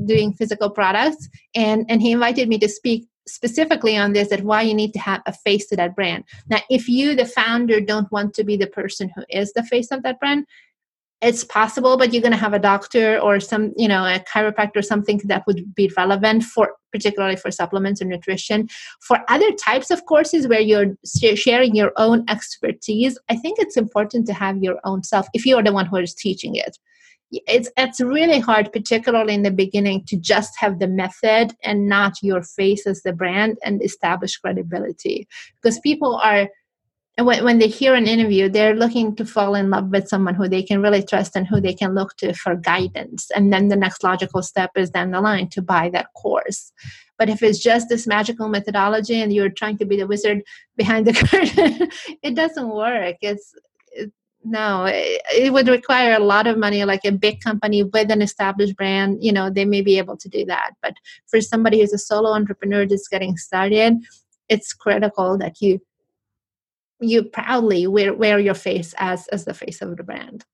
doing 0.06 0.34
physical 0.34 0.70
products. 0.70 1.28
And 1.56 1.86
and 1.90 2.00
he 2.00 2.12
invited 2.12 2.48
me 2.48 2.60
to 2.60 2.70
speak 2.70 3.08
specifically 3.28 3.98
on 3.98 4.14
this 4.14 4.30
that 4.30 4.44
why 4.44 4.62
you 4.62 4.74
need 4.74 4.94
to 4.94 5.00
have 5.00 5.22
a 5.26 5.34
face 5.34 5.68
to 5.68 5.76
that 5.76 5.96
brand. 5.96 6.24
Now 6.50 6.60
if 6.70 6.88
you 6.88 7.16
the 7.16 7.26
founder 7.26 7.80
don't 7.80 8.12
want 8.12 8.34
to 8.36 8.44
be 8.44 8.58
the 8.58 8.68
person 8.68 9.10
who 9.16 9.24
is 9.30 9.54
the 9.54 9.64
face 9.64 9.92
of 9.92 10.04
that 10.04 10.20
brand 10.20 10.46
it's 11.24 11.46
possible 11.46 11.98
but 11.98 12.12
you're 12.12 12.22
going 12.22 12.34
to 12.34 12.38
have 12.38 12.54
a 12.54 12.60
doctor 12.60 13.18
or 13.20 13.40
some 13.40 13.72
you 13.78 13.88
know 13.88 14.04
a 14.04 14.20
chiropractor 14.20 14.78
or 14.78 14.82
something 14.82 15.22
that 15.24 15.48
would 15.48 15.74
be 15.74 15.92
relevant 15.96 16.44
for 16.44 16.74
particularly 16.92 17.36
for 17.36 17.50
supplements 17.50 18.02
and 18.02 18.10
nutrition. 18.10 18.68
For 19.02 19.20
other 19.28 19.52
types 19.54 19.90
of 19.90 20.06
courses 20.06 20.48
where 20.48 20.60
you're 20.60 20.96
sharing 21.36 21.76
your 21.76 21.92
own 21.98 22.26
expertise 22.30 23.18
i 23.30 23.36
think 23.36 23.58
it's 23.60 23.78
important 23.78 24.28
to 24.28 24.34
have 24.34 24.62
your 24.62 24.80
own 24.84 25.04
self 25.04 25.28
if 25.34 25.46
you're 25.46 25.64
the 25.64 25.74
one 25.74 25.86
who 25.86 25.98
is 25.98 26.14
teaching 26.14 26.56
it 26.56 26.78
it's 27.48 27.70
it's 27.78 28.00
really 28.00 28.40
hard 28.40 28.72
particularly 28.72 29.34
in 29.34 29.44
the 29.44 29.52
beginning 29.52 30.04
to 30.06 30.18
just 30.18 30.54
have 30.60 30.80
the 30.80 30.88
method 30.88 31.54
and 31.64 31.88
not 31.88 32.14
your 32.22 32.44
face 32.44 32.86
as 32.86 33.02
the 33.02 33.14
brand 33.14 33.58
and 33.64 33.84
establish 33.84 34.38
credibility. 34.38 35.28
Because 35.62 35.80
people 35.80 36.16
are 36.16 36.50
when, 37.20 37.44
when 37.44 37.60
they 37.60 37.68
hear 37.68 37.94
an 37.94 38.08
interview 38.08 38.50
they're 38.50 38.76
looking 38.76 39.16
to 39.16 39.26
fall 39.26 39.56
in 39.56 39.70
love 39.70 39.90
with 39.90 40.08
someone 40.08 40.36
who 40.36 40.48
they 40.48 40.64
can 40.64 40.82
really 40.82 41.04
trust 41.04 41.36
and 41.36 41.48
who 41.48 41.62
they 41.62 41.74
can 41.74 41.94
look 41.94 42.16
to 42.18 42.34
for 42.34 42.56
guidance. 42.56 43.30
And 43.36 43.52
then 43.52 43.68
the 43.68 43.76
next 43.76 44.04
logical 44.04 44.42
step 44.42 44.72
is 44.76 44.90
down 44.90 45.12
the 45.12 45.22
line 45.22 45.50
to 45.50 45.62
buy 45.62 45.90
that 45.90 46.08
course. 46.16 46.72
But 47.18 47.30
if 47.30 47.44
it's 47.44 47.60
just 47.60 47.90
this 47.90 48.08
magical 48.08 48.50
methodology 48.50 49.22
and 49.22 49.32
you're 49.32 49.50
trying 49.50 49.78
to 49.78 49.86
be 49.86 49.98
the 49.98 50.08
wizard 50.08 50.42
behind 50.76 51.06
the 51.08 51.14
curtain 51.28 51.90
it 52.24 52.36
doesn't 52.36 52.70
work. 52.70 53.18
It's 53.22 53.54
no 54.44 54.86
it, 54.86 55.22
it, 55.34 55.54
would 55.54 55.68
require 55.68 56.14
a 56.14 56.20
lot 56.20 56.48
of 56.48 56.58
money 56.58 56.84
like 56.84 57.06
a 57.06 57.12
big 57.12 57.40
company 57.42 57.84
with 57.84 58.12
an 58.12 58.22
established 58.22 58.76
brand 58.76 59.24
you 59.24 59.32
know 59.32 59.50
they 59.50 59.66
may 59.66 59.82
be 59.82 59.98
able 59.98 60.18
to 60.18 60.30
do 60.30 60.46
that. 60.46 60.72
But 60.82 60.96
for 61.28 61.40
somebody 61.42 61.80
who's 61.80 61.94
a 61.94 61.98
solo 61.98 62.32
entrepreneur 62.32 62.86
just 62.86 63.10
getting 63.10 63.38
started 63.38 63.98
it's 64.50 64.74
critical 64.74 65.38
that 65.38 65.62
you 65.62 65.80
you 67.00 67.24
proudly 67.24 67.88
wear, 67.88 68.14
wear 68.14 68.40
your 68.40 68.54
face 68.54 68.94
as 68.98 69.28
as 69.28 69.46
the 69.46 69.54
face 69.54 69.82
of 69.82 69.98
the 69.98 70.04
brand. 70.04 70.46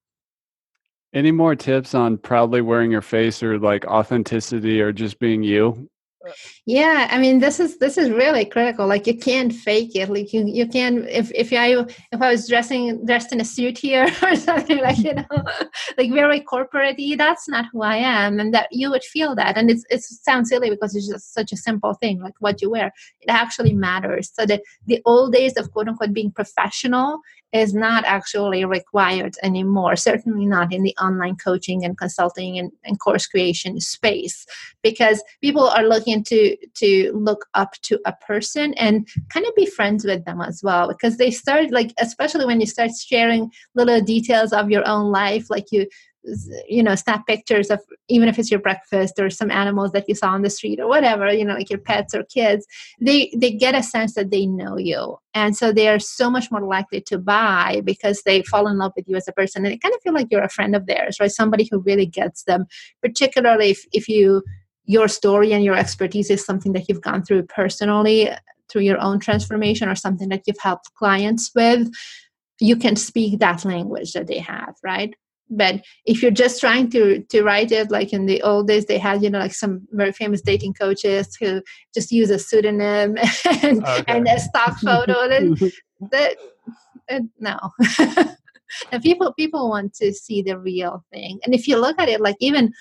Any 1.13 1.31
more 1.31 1.55
tips 1.55 1.95
on 1.95 2.17
proudly 2.17 2.61
wearing 2.61 2.91
your 2.91 3.01
face 3.01 3.41
or 3.41 3.57
like 3.57 3.85
authenticity 3.85 4.79
or 4.79 4.91
just 4.91 5.19
being 5.19 5.43
you 5.43 5.89
Uh, 6.27 6.31
yeah 6.65 7.07
i 7.11 7.17
mean 7.17 7.39
this 7.39 7.59
is 7.59 7.77
this 7.77 7.97
is 7.97 8.09
really 8.09 8.43
critical 8.43 8.85
like 8.85 9.07
you 9.07 9.17
can't 9.17 9.53
fake 9.53 9.95
it 9.95 10.09
like 10.09 10.33
you 10.33 10.43
you 10.45 10.67
can 10.67 11.07
if 11.07 11.31
if 11.33 11.53
i 11.53 11.67
if 12.11 12.21
i 12.21 12.29
was 12.29 12.47
dressing 12.47 13.05
dressed 13.05 13.31
in 13.31 13.39
a 13.39 13.45
suit 13.45 13.77
here 13.77 14.05
or 14.23 14.35
something 14.35 14.79
like 14.79 14.97
you 14.97 15.13
know 15.13 15.43
like 15.97 16.11
very 16.11 16.41
corporate 16.41 16.99
that's 17.17 17.47
not 17.47 17.65
who 17.71 17.81
i 17.81 17.95
am 17.95 18.39
and 18.39 18.53
that 18.53 18.67
you 18.71 18.89
would 18.89 19.03
feel 19.03 19.33
that 19.33 19.57
and 19.57 19.71
it's 19.71 19.85
it 19.89 20.01
sounds 20.01 20.49
silly 20.49 20.69
because 20.69 20.95
it's 20.95 21.07
just 21.07 21.33
such 21.33 21.51
a 21.51 21.57
simple 21.57 21.93
thing 21.93 22.21
like 22.21 22.33
what 22.39 22.61
you 22.61 22.69
wear. 22.69 22.91
It 23.21 23.29
actually 23.29 23.73
matters. 23.73 24.31
So 24.33 24.45
the 24.45 24.61
the 24.87 25.01
old 25.05 25.33
days 25.33 25.55
of 25.57 25.71
quote 25.71 25.87
unquote 25.87 26.13
being 26.13 26.31
professional 26.31 27.19
is 27.51 27.73
not 27.73 28.03
actually 28.05 28.63
required 28.63 29.33
anymore, 29.41 29.95
certainly 29.95 30.45
not 30.45 30.71
in 30.71 30.83
the 30.83 30.95
online 31.01 31.35
coaching 31.35 31.83
and 31.83 31.97
consulting 31.97 32.59
and, 32.59 32.71
and, 32.85 32.99
course 32.99 33.25
creation 33.25 33.79
space, 33.81 34.45
because 34.83 35.23
people 35.41 35.67
are 35.67 35.83
looking 35.83 36.08
to 36.23 36.57
to 36.75 37.11
look 37.13 37.45
up 37.53 37.73
to 37.83 37.99
a 38.05 38.13
person 38.13 38.73
and 38.75 39.07
kind 39.29 39.45
of 39.45 39.55
be 39.55 39.65
friends 39.65 40.05
with 40.05 40.25
them 40.25 40.41
as 40.41 40.61
well. 40.63 40.87
Because 40.87 41.17
they 41.17 41.31
start 41.31 41.71
like, 41.71 41.93
especially 41.99 42.45
when 42.45 42.59
you 42.59 42.67
start 42.67 42.91
sharing 42.99 43.51
little 43.75 44.01
details 44.01 44.53
of 44.53 44.69
your 44.69 44.87
own 44.87 45.11
life, 45.11 45.49
like 45.49 45.65
you 45.71 45.87
you 46.67 46.83
know 46.83 46.95
snap 46.95 47.25
pictures 47.25 47.69
of 47.69 47.79
even 48.09 48.27
if 48.27 48.37
it's 48.37 48.51
your 48.51 48.59
breakfast 48.59 49.19
or 49.19 49.29
some 49.29 49.49
animals 49.49 49.91
that 49.93 50.07
you 50.07 50.15
saw 50.15 50.29
on 50.29 50.41
the 50.41 50.49
street 50.49 50.79
or 50.79 50.87
whatever 50.87 51.31
you 51.33 51.45
know 51.45 51.53
like 51.53 51.69
your 51.69 51.79
pets 51.79 52.13
or 52.13 52.23
kids 52.25 52.67
they 52.99 53.31
they 53.37 53.51
get 53.51 53.73
a 53.73 53.81
sense 53.81 54.15
that 54.15 54.29
they 54.29 54.45
know 54.45 54.77
you 54.77 55.17
and 55.33 55.55
so 55.55 55.71
they 55.71 55.87
are 55.87 55.99
so 55.99 56.29
much 56.29 56.51
more 56.51 56.61
likely 56.61 56.99
to 56.99 57.17
buy 57.17 57.81
because 57.85 58.23
they 58.23 58.43
fall 58.43 58.67
in 58.67 58.77
love 58.77 58.91
with 58.97 59.07
you 59.07 59.15
as 59.15 59.27
a 59.27 59.31
person 59.31 59.63
and 59.63 59.73
they 59.73 59.77
kind 59.77 59.95
of 59.95 60.01
feel 60.01 60.13
like 60.13 60.27
you're 60.29 60.43
a 60.43 60.49
friend 60.49 60.75
of 60.75 60.87
theirs 60.87 61.17
right 61.21 61.31
somebody 61.31 61.67
who 61.71 61.79
really 61.79 62.05
gets 62.05 62.43
them 62.43 62.65
particularly 63.01 63.69
if, 63.69 63.85
if 63.93 64.09
you 64.09 64.43
your 64.85 65.07
story 65.07 65.53
and 65.53 65.63
your 65.63 65.75
expertise 65.75 66.29
is 66.29 66.45
something 66.45 66.73
that 66.73 66.87
you've 66.87 67.01
gone 67.01 67.23
through 67.23 67.43
personally 67.43 68.29
through 68.69 68.81
your 68.81 68.99
own 68.99 69.19
transformation 69.19 69.89
or 69.89 69.95
something 69.95 70.29
that 70.29 70.43
you've 70.45 70.59
helped 70.59 70.93
clients 70.95 71.51
with 71.55 71.89
you 72.59 72.75
can 72.75 72.95
speak 72.95 73.39
that 73.39 73.63
language 73.65 74.13
that 74.13 74.27
they 74.27 74.39
have 74.39 74.75
right? 74.83 75.13
But 75.51 75.81
if 76.05 76.21
you're 76.21 76.29
just 76.29 76.59
trying 76.59 76.91
to 76.91 77.23
to 77.23 77.43
write 77.43 77.71
it 77.71 77.89
like 77.89 78.13
in 78.13 78.27
the 78.27 78.41
old 78.43 78.67
days 78.67 78.85
they 78.85 78.99
had 78.99 79.23
you 79.23 79.29
know 79.29 79.39
like 79.39 79.53
some 79.53 79.87
very 79.91 80.11
famous 80.11 80.41
dating 80.41 80.73
coaches 80.73 81.35
who 81.39 81.61
just 81.93 82.11
use 82.11 82.29
a 82.29 82.37
pseudonym 82.37 83.17
and, 83.63 83.83
okay. 83.83 84.03
and 84.07 84.27
a 84.27 84.39
stock 84.39 84.77
photo 84.79 85.27
that, 85.29 85.77
that 86.11 86.37
uh, 87.09 87.21
no. 87.39 87.57
And 88.91 89.01
people 89.01 89.33
people 89.33 89.69
want 89.69 89.95
to 89.95 90.13
see 90.13 90.43
the 90.43 90.59
real 90.59 91.03
thing. 91.11 91.39
And 91.43 91.55
if 91.55 91.67
you 91.67 91.77
look 91.77 91.99
at 91.99 92.09
it 92.09 92.21
like 92.21 92.35
even 92.39 92.71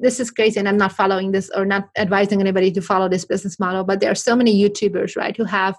this 0.00 0.20
is 0.20 0.30
crazy 0.30 0.58
and 0.58 0.68
i'm 0.68 0.76
not 0.76 0.92
following 0.92 1.32
this 1.32 1.50
or 1.54 1.64
not 1.64 1.88
advising 1.98 2.40
anybody 2.40 2.70
to 2.70 2.80
follow 2.80 3.08
this 3.08 3.24
business 3.24 3.58
model 3.58 3.84
but 3.84 4.00
there 4.00 4.10
are 4.10 4.16
so 4.16 4.34
many 4.34 4.54
youtubers 4.58 5.16
right 5.16 5.36
who 5.36 5.44
have 5.44 5.76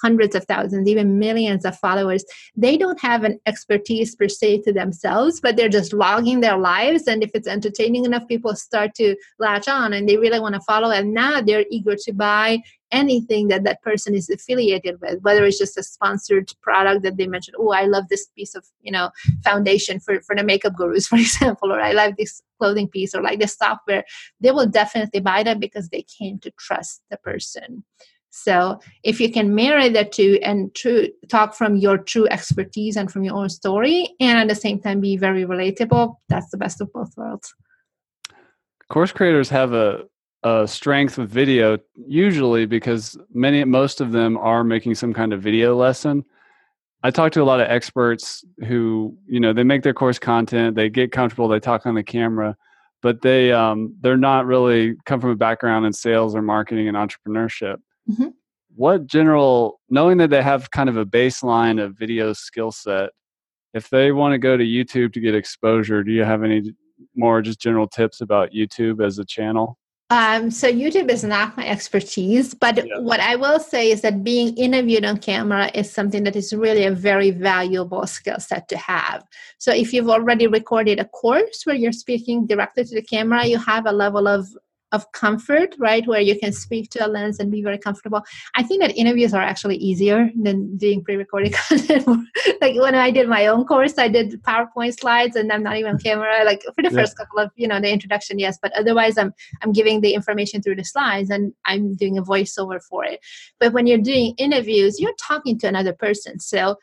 hundreds 0.00 0.34
of 0.34 0.44
thousands, 0.44 0.88
even 0.88 1.18
millions 1.18 1.64
of 1.64 1.78
followers, 1.78 2.24
they 2.56 2.76
don't 2.76 3.00
have 3.00 3.24
an 3.24 3.38
expertise 3.46 4.14
per 4.14 4.28
se 4.28 4.62
to 4.62 4.72
themselves, 4.72 5.40
but 5.40 5.56
they're 5.56 5.68
just 5.68 5.92
logging 5.92 6.40
their 6.40 6.58
lives. 6.58 7.06
And 7.06 7.22
if 7.22 7.30
it's 7.34 7.48
entertaining 7.48 8.04
enough, 8.04 8.26
people 8.28 8.54
start 8.54 8.94
to 8.96 9.16
latch 9.38 9.68
on 9.68 9.92
and 9.92 10.08
they 10.08 10.16
really 10.16 10.40
want 10.40 10.54
to 10.54 10.60
follow. 10.62 10.90
And 10.90 11.12
now 11.12 11.40
they're 11.40 11.64
eager 11.70 11.96
to 11.96 12.12
buy 12.12 12.62
anything 12.94 13.48
that 13.48 13.64
that 13.64 13.82
person 13.82 14.14
is 14.14 14.30
affiliated 14.30 15.00
with 15.00 15.20
whether 15.22 15.44
it's 15.44 15.58
just 15.58 15.76
a 15.76 15.82
sponsored 15.82 16.52
product 16.62 17.02
that 17.02 17.16
they 17.16 17.26
mentioned 17.26 17.56
oh 17.58 17.72
i 17.72 17.84
love 17.84 18.04
this 18.08 18.28
piece 18.36 18.54
of 18.54 18.64
you 18.82 18.92
know 18.92 19.10
foundation 19.42 19.98
for, 19.98 20.20
for 20.22 20.36
the 20.36 20.44
makeup 20.44 20.74
gurus 20.76 21.06
for 21.12 21.16
example 21.16 21.72
or 21.72 21.80
i 21.80 21.92
love 21.92 22.12
this 22.16 22.40
clothing 22.60 22.88
piece 22.88 23.14
or 23.14 23.20
like 23.20 23.40
this 23.40 23.56
software 23.56 24.04
they 24.40 24.52
will 24.52 24.66
definitely 24.66 25.20
buy 25.20 25.42
that 25.42 25.58
because 25.58 25.88
they 25.88 26.04
came 26.18 26.38
to 26.38 26.52
trust 26.52 27.02
the 27.10 27.16
person 27.16 27.84
so 28.34 28.80
if 29.04 29.20
you 29.20 29.30
can 29.30 29.54
marry 29.54 29.88
the 29.88 30.04
two 30.04 30.40
and 30.42 30.74
true, 30.74 31.08
talk 31.28 31.54
from 31.54 31.76
your 31.76 31.96
true 31.96 32.26
expertise 32.28 32.96
and 32.96 33.10
from 33.10 33.22
your 33.22 33.36
own 33.36 33.48
story, 33.48 34.12
and 34.18 34.38
at 34.38 34.48
the 34.48 34.56
same 34.56 34.80
time 34.80 35.00
be 35.00 35.16
very 35.16 35.44
relatable, 35.44 36.16
that's 36.28 36.50
the 36.50 36.56
best 36.56 36.80
of 36.80 36.92
both 36.92 37.16
worlds. 37.16 37.54
Course 38.88 39.12
creators 39.12 39.48
have 39.50 39.72
a, 39.72 40.02
a 40.42 40.66
strength 40.66 41.16
with 41.16 41.30
video 41.30 41.78
usually 41.94 42.66
because 42.66 43.16
many 43.32 43.62
most 43.64 44.00
of 44.00 44.10
them 44.10 44.36
are 44.36 44.64
making 44.64 44.96
some 44.96 45.14
kind 45.14 45.32
of 45.32 45.40
video 45.40 45.76
lesson. 45.76 46.24
I 47.04 47.12
talk 47.12 47.30
to 47.32 47.42
a 47.42 47.44
lot 47.44 47.60
of 47.60 47.68
experts 47.68 48.44
who, 48.66 49.16
you 49.26 49.38
know, 49.38 49.52
they 49.52 49.62
make 49.62 49.84
their 49.84 49.94
course 49.94 50.18
content, 50.18 50.74
they 50.74 50.88
get 50.88 51.12
comfortable, 51.12 51.46
they 51.46 51.60
talk 51.60 51.86
on 51.86 51.94
the 51.94 52.02
camera, 52.02 52.56
but 53.00 53.22
they 53.22 53.52
um, 53.52 53.94
they're 54.00 54.16
not 54.16 54.44
really 54.46 54.96
come 55.06 55.20
from 55.20 55.30
a 55.30 55.36
background 55.36 55.86
in 55.86 55.92
sales 55.92 56.34
or 56.34 56.42
marketing 56.42 56.88
and 56.88 56.96
entrepreneurship. 56.96 57.76
Mm-hmm. 58.10 58.28
What 58.76 59.06
general, 59.06 59.80
knowing 59.88 60.18
that 60.18 60.30
they 60.30 60.42
have 60.42 60.70
kind 60.70 60.88
of 60.88 60.96
a 60.96 61.06
baseline 61.06 61.82
of 61.82 61.96
video 61.96 62.32
skill 62.32 62.72
set, 62.72 63.10
if 63.72 63.88
they 63.90 64.12
want 64.12 64.32
to 64.32 64.38
go 64.38 64.56
to 64.56 64.64
YouTube 64.64 65.12
to 65.14 65.20
get 65.20 65.34
exposure, 65.34 66.02
do 66.02 66.12
you 66.12 66.24
have 66.24 66.42
any 66.42 66.74
more 67.14 67.42
just 67.42 67.60
general 67.60 67.86
tips 67.86 68.20
about 68.20 68.52
YouTube 68.52 69.04
as 69.04 69.18
a 69.18 69.24
channel? 69.24 69.78
Um, 70.10 70.50
so 70.50 70.70
YouTube 70.70 71.10
is 71.10 71.24
not 71.24 71.56
my 71.56 71.66
expertise, 71.66 72.54
but 72.54 72.76
yeah. 72.76 72.98
what 72.98 73.20
I 73.20 73.36
will 73.36 73.58
say 73.58 73.90
is 73.90 74.02
that 74.02 74.22
being 74.22 74.54
interviewed 74.56 75.04
on 75.04 75.16
camera 75.18 75.70
is 75.74 75.90
something 75.90 76.24
that 76.24 76.36
is 76.36 76.52
really 76.52 76.84
a 76.84 76.92
very 76.92 77.30
valuable 77.30 78.06
skill 78.06 78.38
set 78.38 78.68
to 78.68 78.76
have. 78.76 79.24
So 79.58 79.72
if 79.72 79.92
you've 79.92 80.10
already 80.10 80.46
recorded 80.46 81.00
a 81.00 81.06
course 81.06 81.62
where 81.64 81.74
you're 81.74 81.92
speaking 81.92 82.46
directly 82.46 82.84
to 82.84 82.94
the 82.94 83.02
camera, 83.02 83.46
you 83.46 83.58
have 83.58 83.86
a 83.86 83.92
level 83.92 84.28
of 84.28 84.46
of 84.94 85.10
comfort, 85.12 85.74
right? 85.78 86.06
Where 86.06 86.20
you 86.20 86.38
can 86.38 86.52
speak 86.52 86.90
to 86.90 87.04
a 87.04 87.08
lens 87.08 87.40
and 87.40 87.50
be 87.50 87.62
very 87.62 87.78
comfortable. 87.78 88.22
I 88.54 88.62
think 88.62 88.80
that 88.80 88.96
interviews 88.96 89.34
are 89.34 89.42
actually 89.42 89.76
easier 89.76 90.30
than 90.40 90.76
doing 90.76 91.02
pre-recorded 91.02 91.52
content. 91.68 92.06
like 92.60 92.76
when 92.76 92.94
I 92.94 93.10
did 93.10 93.28
my 93.28 93.46
own 93.46 93.64
course, 93.64 93.98
I 93.98 94.08
did 94.08 94.42
PowerPoint 94.42 94.98
slides 94.98 95.34
and 95.36 95.52
I'm 95.52 95.62
not 95.62 95.76
even 95.76 95.92
on 95.92 95.98
camera. 95.98 96.44
Like 96.44 96.62
for 96.62 96.82
the 96.82 96.90
yeah. 96.90 97.00
first 97.00 97.16
couple 97.16 97.40
of, 97.40 97.50
you 97.56 97.66
know, 97.66 97.80
the 97.80 97.90
introduction, 97.90 98.38
yes, 98.38 98.58
but 98.62 98.72
otherwise 98.72 99.18
I'm 99.18 99.32
I'm 99.62 99.72
giving 99.72 100.00
the 100.00 100.14
information 100.14 100.62
through 100.62 100.76
the 100.76 100.84
slides 100.84 101.30
and 101.30 101.52
I'm 101.64 101.96
doing 101.96 102.16
a 102.16 102.22
voiceover 102.22 102.80
for 102.82 103.04
it. 103.04 103.20
But 103.58 103.72
when 103.72 103.86
you're 103.86 103.98
doing 103.98 104.34
interviews, 104.38 105.00
you're 105.00 105.20
talking 105.20 105.58
to 105.58 105.66
another 105.66 105.92
person. 105.92 106.38
So 106.38 106.76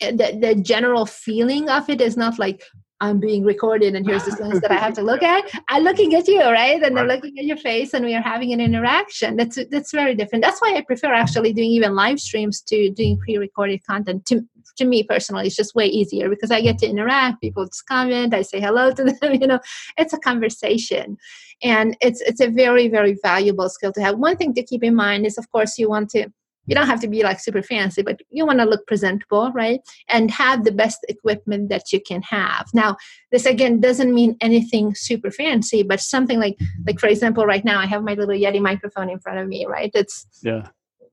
eh, 0.00 0.12
the, 0.12 0.38
the 0.40 0.54
general 0.54 1.06
feeling 1.06 1.68
of 1.68 1.90
it 1.90 2.00
is 2.00 2.16
not 2.16 2.38
like 2.38 2.62
I'm 3.00 3.20
being 3.20 3.44
recorded 3.44 3.94
and 3.94 4.06
here's 4.06 4.24
this 4.24 4.40
lens 4.40 4.60
that 4.60 4.72
I 4.72 4.76
have 4.76 4.94
to 4.94 5.02
look 5.02 5.22
at. 5.22 5.50
I'm 5.68 5.84
looking 5.84 6.14
at 6.14 6.26
you, 6.26 6.40
right? 6.40 6.82
And 6.82 6.96
right. 6.96 7.02
I'm 7.02 7.08
looking 7.08 7.38
at 7.38 7.44
your 7.44 7.56
face 7.56 7.94
and 7.94 8.04
we 8.04 8.14
are 8.14 8.22
having 8.22 8.52
an 8.52 8.60
interaction. 8.60 9.36
That's 9.36 9.58
that's 9.70 9.92
very 9.92 10.14
different. 10.14 10.44
That's 10.44 10.60
why 10.60 10.74
I 10.74 10.82
prefer 10.82 11.12
actually 11.12 11.52
doing 11.52 11.70
even 11.70 11.94
live 11.94 12.20
streams 12.20 12.60
to 12.62 12.90
doing 12.90 13.18
pre-recorded 13.18 13.84
content. 13.86 14.26
To 14.26 14.42
to 14.76 14.84
me 14.84 15.02
personally, 15.02 15.46
it's 15.46 15.56
just 15.56 15.74
way 15.74 15.86
easier 15.86 16.28
because 16.28 16.50
I 16.50 16.60
get 16.60 16.78
to 16.78 16.86
interact. 16.86 17.40
People 17.40 17.66
just 17.66 17.86
comment, 17.86 18.34
I 18.34 18.42
say 18.42 18.60
hello 18.60 18.92
to 18.92 19.04
them, 19.20 19.34
you 19.34 19.46
know. 19.46 19.60
It's 19.96 20.12
a 20.12 20.18
conversation. 20.18 21.16
And 21.62 21.96
it's 22.00 22.20
it's 22.20 22.40
a 22.40 22.48
very, 22.48 22.88
very 22.88 23.16
valuable 23.22 23.68
skill 23.68 23.92
to 23.92 24.00
have. 24.00 24.18
One 24.18 24.36
thing 24.36 24.54
to 24.54 24.62
keep 24.62 24.84
in 24.84 24.94
mind 24.94 25.26
is 25.26 25.38
of 25.38 25.50
course 25.50 25.78
you 25.78 25.88
want 25.88 26.10
to 26.10 26.28
you 26.68 26.74
don't 26.74 26.86
have 26.86 27.00
to 27.00 27.08
be 27.08 27.22
like 27.22 27.40
super 27.40 27.62
fancy 27.62 28.02
but 28.02 28.20
you 28.30 28.46
want 28.46 28.60
to 28.60 28.64
look 28.64 28.86
presentable 28.86 29.50
right? 29.54 29.80
And 30.08 30.30
have 30.30 30.64
the 30.64 30.72
best 30.72 30.98
equipment 31.08 31.70
that 31.70 31.92
you 31.92 32.00
can 32.00 32.22
have. 32.22 32.68
Now 32.74 32.96
this 33.32 33.46
again 33.46 33.80
doesn't 33.80 34.14
mean 34.14 34.36
anything 34.40 34.94
super 34.94 35.30
fancy 35.30 35.82
but 35.82 36.00
something 36.00 36.38
like 36.38 36.56
like 36.86 37.00
for 37.00 37.08
example 37.08 37.44
right 37.46 37.64
now 37.64 37.78
i 37.80 37.86
have 37.86 38.02
my 38.02 38.14
little 38.14 38.34
yeti 38.34 38.60
microphone 38.60 39.10
in 39.10 39.18
front 39.18 39.38
of 39.38 39.48
me 39.48 39.66
right? 39.66 39.90
It's 39.94 40.26
yeah. 40.42 40.68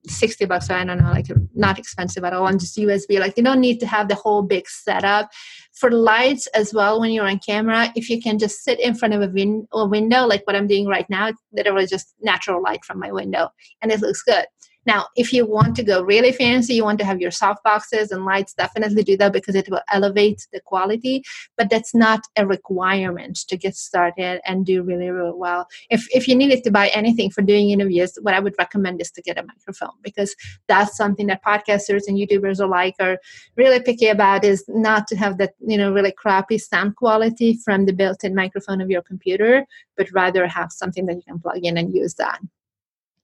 60 0.07 0.45
bucks 0.45 0.69
i 0.69 0.83
don't 0.83 0.99
know 0.99 1.11
like 1.11 1.25
not 1.55 1.79
expensive 1.79 2.23
at 2.23 2.33
all 2.33 2.45
and 2.45 2.59
just 2.59 2.77
usb 2.77 3.19
like 3.19 3.35
you 3.37 3.43
don't 3.43 3.59
need 3.59 3.79
to 3.79 3.87
have 3.87 4.07
the 4.07 4.15
whole 4.15 4.43
big 4.43 4.67
setup. 4.67 5.31
For 5.73 5.91
lights 5.91 6.47
as 6.47 6.73
well 6.73 7.01
when 7.01 7.11
you're 7.11 7.27
on 7.27 7.39
camera 7.39 7.91
if 7.95 8.09
you 8.09 8.21
can 8.21 8.37
just 8.37 8.63
sit 8.63 8.79
in 8.79 8.95
front 8.95 9.13
of 9.13 9.21
a, 9.21 9.27
win- 9.27 9.67
a 9.73 9.85
window 9.87 10.25
like 10.25 10.45
what 10.45 10.55
i'm 10.55 10.67
doing 10.67 10.87
right 10.87 11.09
now 11.09 11.31
literally 11.51 11.87
just 11.87 12.13
natural 12.21 12.61
light 12.61 12.85
from 12.85 12.99
my 12.99 13.11
window 13.11 13.49
and 13.81 13.91
it 13.91 13.99
looks 13.99 14.21
good 14.21 14.45
now, 14.86 15.07
if 15.15 15.33
you 15.33 15.45
want 15.45 15.75
to 15.77 15.83
go 15.83 16.03
really 16.03 16.31
fancy, 16.31 16.75
you 16.75 16.83
want 16.83 16.99
to 16.99 17.05
have 17.05 17.19
your 17.19 17.31
soft 17.31 17.63
boxes 17.63 18.11
and 18.11 18.23
lights, 18.23 18.53
definitely 18.53 19.03
do 19.03 19.17
that 19.17 19.33
because 19.33 19.55
it 19.55 19.69
will 19.69 19.81
elevate 19.91 20.47
the 20.53 20.59
quality. 20.59 21.23
But 21.57 21.69
that's 21.69 21.95
not 21.95 22.21
a 22.36 22.45
requirement 22.45 23.38
to 23.47 23.57
get 23.57 23.75
started 23.75 24.41
and 24.45 24.65
do 24.65 24.83
really, 24.83 25.09
really 25.09 25.33
well. 25.36 25.67
If 25.89 26.07
if 26.13 26.27
you 26.27 26.36
needed 26.36 26.63
to 26.65 26.71
buy 26.71 26.88
anything 26.89 27.31
for 27.31 27.41
doing 27.41 27.71
interviews, 27.71 28.17
what 28.21 28.36
I 28.36 28.39
would 28.39 28.55
recommend 28.59 29.01
is 29.01 29.11
to 29.11 29.21
get 29.21 29.39
a 29.39 29.43
microphone 29.43 29.97
because 30.01 30.36
that's 30.67 30.95
something 30.95 31.27
that 31.27 31.43
podcasters 31.43 32.03
and 32.07 32.17
YouTubers 32.17 32.59
alike 32.59 32.95
are 32.99 33.17
really 33.55 33.79
picky 33.79 34.07
about 34.07 34.43
is 34.43 34.63
not 34.67 35.07
to 35.07 35.15
have 35.15 35.38
that, 35.39 35.53
you 35.65 35.77
know, 35.77 35.91
really 35.91 36.11
crappy 36.11 36.57
sound 36.57 36.95
quality 36.95 37.57
from 37.63 37.86
the 37.86 37.93
built-in 37.93 38.36
microphone 38.36 38.81
of 38.81 38.89
your 38.89 39.01
computer, 39.01 39.65
but 39.97 40.11
rather 40.11 40.45
have 40.47 40.71
something 40.71 41.05
that 41.07 41.15
you 41.15 41.23
can 41.23 41.39
plug 41.39 41.63
in 41.63 41.77
and 41.77 41.93
use 41.93 42.13
that. 42.15 42.39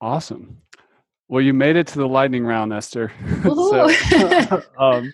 Awesome. 0.01 0.57
Well, 1.31 1.41
you 1.41 1.53
made 1.53 1.77
it 1.77 1.87
to 1.87 1.97
the 1.97 2.09
lightning 2.09 2.45
round, 2.45 2.73
Esther. 2.73 3.09
so, 3.43 4.61
um, 4.77 5.13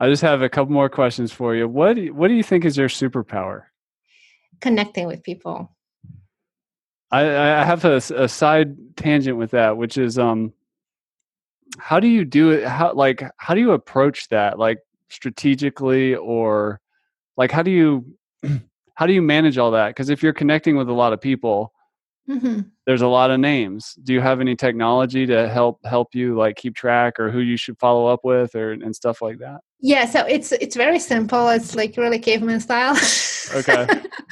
I 0.00 0.08
just 0.08 0.22
have 0.22 0.40
a 0.40 0.48
couple 0.48 0.72
more 0.72 0.88
questions 0.88 1.30
for 1.30 1.54
you. 1.54 1.68
What 1.68 1.94
do 1.94 2.04
you, 2.04 2.14
What 2.14 2.28
do 2.28 2.34
you 2.34 2.42
think 2.42 2.64
is 2.64 2.78
your 2.78 2.88
superpower? 2.88 3.64
Connecting 4.62 5.06
with 5.06 5.22
people. 5.22 5.76
I, 7.10 7.20
I 7.20 7.64
have 7.64 7.84
a, 7.84 7.96
a 7.96 8.26
side 8.26 8.76
tangent 8.96 9.36
with 9.36 9.50
that, 9.50 9.76
which 9.76 9.98
is 9.98 10.18
um, 10.18 10.54
how 11.78 12.00
do 12.00 12.08
you 12.08 12.24
do 12.24 12.52
it? 12.52 12.64
How 12.66 12.94
like 12.94 13.22
how 13.36 13.52
do 13.52 13.60
you 13.60 13.72
approach 13.72 14.30
that? 14.30 14.58
Like 14.58 14.78
strategically 15.10 16.14
or 16.14 16.80
like 17.36 17.50
how 17.50 17.62
do 17.62 17.70
you 17.70 18.06
how 18.94 19.06
do 19.06 19.12
you 19.12 19.20
manage 19.20 19.58
all 19.58 19.72
that 19.72 19.88
because 19.88 20.08
if 20.08 20.22
you're 20.22 20.32
connecting 20.32 20.78
with 20.78 20.88
a 20.88 20.94
lot 20.94 21.12
of 21.12 21.20
people 21.20 21.74
mm-hmm. 22.28 22.60
there's 22.86 23.02
a 23.02 23.06
lot 23.06 23.30
of 23.30 23.40
names. 23.40 23.94
Do 24.02 24.12
you 24.12 24.20
have 24.20 24.40
any 24.40 24.56
technology 24.56 25.26
to 25.26 25.48
help 25.48 25.84
help 25.84 26.14
you 26.14 26.36
like 26.36 26.56
keep 26.56 26.74
track 26.74 27.18
or 27.18 27.30
who 27.30 27.40
you 27.40 27.56
should 27.56 27.78
follow 27.78 28.06
up 28.06 28.20
with 28.24 28.54
or 28.54 28.72
and 28.72 28.94
stuff 28.94 29.22
like 29.22 29.38
that? 29.38 29.60
Yeah 29.80 30.06
so 30.06 30.24
it's 30.26 30.52
it's 30.52 30.76
very 30.76 30.98
simple. 30.98 31.48
It's 31.48 31.74
like 31.74 31.96
really 31.96 32.18
caveman 32.18 32.60
style. 32.60 32.96
Okay. 33.54 33.86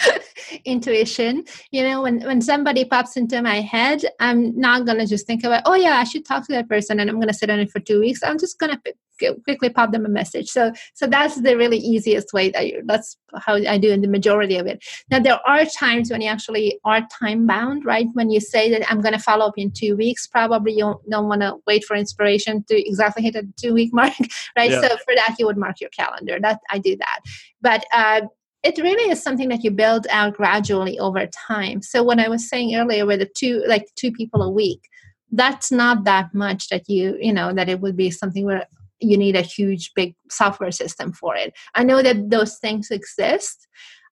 Intuition. 0.64 1.44
You 1.70 1.82
know 1.82 2.02
when 2.02 2.20
when 2.22 2.40
somebody 2.40 2.84
pops 2.84 3.16
into 3.16 3.42
my 3.42 3.60
head 3.60 4.02
i'm 4.20 4.58
not 4.58 4.86
gonna 4.86 5.06
just 5.06 5.26
think 5.26 5.44
about 5.44 5.62
oh 5.66 5.74
yeah 5.74 5.96
i 5.96 6.04
should 6.04 6.24
talk 6.24 6.46
to 6.46 6.52
that 6.52 6.68
person 6.68 7.00
and 7.00 7.10
i'm 7.10 7.18
gonna 7.20 7.34
sit 7.34 7.50
on 7.50 7.58
it 7.60 7.70
for 7.70 7.80
two 7.80 8.00
weeks. 8.00 8.22
I'm 8.22 8.38
just 8.38 8.58
gonna 8.58 8.80
quickly 9.18 9.70
pop 9.70 9.92
them 9.92 10.06
a 10.06 10.08
message. 10.08 10.48
So 10.48 10.72
so 10.94 11.06
that's 11.06 11.40
the 11.40 11.56
really 11.56 11.78
easiest 11.78 12.32
way 12.32 12.50
that 12.50 12.66
you, 12.66 12.82
that's 12.86 13.16
how 13.36 13.54
i 13.54 13.78
do 13.78 13.90
in 13.90 14.00
the 14.00 14.08
majority 14.08 14.56
of 14.56 14.66
it. 14.66 14.84
Now 15.10 15.20
there 15.20 15.40
are 15.46 15.64
times 15.64 16.10
when 16.10 16.20
you 16.20 16.28
actually 16.28 16.78
are 16.84 17.06
time 17.20 17.46
bound 17.46 17.84
right? 17.84 18.06
When 18.14 18.30
you 18.30 18.40
say 18.40 18.70
that 18.70 18.90
i'm 18.90 19.00
going 19.00 19.14
to 19.14 19.18
follow 19.18 19.46
up 19.46 19.58
in 19.58 19.70
two 19.70 19.96
weeks 19.96 20.26
probably 20.26 20.72
you 20.72 21.00
don't 21.10 21.28
want 21.28 21.42
to 21.42 21.56
wait 21.66 21.84
for 21.84 21.96
inspiration 21.96 22.64
to 22.68 22.88
exactly 22.88 23.22
hit 23.22 23.36
a 23.36 23.46
two 23.56 23.74
week 23.74 23.92
mark 24.00 24.14
right? 24.56 24.70
Yeah. 24.70 24.80
so 24.80 24.88
for 25.04 25.14
that 25.14 25.36
you 25.38 25.46
would 25.46 25.58
mark 25.58 25.80
your 25.80 25.90
calendar. 25.90 26.38
That 26.40 26.60
i 26.70 26.78
do 26.78 26.96
that. 26.96 27.20
But 27.60 27.84
uh, 27.92 28.22
it 28.62 28.78
really 28.78 29.10
is 29.10 29.22
something 29.22 29.50
that 29.50 29.62
you 29.62 29.70
build 29.70 30.06
out 30.08 30.34
gradually 30.34 30.98
over 30.98 31.26
time. 31.26 31.82
So 31.82 32.02
when 32.02 32.20
i 32.20 32.28
was 32.28 32.48
saying 32.48 32.74
earlier 32.74 33.06
with 33.06 33.20
the 33.20 33.30
two 33.40 33.62
like 33.66 33.86
two 33.96 34.12
people 34.12 34.42
a 34.42 34.50
week 34.50 34.88
that's 35.34 35.72
not 35.72 36.04
that 36.04 36.32
much 36.32 36.68
that 36.68 36.88
you 36.88 37.16
you 37.20 37.32
know 37.32 37.52
that 37.52 37.68
it 37.68 37.80
would 37.80 37.96
be 37.96 38.10
something 38.10 38.44
where 38.44 38.66
you 39.04 39.16
need 39.16 39.36
a 39.36 39.42
huge 39.42 39.92
big 39.94 40.14
software 40.30 40.72
system 40.72 41.12
for 41.12 41.36
it. 41.36 41.52
I 41.74 41.84
know 41.84 42.02
that 42.02 42.30
those 42.30 42.58
things 42.58 42.90
exist. 42.90 43.66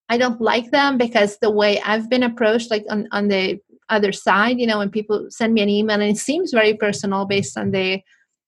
I 0.08 0.18
don't 0.18 0.40
like 0.40 0.70
them 0.72 0.98
because 0.98 1.38
the 1.38 1.50
way 1.50 1.80
i've 1.80 2.10
been 2.10 2.22
approached 2.22 2.70
like 2.70 2.84
on, 2.90 3.08
on 3.12 3.28
the 3.28 3.58
other 3.88 4.12
side 4.12 4.58
you 4.60 4.66
know 4.66 4.78
when 4.78 4.90
people 4.90 5.26
send 5.30 5.54
me 5.54 5.62
an 5.62 5.70
email 5.70 6.00
and 6.00 6.10
it 6.10 6.18
seems 6.18 6.52
very 6.52 6.74
personal 6.74 7.24
based 7.24 7.56
on 7.56 7.70
the 7.70 8.00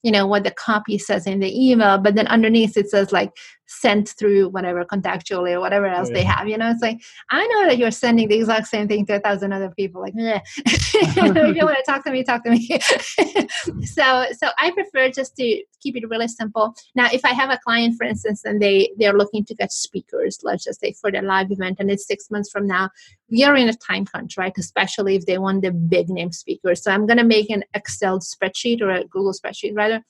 you 0.03 0.13
know 0.13 0.27
what 0.27 0.45
the 0.45 0.51
copy 0.51 0.99
says 0.99 1.27
in 1.27 1.41
the 1.41 1.69
email 1.69 1.97
but 1.99 2.15
then 2.15 2.27
underneath 2.27 2.77
it 2.77 2.91
says 2.91 3.13
like 3.13 3.31
sent 3.67 4.11
through 4.11 4.49
whatever 4.51 4.85
contactually 4.85 5.53
or 5.53 5.61
whatever 5.61 5.87
else 5.87 6.09
oh, 6.09 6.11
yeah. 6.11 6.19
they 6.19 6.25
have 6.25 6.49
you 6.49 6.59
know? 6.59 6.71
It's 6.71 6.83
like 6.83 7.01
i 7.31 7.47
know 7.47 7.67
that 7.67 7.79
you're 7.79 7.91
sending 7.91 8.29
the 8.29 8.37
exact 8.37 8.69
same 8.69 8.89
thing 8.89 9.07
to 9.07 9.17
a 9.17 9.21
thousand 9.21 9.53
other 9.53 9.71
people 9.71 10.01
like 10.01 10.15
yeah 10.17 10.41
if 10.59 11.17
you 11.57 11.65
want 11.65 11.77
to 11.77 11.83
talk 11.87 12.05
to 12.05 12.11
me 12.11 12.25
talk 12.25 12.45
to 12.45 12.51
me. 12.51 12.69
So 13.85 14.27
so 14.33 14.49
i 14.59 14.71
prefer 14.71 15.11
just 15.11 15.37
to 15.37 15.63
keep 15.81 15.97
it 15.97 16.09
really 16.09 16.29
simple. 16.29 16.75
Now 16.95 17.09
if 17.13 17.25
i 17.25 17.31
have 17.31 17.51
a 17.51 17.59
client 17.59 17.97
for 17.97 18.05
instance 18.05 18.45
and 18.45 18.61
they 18.61 18.91
they're 18.99 19.17
looking 19.17 19.45
to 19.47 19.55
get 19.55 19.73
speakers 19.73 20.41
let's 20.43 20.65
just 20.65 20.81
say 20.81 20.93
for 21.01 21.11
their 21.11 21.23
live 21.23 21.51
event 21.51 21.77
and 21.81 21.91
it's 21.91 22.07
six 22.07 22.31
months 22.31 22.51
from 22.51 22.67
now 22.67 22.91
we 23.31 23.45
are 23.45 23.57
in 23.57 23.69
a 23.69 23.75
time 23.75 24.05
crunch 24.05 24.37
right 24.37 24.53
especially 24.59 25.15
if 25.17 25.27
they 25.27 25.39
want 25.39 25.63
the 25.63 25.71
big 25.71 26.09
name 26.09 26.33
speakers. 26.33 26.83
So 26.83 26.91
i'm 26.91 27.07
going 27.07 27.19
to 27.19 27.25
make 27.25 27.51
an 27.51 27.65
excel 27.75 28.19
spreadsheet 28.21 28.81
or 28.81 28.91
a 28.91 29.05
google 29.05 29.33
spreadsheet 29.33 29.77
rather 29.77 30.03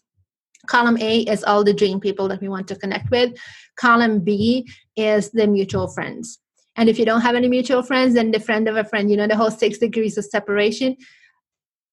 Column 0.66 0.98
A 1.00 1.20
is 1.20 1.44
all 1.44 1.64
the 1.64 1.74
dream 1.74 2.00
people 2.00 2.28
that 2.28 2.40
we 2.40 2.48
want 2.48 2.68
to 2.68 2.76
connect 2.76 3.10
with. 3.10 3.32
Column 3.76 4.20
B 4.20 4.68
is 4.96 5.30
the 5.30 5.46
mutual 5.46 5.88
friends. 5.88 6.38
And 6.76 6.88
if 6.88 6.98
you 6.98 7.04
don't 7.04 7.20
have 7.20 7.36
any 7.36 7.48
mutual 7.48 7.82
friends, 7.82 8.14
then 8.14 8.30
the 8.30 8.40
friend 8.40 8.68
of 8.68 8.76
a 8.76 8.84
friend, 8.84 9.10
you 9.10 9.16
know, 9.16 9.26
the 9.26 9.36
whole 9.36 9.50
six 9.50 9.78
degrees 9.78 10.18
of 10.18 10.24
separation. 10.24 10.96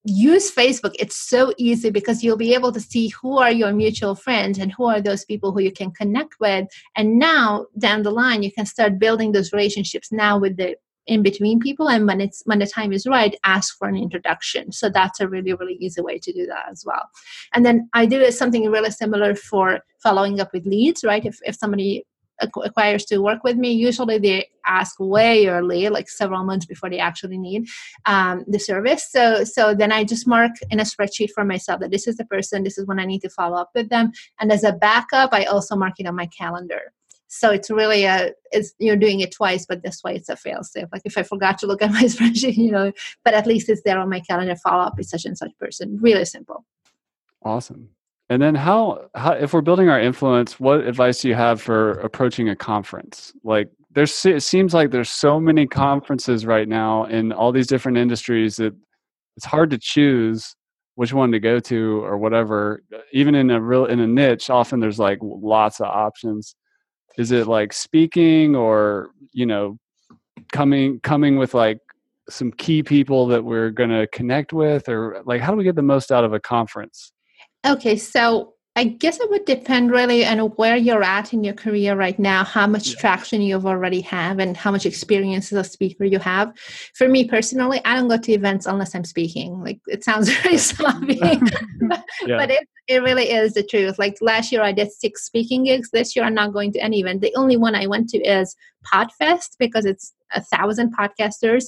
Use 0.04 0.54
Facebook. 0.54 0.96
It's 0.98 1.16
so 1.16 1.54
easy 1.58 1.92
because 1.92 2.24
you'll 2.24 2.38
be 2.38 2.56
able 2.56 2.72
to 2.72 2.80
see 2.80 3.10
who 3.10 3.38
are 3.38 3.52
your 3.52 3.72
mutual 3.72 4.16
friends 4.16 4.58
and 4.58 4.72
who 4.72 4.86
are 4.86 5.00
those 5.00 5.24
people 5.26 5.52
who 5.52 5.62
you 5.62 5.72
can 5.72 5.92
connect 5.92 6.40
with. 6.40 6.68
And 6.96 7.20
now 7.20 7.68
down 7.78 8.02
the 8.02 8.10
line, 8.10 8.42
you 8.42 8.52
can 8.52 8.66
start 8.66 8.98
building 8.98 9.32
those 9.32 9.54
relationships 9.54 10.12
now 10.12 10.40
with 10.40 10.58
the 10.58 10.76
in 11.08 11.24
between 11.24 11.60
people 11.60 11.90
and 11.90 12.06
when 12.08 12.22
it's 12.22 12.42
when 12.46 12.60
the 12.60 12.68
time 12.68 12.94
is 12.94 13.08
right 13.08 13.36
ask 13.44 13.78
for 13.78 13.88
an 13.88 13.96
introduction. 13.96 14.72
So 14.72 14.90
that's 14.90 15.20
a 15.20 15.28
really 15.28 15.54
really 15.54 15.78
easy 15.80 16.02
way 16.02 16.20
to 16.20 16.32
do 16.32 16.46
that 16.48 16.66
as 16.70 16.84
well. 16.86 17.10
And 17.54 17.66
then 17.66 17.90
i 17.94 18.06
do 18.06 18.30
something 18.32 18.70
really 18.70 18.92
similar 18.92 19.36
for 19.36 19.80
following 20.04 20.40
up 20.40 20.50
with 20.54 20.66
leads 20.66 21.04
right? 21.04 21.26
If, 21.26 21.40
if 21.44 21.56
somebody 21.56 22.06
acquires 22.42 23.06
to 23.06 23.20
work 23.20 23.44
with 23.44 23.56
me 23.56 23.72
usually 23.72 24.18
they 24.18 24.48
ask 24.66 25.00
way 25.00 25.46
early 25.46 25.90
like 25.90 26.10
several 26.10 26.44
months 26.44 26.66
before 26.66 26.90
they 26.90 26.98
actually 26.98 27.38
need 27.38 27.68
um, 28.08 28.44
the 28.48 28.60
service. 28.60 29.08
So 29.12 29.44
so 29.44 29.76
then 29.76 29.92
i 29.92 30.04
just 30.04 30.28
mark 30.28 30.52
in 30.70 30.80
a 30.80 30.84
spreadsheet 30.84 31.32
for 31.34 31.44
myself 31.46 31.80
that 31.82 31.92
this 31.92 32.08
is 32.08 32.18
the 32.18 32.26
person 32.26 32.64
this 32.64 32.78
is 32.78 32.88
when 32.88 33.00
i 33.00 33.06
need 33.06 33.22
to 33.22 33.30
follow 33.30 33.58
up 33.58 33.72
with 33.76 33.90
them. 33.90 34.12
And 34.40 34.52
as 34.52 34.64
a 34.64 34.74
backup 34.74 35.34
i 35.34 35.46
also 35.46 35.76
mark 35.76 36.00
it 36.00 36.08
on 36.08 36.16
my 36.16 36.28
calendar 36.28 36.94
so 37.34 37.50
it's 37.50 37.72
really 37.72 38.04
a 38.04 38.34
it's 38.52 38.74
you're 38.78 38.98
doing 38.98 39.22
it 39.22 39.32
twice, 39.32 39.66
but 39.66 39.84
this 39.84 40.04
way 40.04 40.16
it's 40.18 40.28
a 40.28 40.36
fail 40.36 40.64
safe. 40.64 40.88
Like 40.92 41.04
if 41.06 41.18
I 41.18 41.24
forgot 41.24 41.58
to 41.60 41.66
look 41.66 41.82
at 41.82 41.92
my 41.92 42.04
spreadsheet, 42.14 42.58
you 42.58 42.72
know, 42.72 42.92
but 43.24 43.34
at 43.34 43.48
least 43.48 43.70
it's 43.70 43.82
there 43.84 43.98
on 43.98 44.10
my 44.10 44.20
calendar. 44.20 44.54
Follow 44.58 44.84
up 44.84 44.98
with 44.98 45.08
such 45.08 45.24
and 45.24 45.38
such 45.38 45.58
person. 45.58 45.98
Really 46.02 46.26
simple. 46.26 46.66
Awesome. 47.44 47.88
And 48.30 48.42
then 48.42 48.54
how, 48.54 49.10
how 49.16 49.32
if 49.32 49.54
we're 49.54 49.62
building 49.62 49.88
our 49.88 50.00
influence, 50.00 50.60
what 50.60 50.82
advice 50.82 51.22
do 51.22 51.30
you 51.30 51.36
have 51.36 51.62
for 51.62 51.92
approaching 52.00 52.50
a 52.50 52.56
conference? 52.56 53.32
Like 53.46 53.70
there's 53.92 54.26
it 54.26 54.44
seems 54.44 54.74
like 54.74 54.92
there's 54.92 55.10
so 55.10 55.40
many 55.40 55.68
conferences 55.68 56.46
right 56.46 56.68
now 56.68 57.06
in 57.06 57.32
all 57.32 57.54
these 57.54 57.68
different 57.68 57.98
industries 57.98 58.58
that 58.58 58.76
it's 59.38 59.46
hard 59.46 59.70
to 59.70 59.78
choose 59.78 60.54
which 60.96 61.14
one 61.14 61.32
to 61.32 61.40
go 61.40 61.62
to 61.62 62.04
or 62.04 62.18
whatever. 62.18 62.84
Even 63.14 63.36
in 63.36 63.50
a 63.52 63.62
real 63.62 63.86
in 63.86 64.02
a 64.02 64.08
niche, 64.08 64.50
often 64.50 64.82
there's 64.82 65.00
like 65.00 65.20
lots 65.22 65.80
of 65.80 65.88
options 65.88 66.56
is 67.18 67.32
it 67.32 67.48
like 67.48 67.74
speaking 67.74 68.56
or 68.56 69.10
you 69.34 69.46
know 69.46 69.78
coming 70.52 71.00
coming 71.02 71.38
with 71.38 71.54
like 71.54 71.80
some 72.30 72.52
key 72.52 72.82
people 72.84 73.28
that 73.28 73.44
we're 73.44 73.72
going 73.72 73.90
to 73.90 74.08
connect 74.08 74.54
with 74.54 74.88
or 74.88 75.22
like 75.26 75.42
how 75.42 75.52
do 75.52 75.58
we 75.58 75.64
get 75.64 75.76
the 75.76 75.82
most 75.82 76.12
out 76.12 76.24
of 76.24 76.34
a 76.34 76.40
conference? 76.40 77.12
Okay 77.66 77.98
so 77.98 78.54
I 78.82 78.86
guess 78.86 79.20
it 79.20 79.30
would 79.30 79.46
depend 79.46 79.92
really 79.92 80.26
on 80.26 80.40
where 80.58 80.76
you're 80.76 81.04
at 81.04 81.34
in 81.34 81.44
your 81.44 81.54
career 81.54 81.96
right 81.96 82.18
now, 82.18 82.44
how 82.44 82.66
much 82.66 82.90
yeah. 82.90 83.00
traction 83.00 83.40
you've 83.40 83.68
already 83.68 84.02
have, 84.02 84.40
and 84.40 84.58
how 84.58 84.72
much 84.72 84.88
experience 84.88 85.54
as 85.54 85.60
a 85.60 85.70
speaker 85.70 86.04
you 86.04 86.18
have. 86.18 86.52
For 86.96 87.08
me 87.08 87.26
personally, 87.26 87.80
I 87.86 87.96
don't 87.96 88.08
go 88.08 88.18
to 88.18 88.32
events 88.32 88.66
unless 88.66 88.96
I'm 88.96 89.04
speaking. 89.04 89.62
Like 89.62 89.80
it 89.86 90.04
sounds 90.04 90.36
very 90.42 90.58
sloppy, 90.58 91.14
yeah. 91.22 92.00
but 92.26 92.50
it, 92.50 92.68
it 92.88 93.04
really 93.04 93.30
is 93.30 93.54
the 93.54 93.62
truth. 93.62 94.00
Like 94.00 94.18
last 94.20 94.52
year, 94.52 94.64
I 94.64 94.72
did 94.72 94.92
six 94.92 95.26
speaking 95.26 95.66
gigs. 95.66 95.92
This 95.92 96.16
year, 96.16 96.26
I'm 96.26 96.34
not 96.34 96.52
going 96.52 96.72
to 96.74 96.80
any 96.80 97.02
event. 97.02 97.22
The 97.22 97.36
only 97.36 97.58
one 97.58 97.76
I 97.76 97.86
went 97.86 98.10
to 98.10 98.18
is 98.18 98.56
Podfest 98.92 99.58
because 99.60 99.86
it's 99.86 100.12
a 100.34 100.42
thousand 100.42 100.96
podcasters 100.98 101.66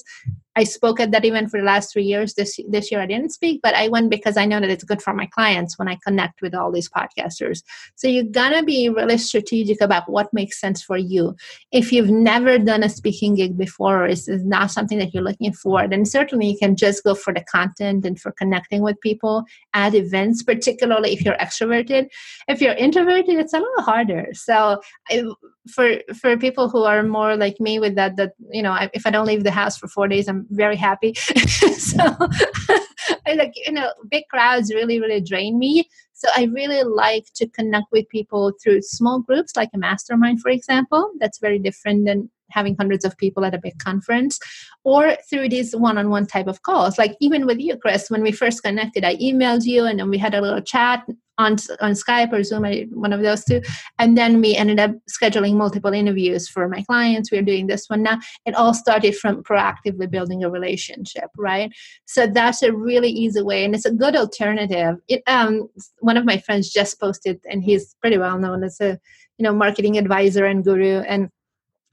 I 0.56 0.64
spoke 0.64 1.00
at 1.00 1.10
that 1.10 1.24
event 1.24 1.50
for 1.50 1.58
the 1.58 1.66
last 1.66 1.92
three 1.92 2.04
years. 2.04 2.34
This 2.34 2.58
this 2.68 2.90
year 2.90 3.00
I 3.00 3.06
didn't 3.06 3.30
speak, 3.30 3.60
but 3.62 3.74
I 3.74 3.88
went 3.88 4.10
because 4.10 4.36
I 4.36 4.46
know 4.46 4.60
that 4.60 4.70
it's 4.70 4.84
good 4.84 5.02
for 5.02 5.12
my 5.12 5.26
clients 5.26 5.78
when 5.78 5.88
I 5.88 5.98
connect 6.06 6.42
with 6.42 6.54
all 6.54 6.70
these 6.70 6.88
podcasters. 6.88 7.62
So 7.96 8.06
you 8.08 8.24
gotta 8.24 8.62
be 8.62 8.88
really 8.88 9.18
strategic 9.18 9.80
about 9.80 10.08
what 10.08 10.32
makes 10.32 10.60
sense 10.60 10.82
for 10.82 10.96
you. 10.96 11.34
If 11.72 11.92
you've 11.92 12.10
never 12.10 12.58
done 12.58 12.82
a 12.82 12.88
speaking 12.88 13.34
gig 13.34 13.58
before, 13.58 14.04
or 14.04 14.06
is 14.06 14.28
not 14.28 14.70
something 14.70 14.98
that 14.98 15.12
you're 15.12 15.22
looking 15.22 15.52
for, 15.52 15.88
then 15.88 16.04
certainly 16.04 16.50
you 16.50 16.58
can 16.58 16.76
just 16.76 17.02
go 17.04 17.14
for 17.14 17.32
the 17.34 17.44
content 17.44 18.04
and 18.04 18.20
for 18.20 18.32
connecting 18.32 18.82
with 18.82 19.00
people 19.00 19.44
at 19.72 19.94
events, 19.94 20.42
particularly 20.42 21.12
if 21.12 21.24
you're 21.24 21.36
extroverted. 21.36 22.08
If 22.48 22.60
you're 22.60 22.74
introverted, 22.74 23.38
it's 23.38 23.52
a 23.52 23.58
little 23.58 23.82
harder. 23.82 24.28
So 24.32 24.80
I, 25.10 25.24
for 25.68 25.98
for 26.20 26.36
people 26.36 26.68
who 26.68 26.84
are 26.84 27.02
more 27.02 27.36
like 27.36 27.58
me 27.58 27.78
with 27.78 27.94
that, 27.96 28.16
that 28.16 28.32
you 28.50 28.62
know, 28.62 28.76
if 28.92 29.06
I 29.06 29.10
don't 29.10 29.26
leave 29.26 29.44
the 29.44 29.50
house 29.50 29.76
for 29.78 29.88
four 29.88 30.08
days, 30.08 30.28
I'm 30.28 30.43
very 30.50 30.76
happy. 30.76 31.14
so 31.14 31.98
I 33.26 33.34
like 33.34 33.54
you 33.56 33.72
know 33.72 33.92
big 34.10 34.24
crowds 34.30 34.72
really 34.72 35.00
really 35.00 35.20
drain 35.20 35.58
me. 35.58 35.88
So 36.12 36.28
I 36.36 36.44
really 36.44 36.82
like 36.84 37.26
to 37.34 37.46
connect 37.48 37.86
with 37.92 38.08
people 38.08 38.52
through 38.62 38.82
small 38.82 39.20
groups, 39.20 39.56
like 39.56 39.70
a 39.74 39.78
mastermind, 39.78 40.40
for 40.40 40.50
example. 40.50 41.10
That's 41.18 41.38
very 41.38 41.58
different 41.58 42.06
than 42.06 42.30
having 42.54 42.76
hundreds 42.78 43.04
of 43.04 43.16
people 43.18 43.44
at 43.44 43.54
a 43.54 43.58
big 43.58 43.78
conference 43.78 44.38
or 44.84 45.16
through 45.28 45.48
these 45.48 45.74
one-on-one 45.74 46.26
type 46.26 46.46
of 46.46 46.62
calls. 46.62 46.98
Like 46.98 47.16
even 47.20 47.46
with 47.46 47.58
you 47.58 47.76
chris 47.76 48.10
when 48.10 48.22
we 48.22 48.32
first 48.32 48.62
connected 48.62 49.04
i 49.04 49.16
emailed 49.16 49.64
you 49.64 49.84
and 49.84 49.98
then 49.98 50.10
we 50.10 50.18
had 50.18 50.34
a 50.34 50.40
little 50.40 50.60
chat 50.60 51.04
on 51.38 51.56
on 51.80 51.92
skype 51.92 52.32
or 52.32 52.42
zoom 52.44 52.64
one 52.92 53.12
of 53.12 53.20
those 53.22 53.44
two 53.44 53.60
and 53.98 54.16
then 54.16 54.40
we 54.40 54.54
ended 54.54 54.78
up 54.78 54.92
scheduling 55.10 55.54
multiple 55.54 55.92
interviews 55.92 56.48
for 56.48 56.68
my 56.68 56.82
clients. 56.82 57.30
We're 57.30 57.42
doing 57.42 57.66
this 57.66 57.86
one 57.88 58.02
now. 58.02 58.18
It 58.46 58.54
all 58.54 58.72
started 58.72 59.16
from 59.16 59.42
proactively 59.42 60.10
building 60.10 60.44
a 60.44 60.50
relationship 60.50 61.30
right? 61.36 61.72
So 62.06 62.26
that's 62.26 62.62
a 62.62 62.72
really 62.72 63.10
easy 63.10 63.42
way 63.42 63.64
and 63.64 63.74
it's 63.74 63.84
a 63.84 63.92
good 63.92 64.16
alternative. 64.16 64.96
It 65.08 65.22
um 65.26 65.68
one 65.98 66.16
of 66.16 66.24
my 66.24 66.38
friends 66.38 66.70
just 66.70 67.00
posted 67.00 67.40
and 67.50 67.64
he's 67.64 67.94
pretty 68.00 68.18
well 68.18 68.38
known 68.38 68.62
as 68.62 68.80
a 68.80 68.98
you 69.38 69.42
know 69.42 69.52
marketing 69.52 69.98
advisor 69.98 70.44
and 70.44 70.62
guru 70.62 71.00
and 71.00 71.30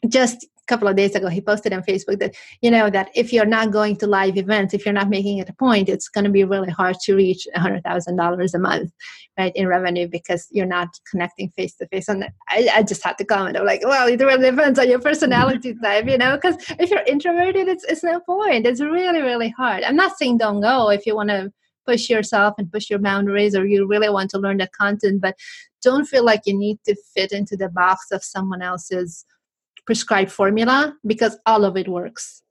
just 0.07 0.47
couple 0.71 0.87
of 0.87 0.95
days 0.95 1.15
ago 1.15 1.27
he 1.37 1.41
posted 1.41 1.73
on 1.73 1.83
facebook 1.83 2.19
that 2.19 2.33
you 2.61 2.71
know 2.75 2.89
that 2.89 3.09
if 3.21 3.33
you're 3.33 3.51
not 3.57 3.71
going 3.71 3.95
to 4.01 4.07
live 4.07 4.37
events 4.37 4.73
if 4.73 4.85
you're 4.85 4.99
not 5.01 5.09
making 5.17 5.37
it 5.39 5.49
a 5.49 5.53
point 5.53 5.89
it's 5.89 6.07
going 6.07 6.27
to 6.29 6.35
be 6.39 6.43
really 6.43 6.73
hard 6.79 6.95
to 7.05 7.15
reach 7.15 7.47
$100000 7.55 8.53
a 8.53 8.59
month 8.59 8.91
right 9.37 9.53
in 9.55 9.67
revenue 9.67 10.07
because 10.07 10.47
you're 10.51 10.65
not 10.65 10.89
connecting 11.09 11.49
face 11.49 11.75
to 11.75 11.87
face. 11.87 12.07
And 12.07 12.25
I, 12.49 12.69
I, 12.75 12.83
just 12.83 13.03
had 13.03 13.17
to 13.17 13.25
comment. 13.25 13.57
I'm 13.57 13.65
like 13.65 13.81
well 13.83 14.07
it 14.07 14.19
really 14.19 14.49
depends 14.51 14.79
on 14.79 14.89
your 14.89 14.99
personality 14.99 15.73
mm-hmm. 15.73 15.83
type 15.83 16.07
you 16.07 16.17
know 16.17 16.35
because 16.35 16.55
if 16.79 16.89
you're 16.89 17.03
introverted 17.03 17.67
it's, 17.67 17.83
it's 17.85 18.03
no 18.03 18.19
point. 18.19 18.65
It's 18.65 18.81
really 18.81 19.21
really 19.21 19.49
hard. 19.49 19.83
I'm 19.83 19.95
not 19.95 20.17
saying 20.17 20.37
don't 20.37 20.61
go 20.61 20.89
if 20.89 21.05
you 21.05 21.15
want 21.15 21.29
to 21.29 21.51
push 21.85 22.09
yourself 22.09 22.53
and 22.57 22.71
push 22.71 22.89
your 22.89 22.99
boundaries 22.99 23.55
or 23.55 23.65
you 23.65 23.87
really 23.87 24.09
want 24.09 24.29
to 24.29 24.37
learn 24.37 24.57
the 24.57 24.67
content 24.67 25.19
but 25.19 25.35
don't 25.81 26.05
feel 26.05 26.23
like 26.23 26.41
you 26.45 26.55
need 26.55 26.77
to 26.85 26.95
fit 27.15 27.31
into 27.31 27.57
the 27.57 27.69
box 27.69 28.11
of 28.11 28.23
someone 28.23 28.61
else's 28.61 29.25
prescribed 29.91 30.31
formula 30.31 30.95
because 31.05 31.37
all 31.45 31.65
of 31.65 31.75
it 31.75 31.89
works. 31.89 32.41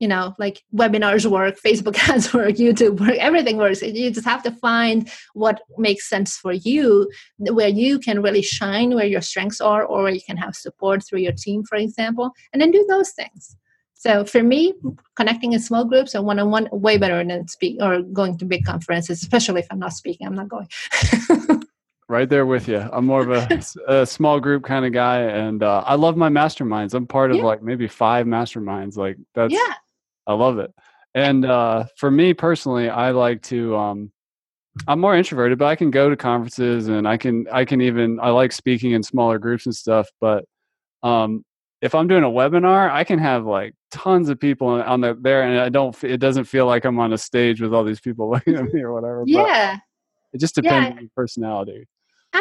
You 0.00 0.08
know 0.08 0.34
like 0.38 0.62
webinars 0.74 1.24
work 1.24 1.54
facebook 1.66 1.96
ads 2.10 2.34
work 2.34 2.56
youtube 2.64 3.00
work 3.00 3.18
everything 3.28 3.56
works. 3.56 3.82
You 3.82 4.10
just 4.10 4.26
have 4.26 4.42
to 4.44 4.50
find 4.50 5.10
what 5.32 5.60
makes 5.78 6.08
sense 6.08 6.36
for 6.36 6.52
you 6.52 7.10
where 7.38 7.68
you 7.82 7.98
can 7.98 8.22
really 8.22 8.42
shine 8.42 8.94
where 8.94 9.10
your 9.14 9.22
strengths 9.22 9.60
are 9.60 9.84
or 9.84 10.02
where 10.04 10.16
you 10.18 10.24
can 10.26 10.38
have 10.38 10.54
support 10.54 11.02
through 11.04 11.20
your 11.20 11.36
team 11.44 11.64
for 11.64 11.76
example 11.76 12.30
and 12.52 12.60
then 12.60 12.70
do 12.70 12.84
those 12.88 13.10
things. 13.10 13.56
So 13.94 14.24
for 14.24 14.42
me 14.42 14.74
connecting 15.16 15.54
in 15.54 15.60
small 15.60 15.84
groups 15.84 16.14
or 16.14 16.22
one-on-one 16.22 16.68
way 16.72 16.98
better 16.98 17.22
than 17.24 17.48
speak 17.48 17.78
or 17.80 18.02
going 18.02 18.36
to 18.38 18.44
big 18.44 18.64
conferences 18.64 19.22
especially 19.22 19.60
if 19.60 19.68
i'm 19.70 19.82
not 19.86 19.94
speaking 19.94 20.26
i'm 20.26 20.38
not 20.42 20.48
going 20.48 20.68
right 22.08 22.28
there 22.28 22.46
with 22.46 22.68
you. 22.68 22.78
I'm 22.78 23.06
more 23.06 23.22
of 23.22 23.30
a, 23.30 23.62
a 24.00 24.06
small 24.06 24.40
group 24.40 24.64
kind 24.64 24.84
of 24.84 24.92
guy, 24.92 25.20
and 25.20 25.62
uh, 25.62 25.82
I 25.86 25.94
love 25.94 26.16
my 26.16 26.28
masterminds. 26.28 26.94
I'm 26.94 27.06
part 27.06 27.30
of 27.30 27.38
yeah. 27.38 27.44
like 27.44 27.62
maybe 27.62 27.88
five 27.88 28.26
masterminds. 28.26 28.96
Like 28.96 29.16
that's 29.34 29.52
yeah, 29.52 29.74
I 30.26 30.34
love 30.34 30.58
it. 30.58 30.72
And 31.14 31.44
uh, 31.44 31.84
for 31.96 32.10
me 32.10 32.34
personally, 32.34 32.88
I 32.88 33.10
like 33.10 33.42
to. 33.44 33.76
Um, 33.76 34.12
I'm 34.86 35.00
more 35.00 35.16
introverted, 35.16 35.58
but 35.58 35.66
I 35.66 35.76
can 35.76 35.90
go 35.90 36.10
to 36.10 36.16
conferences 36.16 36.88
and 36.88 37.08
I 37.08 37.16
can 37.16 37.46
I 37.50 37.64
can 37.64 37.80
even 37.80 38.20
I 38.20 38.30
like 38.30 38.52
speaking 38.52 38.92
in 38.92 39.02
smaller 39.02 39.38
groups 39.38 39.64
and 39.64 39.74
stuff. 39.74 40.06
But 40.20 40.44
um, 41.02 41.44
if 41.80 41.94
I'm 41.94 42.08
doing 42.08 42.24
a 42.24 42.28
webinar, 42.28 42.90
I 42.90 43.04
can 43.04 43.18
have 43.18 43.46
like 43.46 43.74
tons 43.90 44.28
of 44.28 44.38
people 44.38 44.68
on 44.68 45.00
the 45.00 45.16
there, 45.18 45.42
and 45.42 45.58
I 45.58 45.70
don't. 45.70 45.96
It 46.04 46.18
doesn't 46.18 46.44
feel 46.44 46.66
like 46.66 46.84
I'm 46.84 46.98
on 46.98 47.12
a 47.12 47.18
stage 47.18 47.60
with 47.60 47.72
all 47.72 47.84
these 47.84 48.00
people 48.00 48.30
looking 48.32 48.56
at 48.56 48.64
me 48.72 48.82
or 48.82 48.92
whatever. 48.92 49.24
Yeah. 49.26 49.76
But 49.76 49.82
it 50.34 50.40
just 50.40 50.54
depends 50.54 50.88
yeah. 50.88 50.96
on 50.96 51.00
your 51.00 51.10
personality. 51.16 51.86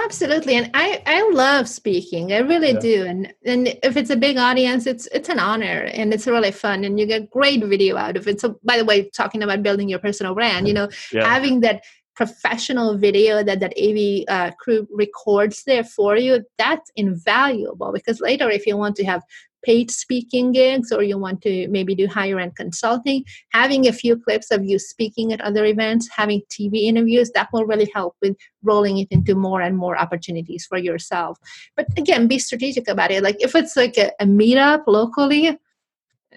Absolutely, 0.03 0.55
and 0.55 0.69
I 0.73 1.01
I 1.05 1.29
love 1.31 1.69
speaking. 1.69 2.33
I 2.33 2.39
really 2.39 2.73
yeah. 2.73 2.79
do, 2.79 3.05
and 3.05 3.33
and 3.45 3.67
if 3.81 3.95
it's 3.95 4.09
a 4.09 4.17
big 4.17 4.37
audience, 4.37 4.87
it's 4.87 5.07
it's 5.07 5.29
an 5.29 5.39
honor 5.39 5.89
and 5.93 6.13
it's 6.13 6.27
really 6.27 6.51
fun, 6.51 6.83
and 6.83 6.99
you 6.99 7.05
get 7.05 7.29
great 7.29 7.63
video 7.63 7.95
out 7.95 8.17
of 8.17 8.27
it. 8.27 8.41
So, 8.41 8.59
by 8.63 8.77
the 8.77 8.85
way, 8.85 9.09
talking 9.09 9.41
about 9.41 9.63
building 9.63 9.87
your 9.87 9.99
personal 9.99 10.35
brand, 10.35 10.67
you 10.67 10.73
know, 10.73 10.89
yeah. 11.13 11.25
having 11.25 11.61
that 11.61 11.83
professional 12.15 12.97
video 12.97 13.41
that 13.43 13.59
that 13.61 13.73
AV 13.77 14.25
uh, 14.27 14.51
crew 14.59 14.85
records 14.91 15.63
there 15.63 15.83
for 15.83 16.17
you, 16.17 16.43
that's 16.57 16.91
invaluable 16.95 17.93
because 17.93 18.19
later, 18.19 18.49
if 18.49 18.67
you 18.67 18.75
want 18.75 18.97
to 18.97 19.05
have 19.05 19.23
paid 19.65 19.89
speaking 19.89 20.51
gigs 20.51 20.91
or 20.91 21.01
you 21.01 21.17
want 21.17 21.41
to 21.41 21.67
maybe 21.69 21.95
do 21.95 22.07
higher 22.07 22.39
end 22.39 22.55
consulting, 22.55 23.25
having 23.51 23.87
a 23.87 23.93
few 23.93 24.15
clips 24.15 24.51
of 24.51 24.63
you 24.63 24.77
speaking 24.77 25.33
at 25.33 25.41
other 25.41 25.65
events, 25.65 26.07
having 26.15 26.41
TV 26.49 26.83
interviews, 26.83 27.31
that 27.31 27.49
will 27.51 27.65
really 27.65 27.89
help 27.93 28.15
with 28.21 28.35
rolling 28.63 28.99
it 28.99 29.07
into 29.09 29.35
more 29.35 29.61
and 29.61 29.77
more 29.77 29.97
opportunities 29.97 30.65
for 30.65 30.77
yourself. 30.77 31.37
But 31.75 31.87
again, 31.97 32.27
be 32.27 32.39
strategic 32.39 32.87
about 32.87 33.11
it. 33.11 33.23
Like 33.23 33.37
if 33.39 33.55
it's 33.55 33.75
like 33.75 33.97
a, 33.97 34.11
a 34.19 34.25
meetup 34.25 34.83
locally, 34.87 35.57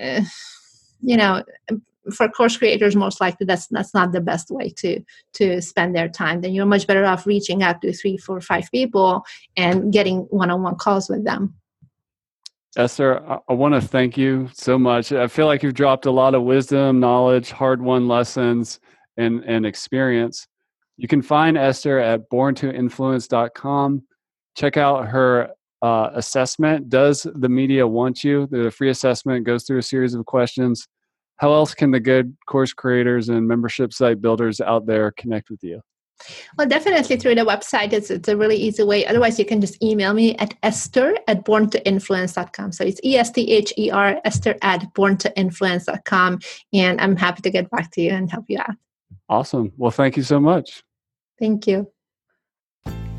uh, 0.01 0.23
you 1.01 1.17
know, 1.17 1.45
for 2.15 2.29
course 2.29 2.57
creators 2.57 2.97
most 2.97 3.21
likely 3.21 3.45
that's 3.45 3.67
that's 3.67 3.93
not 3.93 4.13
the 4.13 4.21
best 4.21 4.51
way 4.51 4.71
to 4.71 5.01
to 5.35 5.61
spend 5.61 5.95
their 5.95 6.09
time 6.09 6.41
then 6.41 6.53
you're 6.53 6.65
much 6.65 6.87
better 6.87 7.05
off 7.05 7.27
reaching 7.27 7.63
out 7.63 7.83
to 7.83 7.93
three 7.93 8.17
four 8.17 8.41
five 8.41 8.67
people 8.73 9.23
and 9.59 9.93
getting 9.93 10.21
one-on-one 10.31 10.77
calls 10.77 11.11
with 11.11 11.25
them 11.25 11.55
Esther, 12.79 13.21
I, 13.29 13.39
I 13.49 13.53
want 13.55 13.75
to 13.75 13.81
thank 13.81 14.17
you 14.17 14.49
so 14.55 14.79
much. 14.79 15.11
I 15.11 15.27
feel 15.27 15.47
like 15.47 15.65
you've 15.65 15.75
dropped 15.75 16.07
a 16.07 16.13
lot 16.13 16.35
of 16.35 16.45
wisdom, 16.45 17.01
knowledge, 17.01 17.51
hard 17.51 17.83
won 17.83 18.07
lessons, 18.07 18.79
and, 19.17 19.43
and 19.45 19.67
experience. 19.67 20.47
You 20.97 21.09
can 21.09 21.21
find 21.21 21.59
Esther 21.59 21.99
at 21.99 22.31
borntoinfluence.com. 22.31 24.03
Check 24.57 24.77
out 24.77 25.09
her 25.09 25.51
uh, 25.83 26.11
assessment. 26.15 26.89
Does 26.89 27.27
the 27.35 27.49
media 27.49 27.87
want 27.87 28.23
you? 28.23 28.47
The 28.51 28.71
free 28.71 28.91
assessment 28.91 29.45
goes 29.45 29.65
through 29.65 29.79
a 29.79 29.83
series 29.83 30.15
of 30.15 30.25
questions. 30.27 30.87
How 31.39 31.53
else 31.53 31.75
can 31.75 31.91
the 31.91 32.01
good 32.01 32.37
course 32.47 32.73
creators 32.73 33.29
and 33.29 33.47
membership 33.47 33.93
site 33.93 34.21
builders 34.21 34.61
out 34.61 34.87
there 34.87 35.13
connect 35.17 35.51
with 35.51 35.63
you? 35.63 35.81
Well, 36.57 36.67
definitely 36.67 37.17
through 37.17 37.37
the 37.37 37.43
website. 37.43 37.93
It's, 37.93 38.11
it's 38.11 38.29
a 38.29 38.37
really 38.37 38.57
easy 38.57 38.83
way. 38.83 39.07
Otherwise, 39.07 39.39
you 39.39 39.45
can 39.45 39.61
just 39.61 39.83
email 39.83 40.15
me 40.15 40.37
at 40.37 40.55
esther 40.63 41.17
at 41.27 41.45
borntoinfluence.com. 41.45 42.73
So 42.73 42.85
it's 42.85 43.01
E-S-T-H-E-R, 43.05 44.21
esther 44.25 44.57
at 44.63 44.93
borntoinfluence.com. 44.95 46.39
And 46.73 47.01
I'm 47.01 47.17
happy 47.17 47.43
to 47.43 47.51
get 47.51 47.71
back 47.71 47.91
to 47.93 48.01
you 48.01 48.11
and 48.11 48.31
help 48.31 48.47
you 48.49 48.59
out. 48.59 48.77
Awesome. 49.29 49.73
Well, 49.77 49.91
thank 49.91 50.17
you 50.17 50.23
so 50.23 50.41
much. 50.41 50.83
Thank 51.39 51.67
you. 51.67 51.91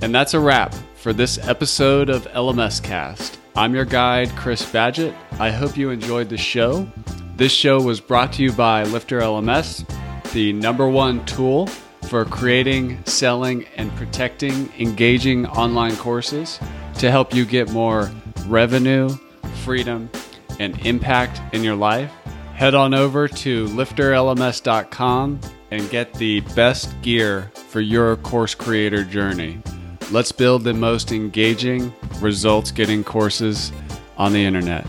And 0.01 0.15
that's 0.15 0.33
a 0.33 0.39
wrap 0.39 0.73
for 0.95 1.13
this 1.13 1.37
episode 1.47 2.09
of 2.09 2.27
LMS 2.29 2.81
Cast. 2.81 3.37
I'm 3.55 3.73
your 3.75 3.85
guide, 3.85 4.29
Chris 4.35 4.63
Badgett. 4.65 5.13
I 5.39 5.51
hope 5.51 5.77
you 5.77 5.89
enjoyed 5.89 6.29
the 6.29 6.37
show. 6.37 6.89
This 7.35 7.51
show 7.51 7.81
was 7.81 7.99
brought 7.99 8.33
to 8.33 8.43
you 8.43 8.51
by 8.51 8.83
Lifter 8.83 9.19
LMS, 9.19 9.85
the 10.31 10.53
number 10.53 10.87
one 10.87 11.25
tool 11.25 11.69
for 12.09 12.25
creating, 12.25 13.03
selling, 13.05 13.65
and 13.77 13.95
protecting 13.95 14.71
engaging 14.79 15.45
online 15.45 15.95
courses 15.95 16.59
to 16.97 17.11
help 17.11 17.33
you 17.35 17.45
get 17.45 17.69
more 17.71 18.11
revenue, 18.47 19.09
freedom, 19.63 20.09
and 20.59 20.77
impact 20.85 21.39
in 21.53 21.63
your 21.63 21.75
life. 21.75 22.11
Head 22.55 22.73
on 22.73 22.93
over 22.93 23.27
to 23.27 23.67
lifterlms.com 23.67 25.39
and 25.71 25.89
get 25.91 26.13
the 26.15 26.41
best 26.55 26.99
gear 27.03 27.51
for 27.69 27.79
your 27.79 28.17
course 28.17 28.55
creator 28.55 29.03
journey. 29.03 29.61
Let's 30.11 30.31
build 30.31 30.63
the 30.63 30.73
most 30.73 31.11
engaging, 31.11 31.93
results 32.19 32.71
getting 32.71 33.03
courses 33.03 33.71
on 34.17 34.33
the 34.33 34.43
internet. 34.43 34.85